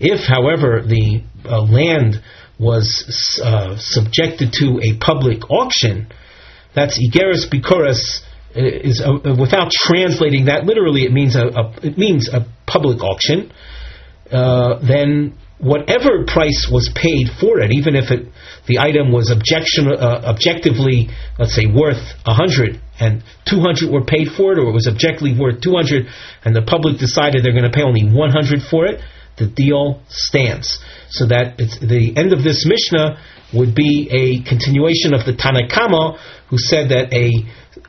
If, 0.00 0.20
however, 0.26 0.82
the 0.86 1.22
uh, 1.44 1.62
land 1.62 2.22
was 2.58 3.40
uh, 3.44 3.76
subjected 3.78 4.52
to 4.54 4.80
a 4.82 4.96
public 4.98 5.50
auction, 5.50 6.08
that's 6.74 6.98
igeris 6.98 7.48
bikuris 7.50 8.20
is 8.54 9.02
uh, 9.04 9.34
without 9.38 9.70
translating 9.70 10.46
that 10.46 10.64
literally. 10.64 11.02
It 11.02 11.12
means 11.12 11.36
a, 11.36 11.46
a 11.46 11.74
it 11.82 11.98
means 11.98 12.28
a 12.28 12.46
public 12.66 13.02
auction. 13.02 13.52
Uh, 14.30 14.78
then 14.86 15.38
whatever 15.58 16.24
price 16.24 16.68
was 16.70 16.90
paid 16.94 17.26
for 17.40 17.60
it, 17.60 17.72
even 17.72 17.96
if 17.96 18.10
it, 18.10 18.28
the 18.66 18.78
item 18.78 19.10
was 19.10 19.30
objection, 19.30 19.88
uh, 19.90 20.22
objectively, 20.24 21.08
let's 21.38 21.54
say, 21.54 21.66
worth 21.66 22.14
100 22.24 22.80
and 23.00 23.24
200 23.50 23.90
were 23.90 24.04
paid 24.04 24.28
for 24.36 24.52
it, 24.52 24.58
or 24.58 24.70
it 24.70 24.72
was 24.72 24.86
objectively 24.86 25.34
worth 25.34 25.60
200 25.60 26.06
and 26.44 26.54
the 26.54 26.62
public 26.62 26.98
decided 26.98 27.42
they're 27.42 27.56
going 27.56 27.66
to 27.66 27.74
pay 27.74 27.82
only 27.82 28.06
100 28.06 28.62
for 28.70 28.86
it, 28.86 29.00
the 29.36 29.46
deal 29.46 30.02
stands. 30.08 30.78
So 31.10 31.26
that 31.26 31.58
the 31.58 32.12
end 32.16 32.32
of 32.32 32.42
this 32.42 32.66
Mishnah 32.66 33.18
would 33.54 33.74
be 33.74 34.10
a 34.12 34.42
continuation 34.48 35.14
of 35.14 35.24
the 35.24 35.32
Tanakama, 35.32 36.18
who 36.50 36.58
said 36.58 36.90
that 36.90 37.12
a, 37.14 37.30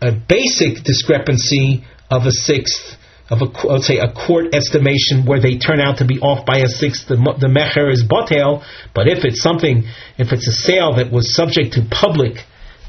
a 0.02 0.12
basic 0.12 0.84
discrepancy 0.84 1.84
of 2.10 2.26
a 2.26 2.32
sixth 2.32 2.98
of 3.30 3.42
a 3.42 3.68
let's 3.68 3.86
say 3.86 4.00
a 4.00 4.12
court 4.12 4.56
estimation 4.56 5.26
where 5.26 5.40
they 5.40 5.58
turn 5.58 5.80
out 5.80 6.00
to 6.00 6.06
be 6.06 6.20
off 6.20 6.46
by 6.46 6.58
a 6.58 6.68
sixth, 6.68 7.08
the, 7.08 7.16
the 7.16 7.48
mecher 7.48 7.92
is 7.92 8.04
botel. 8.04 8.64
But 8.96 9.08
if 9.08 9.24
it's 9.24 9.42
something, 9.42 9.84
if 10.18 10.32
it's 10.32 10.48
a 10.48 10.52
sale 10.52 10.96
that 10.96 11.12
was 11.12 11.36
subject 11.36 11.74
to 11.74 11.86
public 11.92 12.38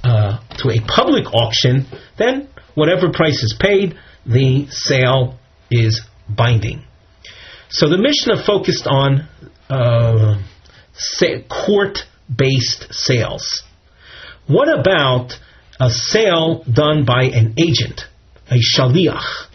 uh, 0.02 0.38
to 0.58 0.70
a 0.70 0.80
public 0.86 1.26
auction, 1.34 1.86
then 2.16 2.48
whatever 2.74 3.12
price 3.12 3.42
is 3.42 3.54
paid, 3.61 3.98
the 4.24 4.66
sale 4.70 5.38
is 5.70 6.00
binding. 6.26 6.84
So 7.68 7.88
the 7.88 7.98
Mishnah 7.98 8.42
focused 8.44 8.86
on 8.86 9.28
uh, 9.68 10.40
court-based 11.48 12.94
sales. 12.94 13.62
What 14.46 14.68
about 14.68 15.34
a 15.80 15.90
sale 15.90 16.62
done 16.70 17.04
by 17.04 17.24
an 17.24 17.54
agent, 17.56 18.02
a 18.50 18.56
shaliach? 18.56 19.48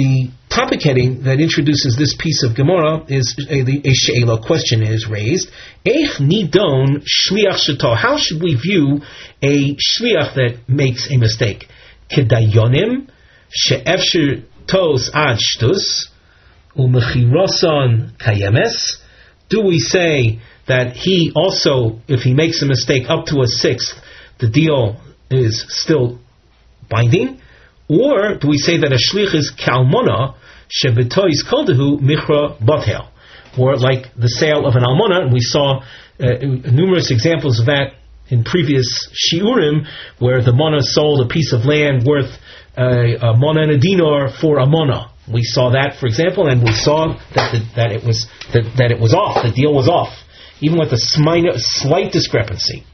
the 0.00 0.30
topic 0.48 0.82
heading 0.82 1.24
that 1.24 1.40
introduces 1.40 1.96
this 1.98 2.16
piece 2.18 2.42
of 2.42 2.56
Gemara 2.56 3.04
is 3.08 3.36
a, 3.50 3.60
a 3.60 3.92
she'ela 3.92 4.40
question 4.44 4.82
is 4.82 5.08
raised. 5.08 5.50
Eich 5.84 6.18
nidon 6.20 7.04
shliach. 7.04 7.96
How 7.96 8.16
should 8.16 8.42
we 8.42 8.54
view 8.54 9.00
a 9.42 9.74
shliach 9.74 10.34
that 10.34 10.60
makes 10.68 11.10
a 11.10 11.16
mistake? 11.18 11.66
Kedayonim 12.10 13.10
she'efshir 13.50 14.44
tos 14.66 15.10
ad 15.12 15.38
shtus 15.38 16.06
kayemes. 18.18 18.96
Do 19.48 19.62
we 19.62 19.80
say 19.80 20.38
that 20.68 20.92
he 20.96 21.32
also, 21.34 22.00
if 22.06 22.20
he 22.20 22.32
makes 22.32 22.62
a 22.62 22.66
mistake 22.66 23.10
up 23.10 23.26
to 23.26 23.42
a 23.42 23.46
sixth, 23.46 23.94
the 24.38 24.48
deal 24.48 25.00
is 25.30 25.64
still 25.68 26.18
binding? 26.88 27.40
Or 27.88 28.36
do 28.38 28.48
we 28.48 28.58
say 28.58 28.78
that 28.78 28.92
a 28.92 28.98
shlich 28.98 29.34
is 29.34 29.52
kalmona 29.56 30.34
shebetois 30.70 31.42
koldehu 31.50 32.00
michra 32.00 32.58
botel? 32.60 33.08
Or 33.58 33.76
like 33.76 34.14
the 34.16 34.28
sale 34.28 34.66
of 34.66 34.76
an 34.76 34.84
almona, 34.84 35.22
and 35.22 35.32
we 35.32 35.40
saw 35.40 35.80
uh, 36.20 36.26
numerous 36.70 37.10
examples 37.10 37.58
of 37.58 37.66
that 37.66 37.94
in 38.28 38.44
previous 38.44 38.86
shiurim, 39.10 39.86
where 40.18 40.42
the 40.42 40.52
mona 40.52 40.82
sold 40.82 41.26
a 41.26 41.28
piece 41.28 41.52
of 41.52 41.64
land 41.64 42.04
worth 42.06 42.30
uh, 42.78 43.32
a 43.32 43.36
mona 43.36 43.62
and 43.62 43.72
a 43.72 43.78
dinar 43.78 44.30
for 44.40 44.58
a 44.58 44.66
mona. 44.66 45.10
We 45.32 45.42
saw 45.42 45.70
that, 45.70 45.96
for 45.98 46.06
example, 46.06 46.48
and 46.48 46.62
we 46.62 46.72
saw 46.72 47.18
that 47.34 47.52
the, 47.52 47.58
that 47.76 47.92
it 47.92 48.04
was 48.04 48.26
that, 48.52 48.70
that 48.78 48.90
it 48.92 49.00
was 49.00 49.14
off. 49.14 49.42
The 49.42 49.52
deal 49.52 49.74
was 49.74 49.88
off, 49.88 50.14
even 50.60 50.78
with 50.78 50.92
a 50.92 50.98
slight 50.98 52.12
discrepancy. 52.12 52.84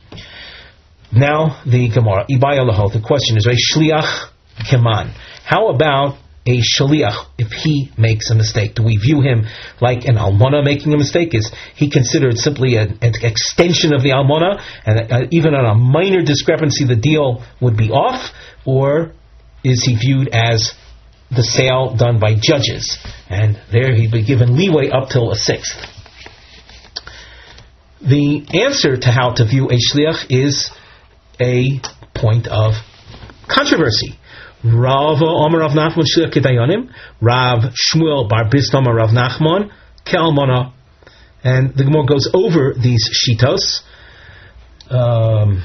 Now 1.16 1.62
the 1.64 1.88
Gemara, 1.88 2.26
The 2.28 3.02
question 3.02 3.38
is, 3.38 3.46
a 3.46 3.56
shliach 3.56 4.28
keman. 4.70 5.12
How 5.44 5.68
about 5.68 6.18
a 6.44 6.60
shaliach 6.60 7.26
if 7.38 7.52
he 7.52 7.90
makes 7.96 8.30
a 8.30 8.34
mistake? 8.34 8.74
Do 8.74 8.82
we 8.82 8.98
view 8.98 9.22
him 9.22 9.46
like 9.80 10.04
an 10.04 10.18
almona 10.18 10.62
making 10.62 10.92
a 10.92 10.98
mistake? 10.98 11.34
Is 11.34 11.50
he 11.74 11.88
considered 11.88 12.36
simply 12.36 12.76
an, 12.76 12.98
an 13.00 13.14
extension 13.22 13.94
of 13.94 14.02
the 14.02 14.12
almona, 14.12 14.62
and 14.84 15.10
uh, 15.10 15.20
even 15.30 15.54
on 15.54 15.64
a 15.64 15.74
minor 15.74 16.22
discrepancy, 16.22 16.84
the 16.84 16.96
deal 16.96 17.42
would 17.62 17.78
be 17.78 17.90
off, 17.90 18.30
or 18.66 19.12
is 19.64 19.82
he 19.84 19.96
viewed 19.96 20.28
as 20.28 20.74
the 21.34 21.42
sale 21.42 21.96
done 21.96 22.20
by 22.20 22.34
judges, 22.34 22.98
and 23.30 23.58
there 23.72 23.94
he'd 23.94 24.12
be 24.12 24.22
given 24.22 24.54
leeway 24.54 24.90
up 24.90 25.08
till 25.08 25.32
a 25.32 25.36
sixth? 25.36 25.74
The 28.02 28.46
answer 28.66 28.98
to 28.98 29.10
how 29.10 29.30
to 29.30 29.46
view 29.46 29.70
a 29.70 29.78
shliach 29.78 30.26
is 30.28 30.70
a 31.40 31.80
point 32.14 32.46
of 32.46 32.74
controversy. 33.48 34.18
Rav 34.64 35.18
Omer 35.22 35.60
Rav 35.60 35.72
Nachman 35.72 36.04
Kedayonim, 36.32 36.90
Rav 37.20 37.72
Shmuel 37.74 38.28
Bar 38.28 38.50
Bisna 38.50 38.84
Rav 38.92 39.10
Nachman 39.10 39.70
Kelmana, 40.04 40.72
and 41.44 41.74
the 41.76 41.84
Gemara 41.84 42.06
goes 42.06 42.28
over 42.34 42.74
these 42.74 43.08
shitos, 43.08 43.82
um, 44.90 45.62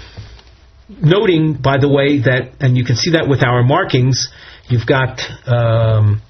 noting, 0.89 1.53
by 1.53 1.77
the 1.79 1.89
way, 1.89 2.19
that 2.19 2.55
and 2.59 2.77
you 2.77 2.83
can 2.83 2.95
see 2.95 3.11
that 3.11 3.27
with 3.27 3.43
our 3.43 3.63
markings. 3.63 4.27
You've 4.69 4.85
got 4.85 5.19
um, 5.47 6.21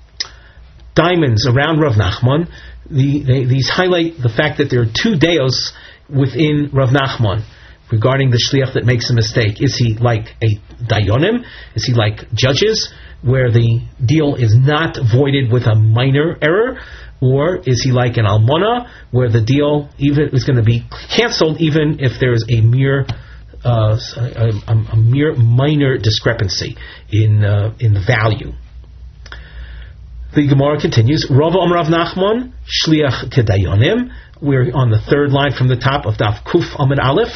diamonds 0.96 1.48
around 1.48 1.80
Rav 1.80 1.94
Nachman. 1.94 2.50
The, 2.90 3.24
they, 3.24 3.46
these 3.46 3.70
highlight 3.70 4.18
the 4.22 4.30
fact 4.30 4.60
that 4.60 4.70
there 4.70 4.82
are 4.82 4.92
two 4.92 5.18
deos 5.18 5.74
within 6.10 6.70
Rav 6.74 6.90
Nachman 6.90 7.44
regarding 7.92 8.32
the 8.32 8.40
shliach 8.40 8.74
that 8.74 8.86
makes 8.86 9.10
a 9.10 9.14
mistake. 9.14 9.62
Is 9.62 9.76
he 9.78 9.96
like 9.96 10.36
a 10.42 10.60
dayonim? 10.84 11.44
Is 11.76 11.86
he 11.86 11.94
like 11.94 12.32
judges, 12.34 12.92
where 13.22 13.52
the 13.52 13.82
deal 14.04 14.36
is 14.36 14.56
not 14.58 14.98
voided 15.12 15.52
with 15.52 15.64
a 15.64 15.76
minor 15.76 16.38
error? 16.42 16.80
Or 17.22 17.58
is 17.58 17.84
he 17.84 17.92
like 17.92 18.18
an 18.18 18.26
almona, 18.26 18.92
where 19.12 19.30
the 19.30 19.42
deal 19.42 19.90
even 20.00 20.30
is 20.34 20.44
going 20.44 20.58
to 20.58 20.64
be 20.64 20.84
canceled 21.16 21.62
even 21.62 22.00
if 22.00 22.20
there 22.20 22.34
is 22.34 22.46
a 22.50 22.62
mere 22.62 23.06
uh, 23.64 23.96
a, 24.18 24.50
a, 24.68 24.74
a, 24.94 24.98
mere 24.98 25.36
minor 25.36 26.00
discrepancy 26.00 26.78
in 27.12 27.46
uh, 27.46 27.76
in 27.80 27.94
value? 27.94 28.54
The 30.34 30.48
Gemara 30.48 30.80
continues. 30.80 31.28
Rava 31.30 31.58
Amrav 31.58 31.92
Nachman 31.92 32.54
shliach 32.66 33.32
kedayonim. 33.32 34.12
We're 34.42 34.74
on 34.74 34.90
the 34.90 34.98
third 34.98 35.30
line 35.30 35.54
from 35.54 35.68
the 35.68 35.76
top 35.76 36.08
of 36.08 36.16
Daf 36.16 36.42
Kuf 36.42 36.74
Amid 36.80 36.98
Aleph. 36.98 37.30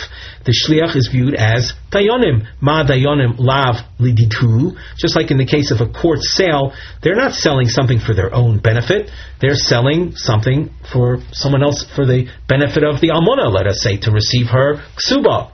The 0.43 0.57
shliach 0.57 0.95
is 0.95 1.07
viewed 1.11 1.35
as 1.35 1.71
dayonim. 1.91 2.47
Ma 2.61 2.83
dayonim 2.83 3.37
lav 3.37 3.85
liditu. 3.99 4.73
Just 4.97 5.15
like 5.15 5.29
in 5.29 5.37
the 5.37 5.45
case 5.45 5.69
of 5.69 5.81
a 5.81 5.91
court 5.91 6.23
sale, 6.23 6.73
they're 7.03 7.15
not 7.15 7.33
selling 7.33 7.67
something 7.67 7.99
for 7.99 8.15
their 8.15 8.33
own 8.33 8.57
benefit. 8.57 9.11
They're 9.39 9.53
selling 9.53 10.13
something 10.15 10.71
for 10.91 11.19
someone 11.31 11.61
else 11.61 11.85
for 11.95 12.07
the 12.07 12.25
benefit 12.49 12.83
of 12.83 12.99
the 13.01 13.11
almona, 13.11 13.49
let 13.49 13.67
us 13.67 13.83
say, 13.83 13.97
to 13.97 14.11
receive 14.11 14.47
her 14.47 14.81
ksuba. 14.97 15.51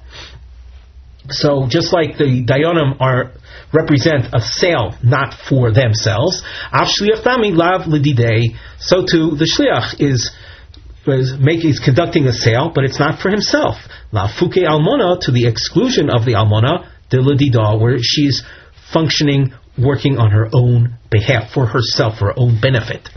So 1.31 1.67
just 1.67 1.91
like 1.91 2.17
the 2.17 2.45
dayonim 2.47 2.95
are 3.01 3.33
represent 3.73 4.33
a 4.33 4.39
sale 4.39 4.95
not 5.03 5.33
for 5.47 5.71
themselves, 5.71 6.43
av 6.71 6.87
shliach 6.87 7.23
dami 7.23 7.55
lav 7.55 7.87
lididei. 7.87 8.55
So 8.79 9.05
too 9.05 9.35
the 9.35 9.47
shliach 9.47 9.99
is 9.99 10.31
is 11.07 11.33
making 11.39 11.71
is 11.71 11.79
conducting 11.79 12.27
a 12.27 12.33
sale, 12.33 12.71
but 12.73 12.83
it's 12.83 12.99
not 12.99 13.21
for 13.21 13.29
himself. 13.29 13.75
La 14.11 14.27
fuke 14.27 14.63
almona 14.65 15.19
to 15.21 15.31
the 15.31 15.47
exclusion 15.47 16.09
of 16.09 16.25
the 16.25 16.35
almona 16.35 16.91
de 17.09 17.17
ladida, 17.17 17.79
where 17.79 17.97
she's 17.99 18.43
functioning, 18.93 19.53
working 19.77 20.17
on 20.17 20.31
her 20.31 20.49
own 20.53 20.97
behalf 21.09 21.51
for 21.53 21.65
herself, 21.65 22.19
for 22.19 22.25
her 22.25 22.33
own 22.37 22.59
benefit. 22.61 23.09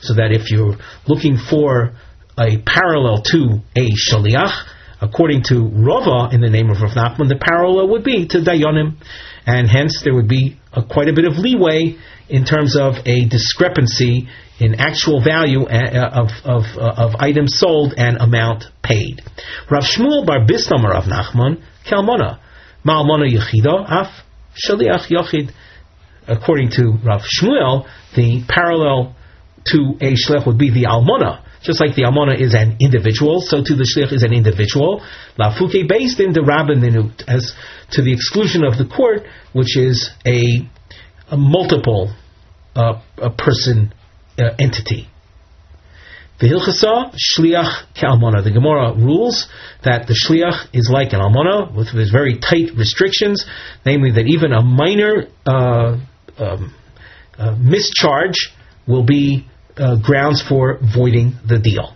So 0.00 0.14
that 0.14 0.30
if 0.32 0.50
you're 0.50 0.76
looking 1.08 1.36
for 1.38 1.96
a 2.38 2.58
parallel 2.58 3.22
to 3.22 3.60
a 3.74 3.88
shaliach, 3.90 4.52
according 5.00 5.44
to 5.44 5.60
Rava 5.60 6.34
in 6.34 6.40
the 6.40 6.50
name 6.50 6.70
of 6.70 6.80
Rav 6.80 6.92
Nachman, 6.92 7.28
the 7.28 7.40
parallel 7.40 7.88
would 7.90 8.04
be 8.04 8.26
to 8.28 8.38
Dayanim, 8.38 8.96
and 9.46 9.68
hence 9.68 10.02
there 10.04 10.14
would 10.14 10.28
be 10.28 10.58
a, 10.72 10.82
quite 10.82 11.08
a 11.08 11.12
bit 11.12 11.24
of 11.24 11.38
leeway 11.38 11.96
in 12.28 12.44
terms 12.44 12.76
of 12.76 12.94
a 13.06 13.26
discrepancy 13.28 14.28
in 14.58 14.74
actual 14.74 15.22
value 15.22 15.64
uh, 15.64 16.10
of, 16.12 16.28
of, 16.44 16.64
uh, 16.76 17.06
of 17.06 17.14
items 17.20 17.58
sold 17.58 17.94
and 17.96 18.16
amount 18.18 18.64
paid. 18.82 19.22
Rav 19.70 19.84
Shmuel 19.84 20.26
bar 20.26 20.40
Nachman 20.40 21.62
Kalmona 21.88 22.40
Ma'almona 22.84 23.30
Yechida 23.30 23.84
Af 23.88 24.24
Shaliach 24.56 25.08
Yochid. 25.10 25.52
According 26.26 26.70
to 26.70 26.98
Rav 27.04 27.22
Shmuel, 27.22 27.86
the 28.16 28.42
parallel 28.48 29.14
to 29.66 29.96
a 30.00 30.14
shlech 30.14 30.46
would 30.46 30.58
be 30.58 30.70
the 30.70 30.86
almona. 30.86 31.44
Just 31.66 31.80
like 31.80 31.96
the 31.96 32.04
almona 32.04 32.34
is 32.34 32.54
an 32.54 32.76
individual, 32.78 33.40
so 33.40 33.64
too 33.64 33.74
the 33.74 33.82
shlich 33.82 34.12
is 34.12 34.22
an 34.22 34.32
individual. 34.32 35.02
Lafuke 35.36 35.88
based 35.88 36.20
in 36.20 36.32
the 36.32 36.40
rabbinut, 36.40 37.24
as 37.26 37.52
to 37.90 38.02
the 38.02 38.12
exclusion 38.12 38.62
of 38.62 38.78
the 38.78 38.86
court, 38.86 39.22
which 39.52 39.76
is 39.76 40.10
a, 40.24 40.62
a 41.28 41.36
multiple 41.36 42.14
uh, 42.76 43.02
a 43.18 43.30
person 43.30 43.92
uh, 44.38 44.50
entity. 44.60 45.08
The 46.38 46.48
Hilchasa, 46.48 47.16
Shliach 47.16 47.94
Ke'almona. 47.96 48.44
The 48.44 48.52
Gemara 48.52 48.94
rules 48.94 49.48
that 49.82 50.06
the 50.06 50.14
Shliach 50.14 50.68
is 50.72 50.88
like 50.92 51.14
an 51.14 51.20
Almona 51.20 51.74
with, 51.74 51.94
with 51.94 52.12
very 52.12 52.38
tight 52.38 52.76
restrictions, 52.76 53.44
namely 53.84 54.12
that 54.12 54.26
even 54.26 54.52
a 54.52 54.62
minor 54.62 55.26
uh, 55.46 55.96
um, 56.38 56.74
uh, 57.38 57.56
mischarge 57.56 58.36
will 58.86 59.04
be 59.04 59.48
uh, 59.76 59.96
grounds 60.02 60.42
for 60.42 60.78
voiding 60.94 61.34
the 61.46 61.58
deal. 61.58 61.94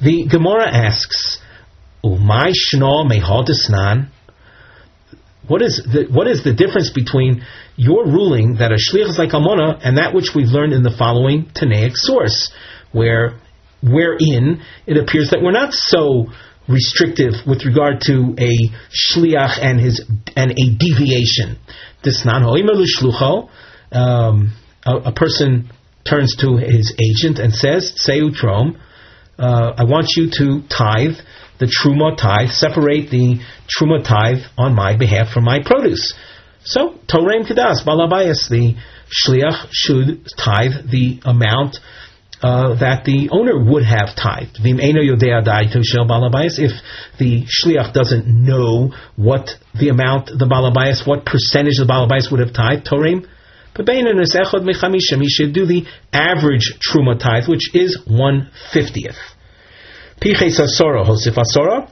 The 0.00 0.26
Gemara 0.30 0.68
asks, 0.68 1.38
Umay 2.04 2.52
Shno 2.52 3.06
Mehadisnan 3.10 4.08
what 5.50 5.62
is 5.62 5.82
the, 5.82 6.06
what 6.12 6.28
is 6.28 6.44
the 6.44 6.54
difference 6.54 6.92
between 6.94 7.44
your 7.74 8.04
ruling 8.04 8.58
that 8.58 8.70
a 8.70 8.76
shlich 8.76 9.08
is 9.08 9.18
like 9.18 9.34
almona 9.34 9.80
and 9.82 9.98
that 9.98 10.14
which 10.14 10.30
we've 10.32 10.46
learned 10.46 10.72
in 10.72 10.84
the 10.84 10.94
following 10.96 11.46
Tanaic 11.46 11.96
source, 11.96 12.52
where 12.92 13.40
wherein 13.82 14.62
it 14.86 14.96
appears 14.96 15.30
that 15.30 15.40
we're 15.42 15.50
not 15.50 15.72
so 15.72 16.26
restrictive 16.68 17.34
with 17.48 17.64
regard 17.66 18.00
to 18.02 18.36
a 18.38 18.52
shliach 18.94 19.58
and 19.60 19.80
his 19.80 20.06
and 20.36 20.52
a 20.52 20.76
deviation. 20.78 21.58
This 22.04 22.24
non 22.24 22.44
um, 23.92 24.54
a, 24.86 24.96
a 24.96 25.12
person 25.12 25.72
turns 26.04 26.36
to 26.36 26.56
his 26.56 26.94
agent 26.98 27.38
and 27.38 27.54
says, 27.54 27.92
"Say 27.96 28.20
utrom, 28.20 28.76
uh, 29.38 29.72
I 29.76 29.84
want 29.84 30.16
you 30.16 30.30
to 30.30 30.62
tithe 30.68 31.16
the 31.60 31.66
truma 31.66 32.16
tithe, 32.16 32.50
separate 32.50 33.10
the 33.10 33.38
truma 33.68 34.02
tithe 34.02 34.42
on 34.58 34.74
my 34.74 34.96
behalf 34.96 35.30
from 35.32 35.44
my 35.44 35.60
produce. 35.64 36.14
So, 36.64 36.94
Torem 37.06 37.46
Kedas, 37.46 37.84
Balabayas, 37.84 38.48
the 38.48 38.76
shliach 39.08 39.68
should 39.70 40.26
tithe 40.36 40.90
the 40.90 41.20
amount 41.24 41.76
uh, 42.42 42.74
that 42.76 43.04
the 43.04 43.28
owner 43.30 43.62
would 43.62 43.84
have 43.84 44.16
tithed. 44.16 44.56
If 46.58 46.72
the 47.18 47.46
shliach 47.46 47.92
doesn't 47.92 48.26
know 48.26 48.92
what 49.16 49.50
the 49.78 49.90
amount 49.90 50.26
the 50.26 50.46
balabayas, 50.46 51.06
what 51.06 51.26
percentage 51.26 51.76
the 51.76 51.84
balabayas 51.84 52.30
would 52.30 52.40
have 52.40 52.54
tithed, 52.54 52.86
Torem 52.88 53.26
But 53.74 53.86
Beinanus 53.86 54.34
Echad 54.34 54.62
Mechamishim, 54.62 55.20
he 55.20 55.28
should 55.28 55.52
do 55.52 55.66
the 55.66 55.84
average 56.12 56.78
Truma 56.80 57.18
tithe, 57.18 57.48
which 57.48 57.74
is 57.74 57.98
one 58.06 58.50
fiftieth. 58.72 59.16
Piches 60.20 60.60
Asora 60.60 61.06
Hosif 61.06 61.36
Asora. 61.36 61.90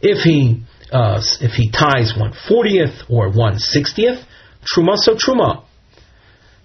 If 0.00 0.22
he 0.24 0.62
uh, 0.92 1.22
if 1.40 1.52
he 1.52 1.70
ties 1.70 2.14
one 2.16 2.32
fortieth 2.48 3.04
or 3.08 3.30
one 3.30 3.58
sixtieth, 3.58 4.18
Truma 4.62 4.96
so 4.96 5.14
Truma. 5.14 5.64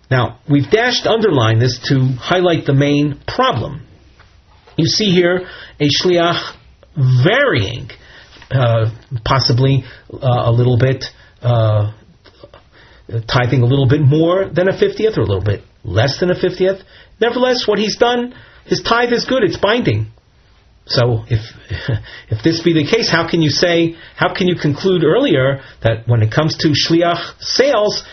Now 0.10 0.40
we've 0.50 0.70
dashed 0.70 1.06
underline 1.06 1.60
this 1.60 1.80
to 1.90 2.00
highlight 2.20 2.66
the 2.66 2.74
main 2.74 3.22
problem. 3.28 3.88
You 4.76 4.86
see 4.86 5.12
here 5.12 5.48
a 5.80 5.88
shliach 5.88 6.58
varying, 7.24 7.90
uh, 8.50 8.92
possibly 9.24 9.86
uh, 10.12 10.18
a 10.22 10.52
little 10.52 10.78
bit, 10.78 11.06
uh, 11.42 11.94
tithing 13.28 13.62
a 13.62 13.66
little 13.66 13.88
bit 13.88 14.02
more 14.02 14.50
than 14.50 14.70
a 14.70 14.78
fiftieth 14.78 15.18
or 15.18 15.22
a 15.22 15.26
little 15.26 15.44
bit 15.44 15.64
less 15.84 16.20
than 16.20 16.32
a 16.32 16.40
fiftieth. 16.40 16.82
Nevertheless, 17.20 17.68
what 17.68 17.80
he's 17.80 17.98
done, 17.98 18.34
his 18.66 18.82
tithe 18.82 19.12
is 19.12 19.26
good, 19.26 19.44
it's 19.44 19.58
binding. 19.58 20.08
So 20.86 21.24
if 21.28 21.42
if 22.30 22.44
this 22.44 22.62
be 22.64 22.74
the 22.74 22.86
case, 22.86 23.10
how 23.10 23.30
can 23.30 23.42
you 23.42 23.50
say, 23.50 23.96
how 24.16 24.34
can 24.34 24.48
you 24.48 24.56
conclude 24.56 25.04
earlier 25.04 25.62
that 25.84 26.08
when 26.08 26.22
it 26.22 26.32
comes 26.32 26.58
to 26.58 26.70
shliach 26.70 27.40
sales 27.40 28.04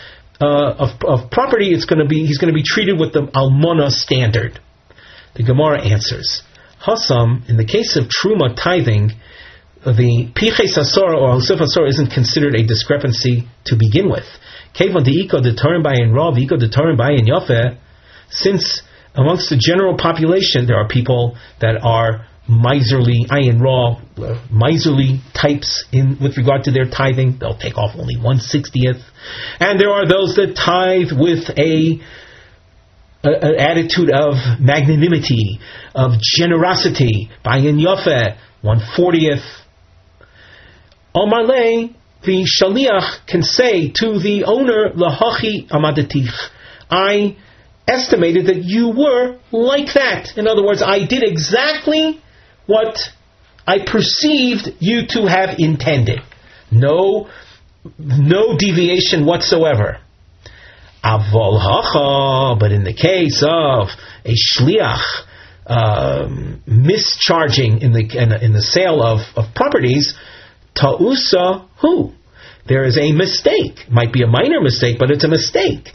uh, 0.41 0.73
of, 0.73 0.89
of 1.03 1.31
property, 1.31 1.73
it's 1.73 1.85
going 1.85 1.99
to 1.99 2.07
be 2.07 2.25
he's 2.25 2.37
going 2.37 2.53
to 2.53 2.57
be 2.57 2.63
treated 2.65 2.99
with 2.99 3.13
the 3.13 3.29
almona 3.33 3.91
standard? 3.91 4.59
The 5.35 5.43
Gemara 5.43 5.85
answers, 5.85 6.41
Hasam, 6.85 7.47
in 7.49 7.57
the 7.57 7.65
case 7.65 7.95
of 7.95 8.05
truma 8.05 8.55
tithing, 8.55 9.11
the 9.85 10.31
piches 10.35 10.77
asor 10.77 11.15
or 11.15 11.31
hosef 11.39 11.59
asor 11.59 11.87
isn't 11.87 12.11
considered 12.11 12.55
a 12.55 12.65
discrepancy 12.65 13.47
to 13.65 13.75
begin 13.77 14.09
with. 14.09 14.25
Kevon 14.73 15.03
deiko 15.03 15.41
determined 15.41 15.83
by 15.83 15.95
in 15.95 16.13
rav, 16.13 16.35
iko 16.35 16.59
determined 16.59 16.97
by 16.97 17.11
in 17.11 17.25
yafe, 17.25 17.77
since 18.29 18.81
amongst 19.15 19.49
the 19.49 19.57
general 19.57 19.97
population 19.97 20.67
there 20.67 20.77
are 20.77 20.87
people 20.87 21.37
that 21.59 21.79
are 21.83 22.25
miserly, 22.47 23.25
ayin 23.29 23.61
raw, 23.61 24.01
miserly 24.51 25.21
types 25.33 25.85
in 25.91 26.17
with 26.21 26.37
regard 26.37 26.63
to 26.63 26.71
their 26.71 26.89
tithing. 26.89 27.37
They'll 27.39 27.57
take 27.57 27.77
off 27.77 27.95
only 27.95 28.17
one 28.17 28.39
sixtieth, 28.39 29.01
and 29.59 29.79
there 29.79 29.91
are 29.91 30.07
those 30.07 30.35
that 30.35 30.55
tithe 30.55 31.11
with 31.11 31.49
a, 31.57 31.99
an 33.23 33.55
attitude 33.59 34.11
of 34.11 34.33
magnanimity, 34.59 35.59
of 35.93 36.13
generosity. 36.21 37.29
Bayin 37.45 37.79
yofe, 37.79 38.37
one 38.61 38.81
fortieth. 38.95 39.43
Omarle, 41.15 41.95
the 42.23 42.45
shaliach 42.45 43.25
can 43.27 43.43
say 43.43 43.89
to 43.89 44.19
the 44.19 44.43
owner, 44.45 44.89
lahachi 44.89 45.67
amadetich, 45.69 46.49
I 46.89 47.37
estimated 47.87 48.47
that 48.47 48.63
you 48.63 48.89
were 48.89 49.37
like 49.51 49.93
that. 49.93 50.37
In 50.37 50.47
other 50.47 50.63
words, 50.63 50.81
I 50.81 51.05
did 51.05 51.23
exactly 51.23 52.21
what 52.65 52.97
I 53.65 53.79
perceived 53.85 54.69
you 54.79 55.07
to 55.07 55.27
have 55.27 55.59
intended. 55.59 56.19
No, 56.71 57.29
no 57.97 58.57
deviation 58.57 59.25
whatsoever. 59.25 59.99
Avol 61.03 61.59
hacha, 61.59 62.59
but 62.59 62.71
in 62.71 62.83
the 62.83 62.93
case 62.93 63.41
of 63.41 63.89
a 64.25 64.35
shliach 64.35 65.03
um, 65.65 66.61
mischarging 66.67 67.81
in 67.81 67.93
the 67.93 68.43
in, 68.43 68.53
the 68.53 68.61
sale 68.61 69.01
of, 69.01 69.19
of 69.35 69.53
properties, 69.55 70.15
ta'usa 70.75 71.67
who 71.81 72.13
there 72.67 72.83
is 72.85 72.97
a 72.97 73.11
mistake. 73.11 73.89
Might 73.89 74.13
be 74.13 74.23
a 74.23 74.27
minor 74.27 74.61
mistake, 74.61 74.97
but 74.99 75.11
it's 75.11 75.23
a 75.23 75.27
mistake. 75.27 75.89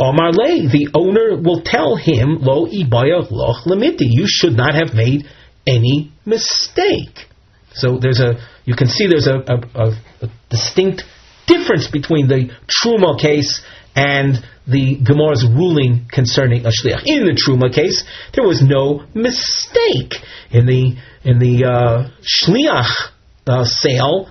Omar 0.00 0.32
Le, 0.32 0.68
the 0.68 0.88
owner 0.92 1.40
will 1.40 1.62
tell 1.62 1.96
him, 1.96 2.38
Lo 2.40 2.66
ibaya 2.66 3.30
loch 3.30 3.64
limiti. 3.64 4.06
You 4.10 4.24
should 4.26 4.56
not 4.56 4.74
have 4.74 4.92
made 4.92 5.24
any 5.66 6.12
mistake. 6.26 7.26
So 7.74 7.98
there's 8.00 8.20
a 8.20 8.38
you 8.64 8.74
can 8.74 8.88
see 8.88 9.06
there's 9.06 9.26
a, 9.26 9.36
a, 9.36 10.26
a 10.26 10.30
distinct 10.50 11.02
difference 11.46 11.88
between 11.88 12.28
the 12.28 12.50
truma 12.66 13.20
case 13.20 13.62
and 13.94 14.36
the 14.66 14.98
Gemara's 15.02 15.44
ruling 15.46 16.08
concerning 16.10 16.64
a 16.64 16.70
shliach. 16.70 17.02
In 17.04 17.26
the 17.26 17.38
truma 17.38 17.72
case, 17.72 18.04
there 18.34 18.44
was 18.44 18.62
no 18.62 19.04
mistake 19.14 20.14
in 20.50 20.66
the 20.66 20.96
in 21.24 21.38
the 21.38 21.64
uh, 21.64 22.10
shliach 22.22 23.13
uh, 23.46 23.64
sale 23.64 24.28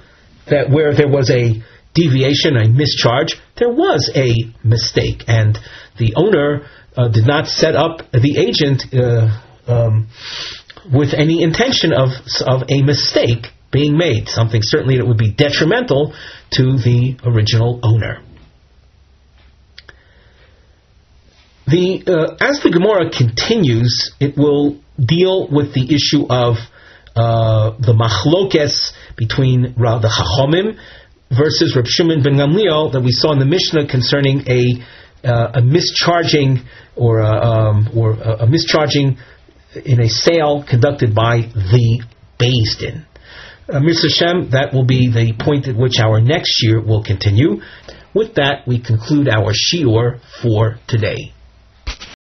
that 0.48 0.70
where 0.70 0.94
there 0.94 1.08
was 1.08 1.30
a 1.30 1.62
deviation, 1.94 2.58
a 2.58 2.66
mischarge. 2.66 3.34
There 3.58 3.72
was 3.72 4.12
a 4.16 4.34
mistake, 4.64 5.24
and 5.28 5.58
the 5.98 6.14
owner 6.16 6.68
uh, 6.98 7.08
did 7.10 7.26
not 7.26 7.48
set 7.48 7.76
up 7.76 8.12
the 8.12 8.38
agent. 8.38 8.94
Uh, 8.94 9.40
um, 9.66 10.10
with 10.92 11.14
any 11.14 11.42
intention 11.42 11.94
of, 11.94 12.10
of 12.46 12.64
a 12.70 12.82
mistake 12.82 13.48
being 13.72 13.98
made, 13.98 14.28
something 14.28 14.62
certainly 14.64 14.98
that 14.98 15.08
would 15.08 15.18
be 15.18 15.32
detrimental 15.32 16.14
to 16.52 16.78
the 16.78 17.18
original 17.26 17.80
owner. 17.84 18.22
The, 21.66 22.04
uh, 22.06 22.46
as 22.46 22.60
the 22.60 22.70
Gemara 22.70 23.10
continues, 23.10 24.12
it 24.20 24.38
will 24.38 24.78
deal 25.00 25.48
with 25.50 25.74
the 25.74 25.96
issue 25.96 26.28
of 26.30 26.58
uh, 27.16 27.72
the 27.80 27.94
machlokes 27.94 28.92
between 29.16 29.74
the 29.78 30.10
Chachomim 30.10 30.78
versus 31.30 31.76
Reb 31.76 31.88
Shimon 31.88 32.24
ben 32.24 32.36
Gamliel 32.36 32.94
that 32.94 33.02
we 33.02 33.12
saw 33.12 33.34
in 33.34 33.40
the 33.40 33.46
Mishnah 33.46 33.88
concerning 33.88 34.48
a 34.48 34.84
uh, 35.24 35.54
a 35.56 35.62
mischarging 35.62 36.66
or 36.96 37.20
a, 37.20 37.32
um, 37.32 37.90
or 37.96 38.12
a, 38.12 38.44
a 38.44 38.48
mischarging 38.48 39.18
in 39.86 40.02
a 40.02 40.10
sale 40.10 40.66
conducted 40.68 41.16
by 41.16 41.38
the 41.38 42.04
Din. 42.38 43.06
Uh, 43.70 43.80
Mr. 43.80 44.10
Shem, 44.10 44.50
that 44.50 44.74
will 44.74 44.86
be 44.86 45.10
the 45.10 45.34
point 45.42 45.68
at 45.70 45.78
which 45.78 46.00
our 46.00 46.20
next 46.20 46.62
year 46.62 46.82
will 46.82 47.04
continue. 47.04 47.62
With 48.14 48.36
that, 48.36 48.68
we 48.68 48.80
conclude 48.80 49.30
our 49.30 49.54
shiur 49.54 50.20
for 50.42 50.78
today. 50.88 51.34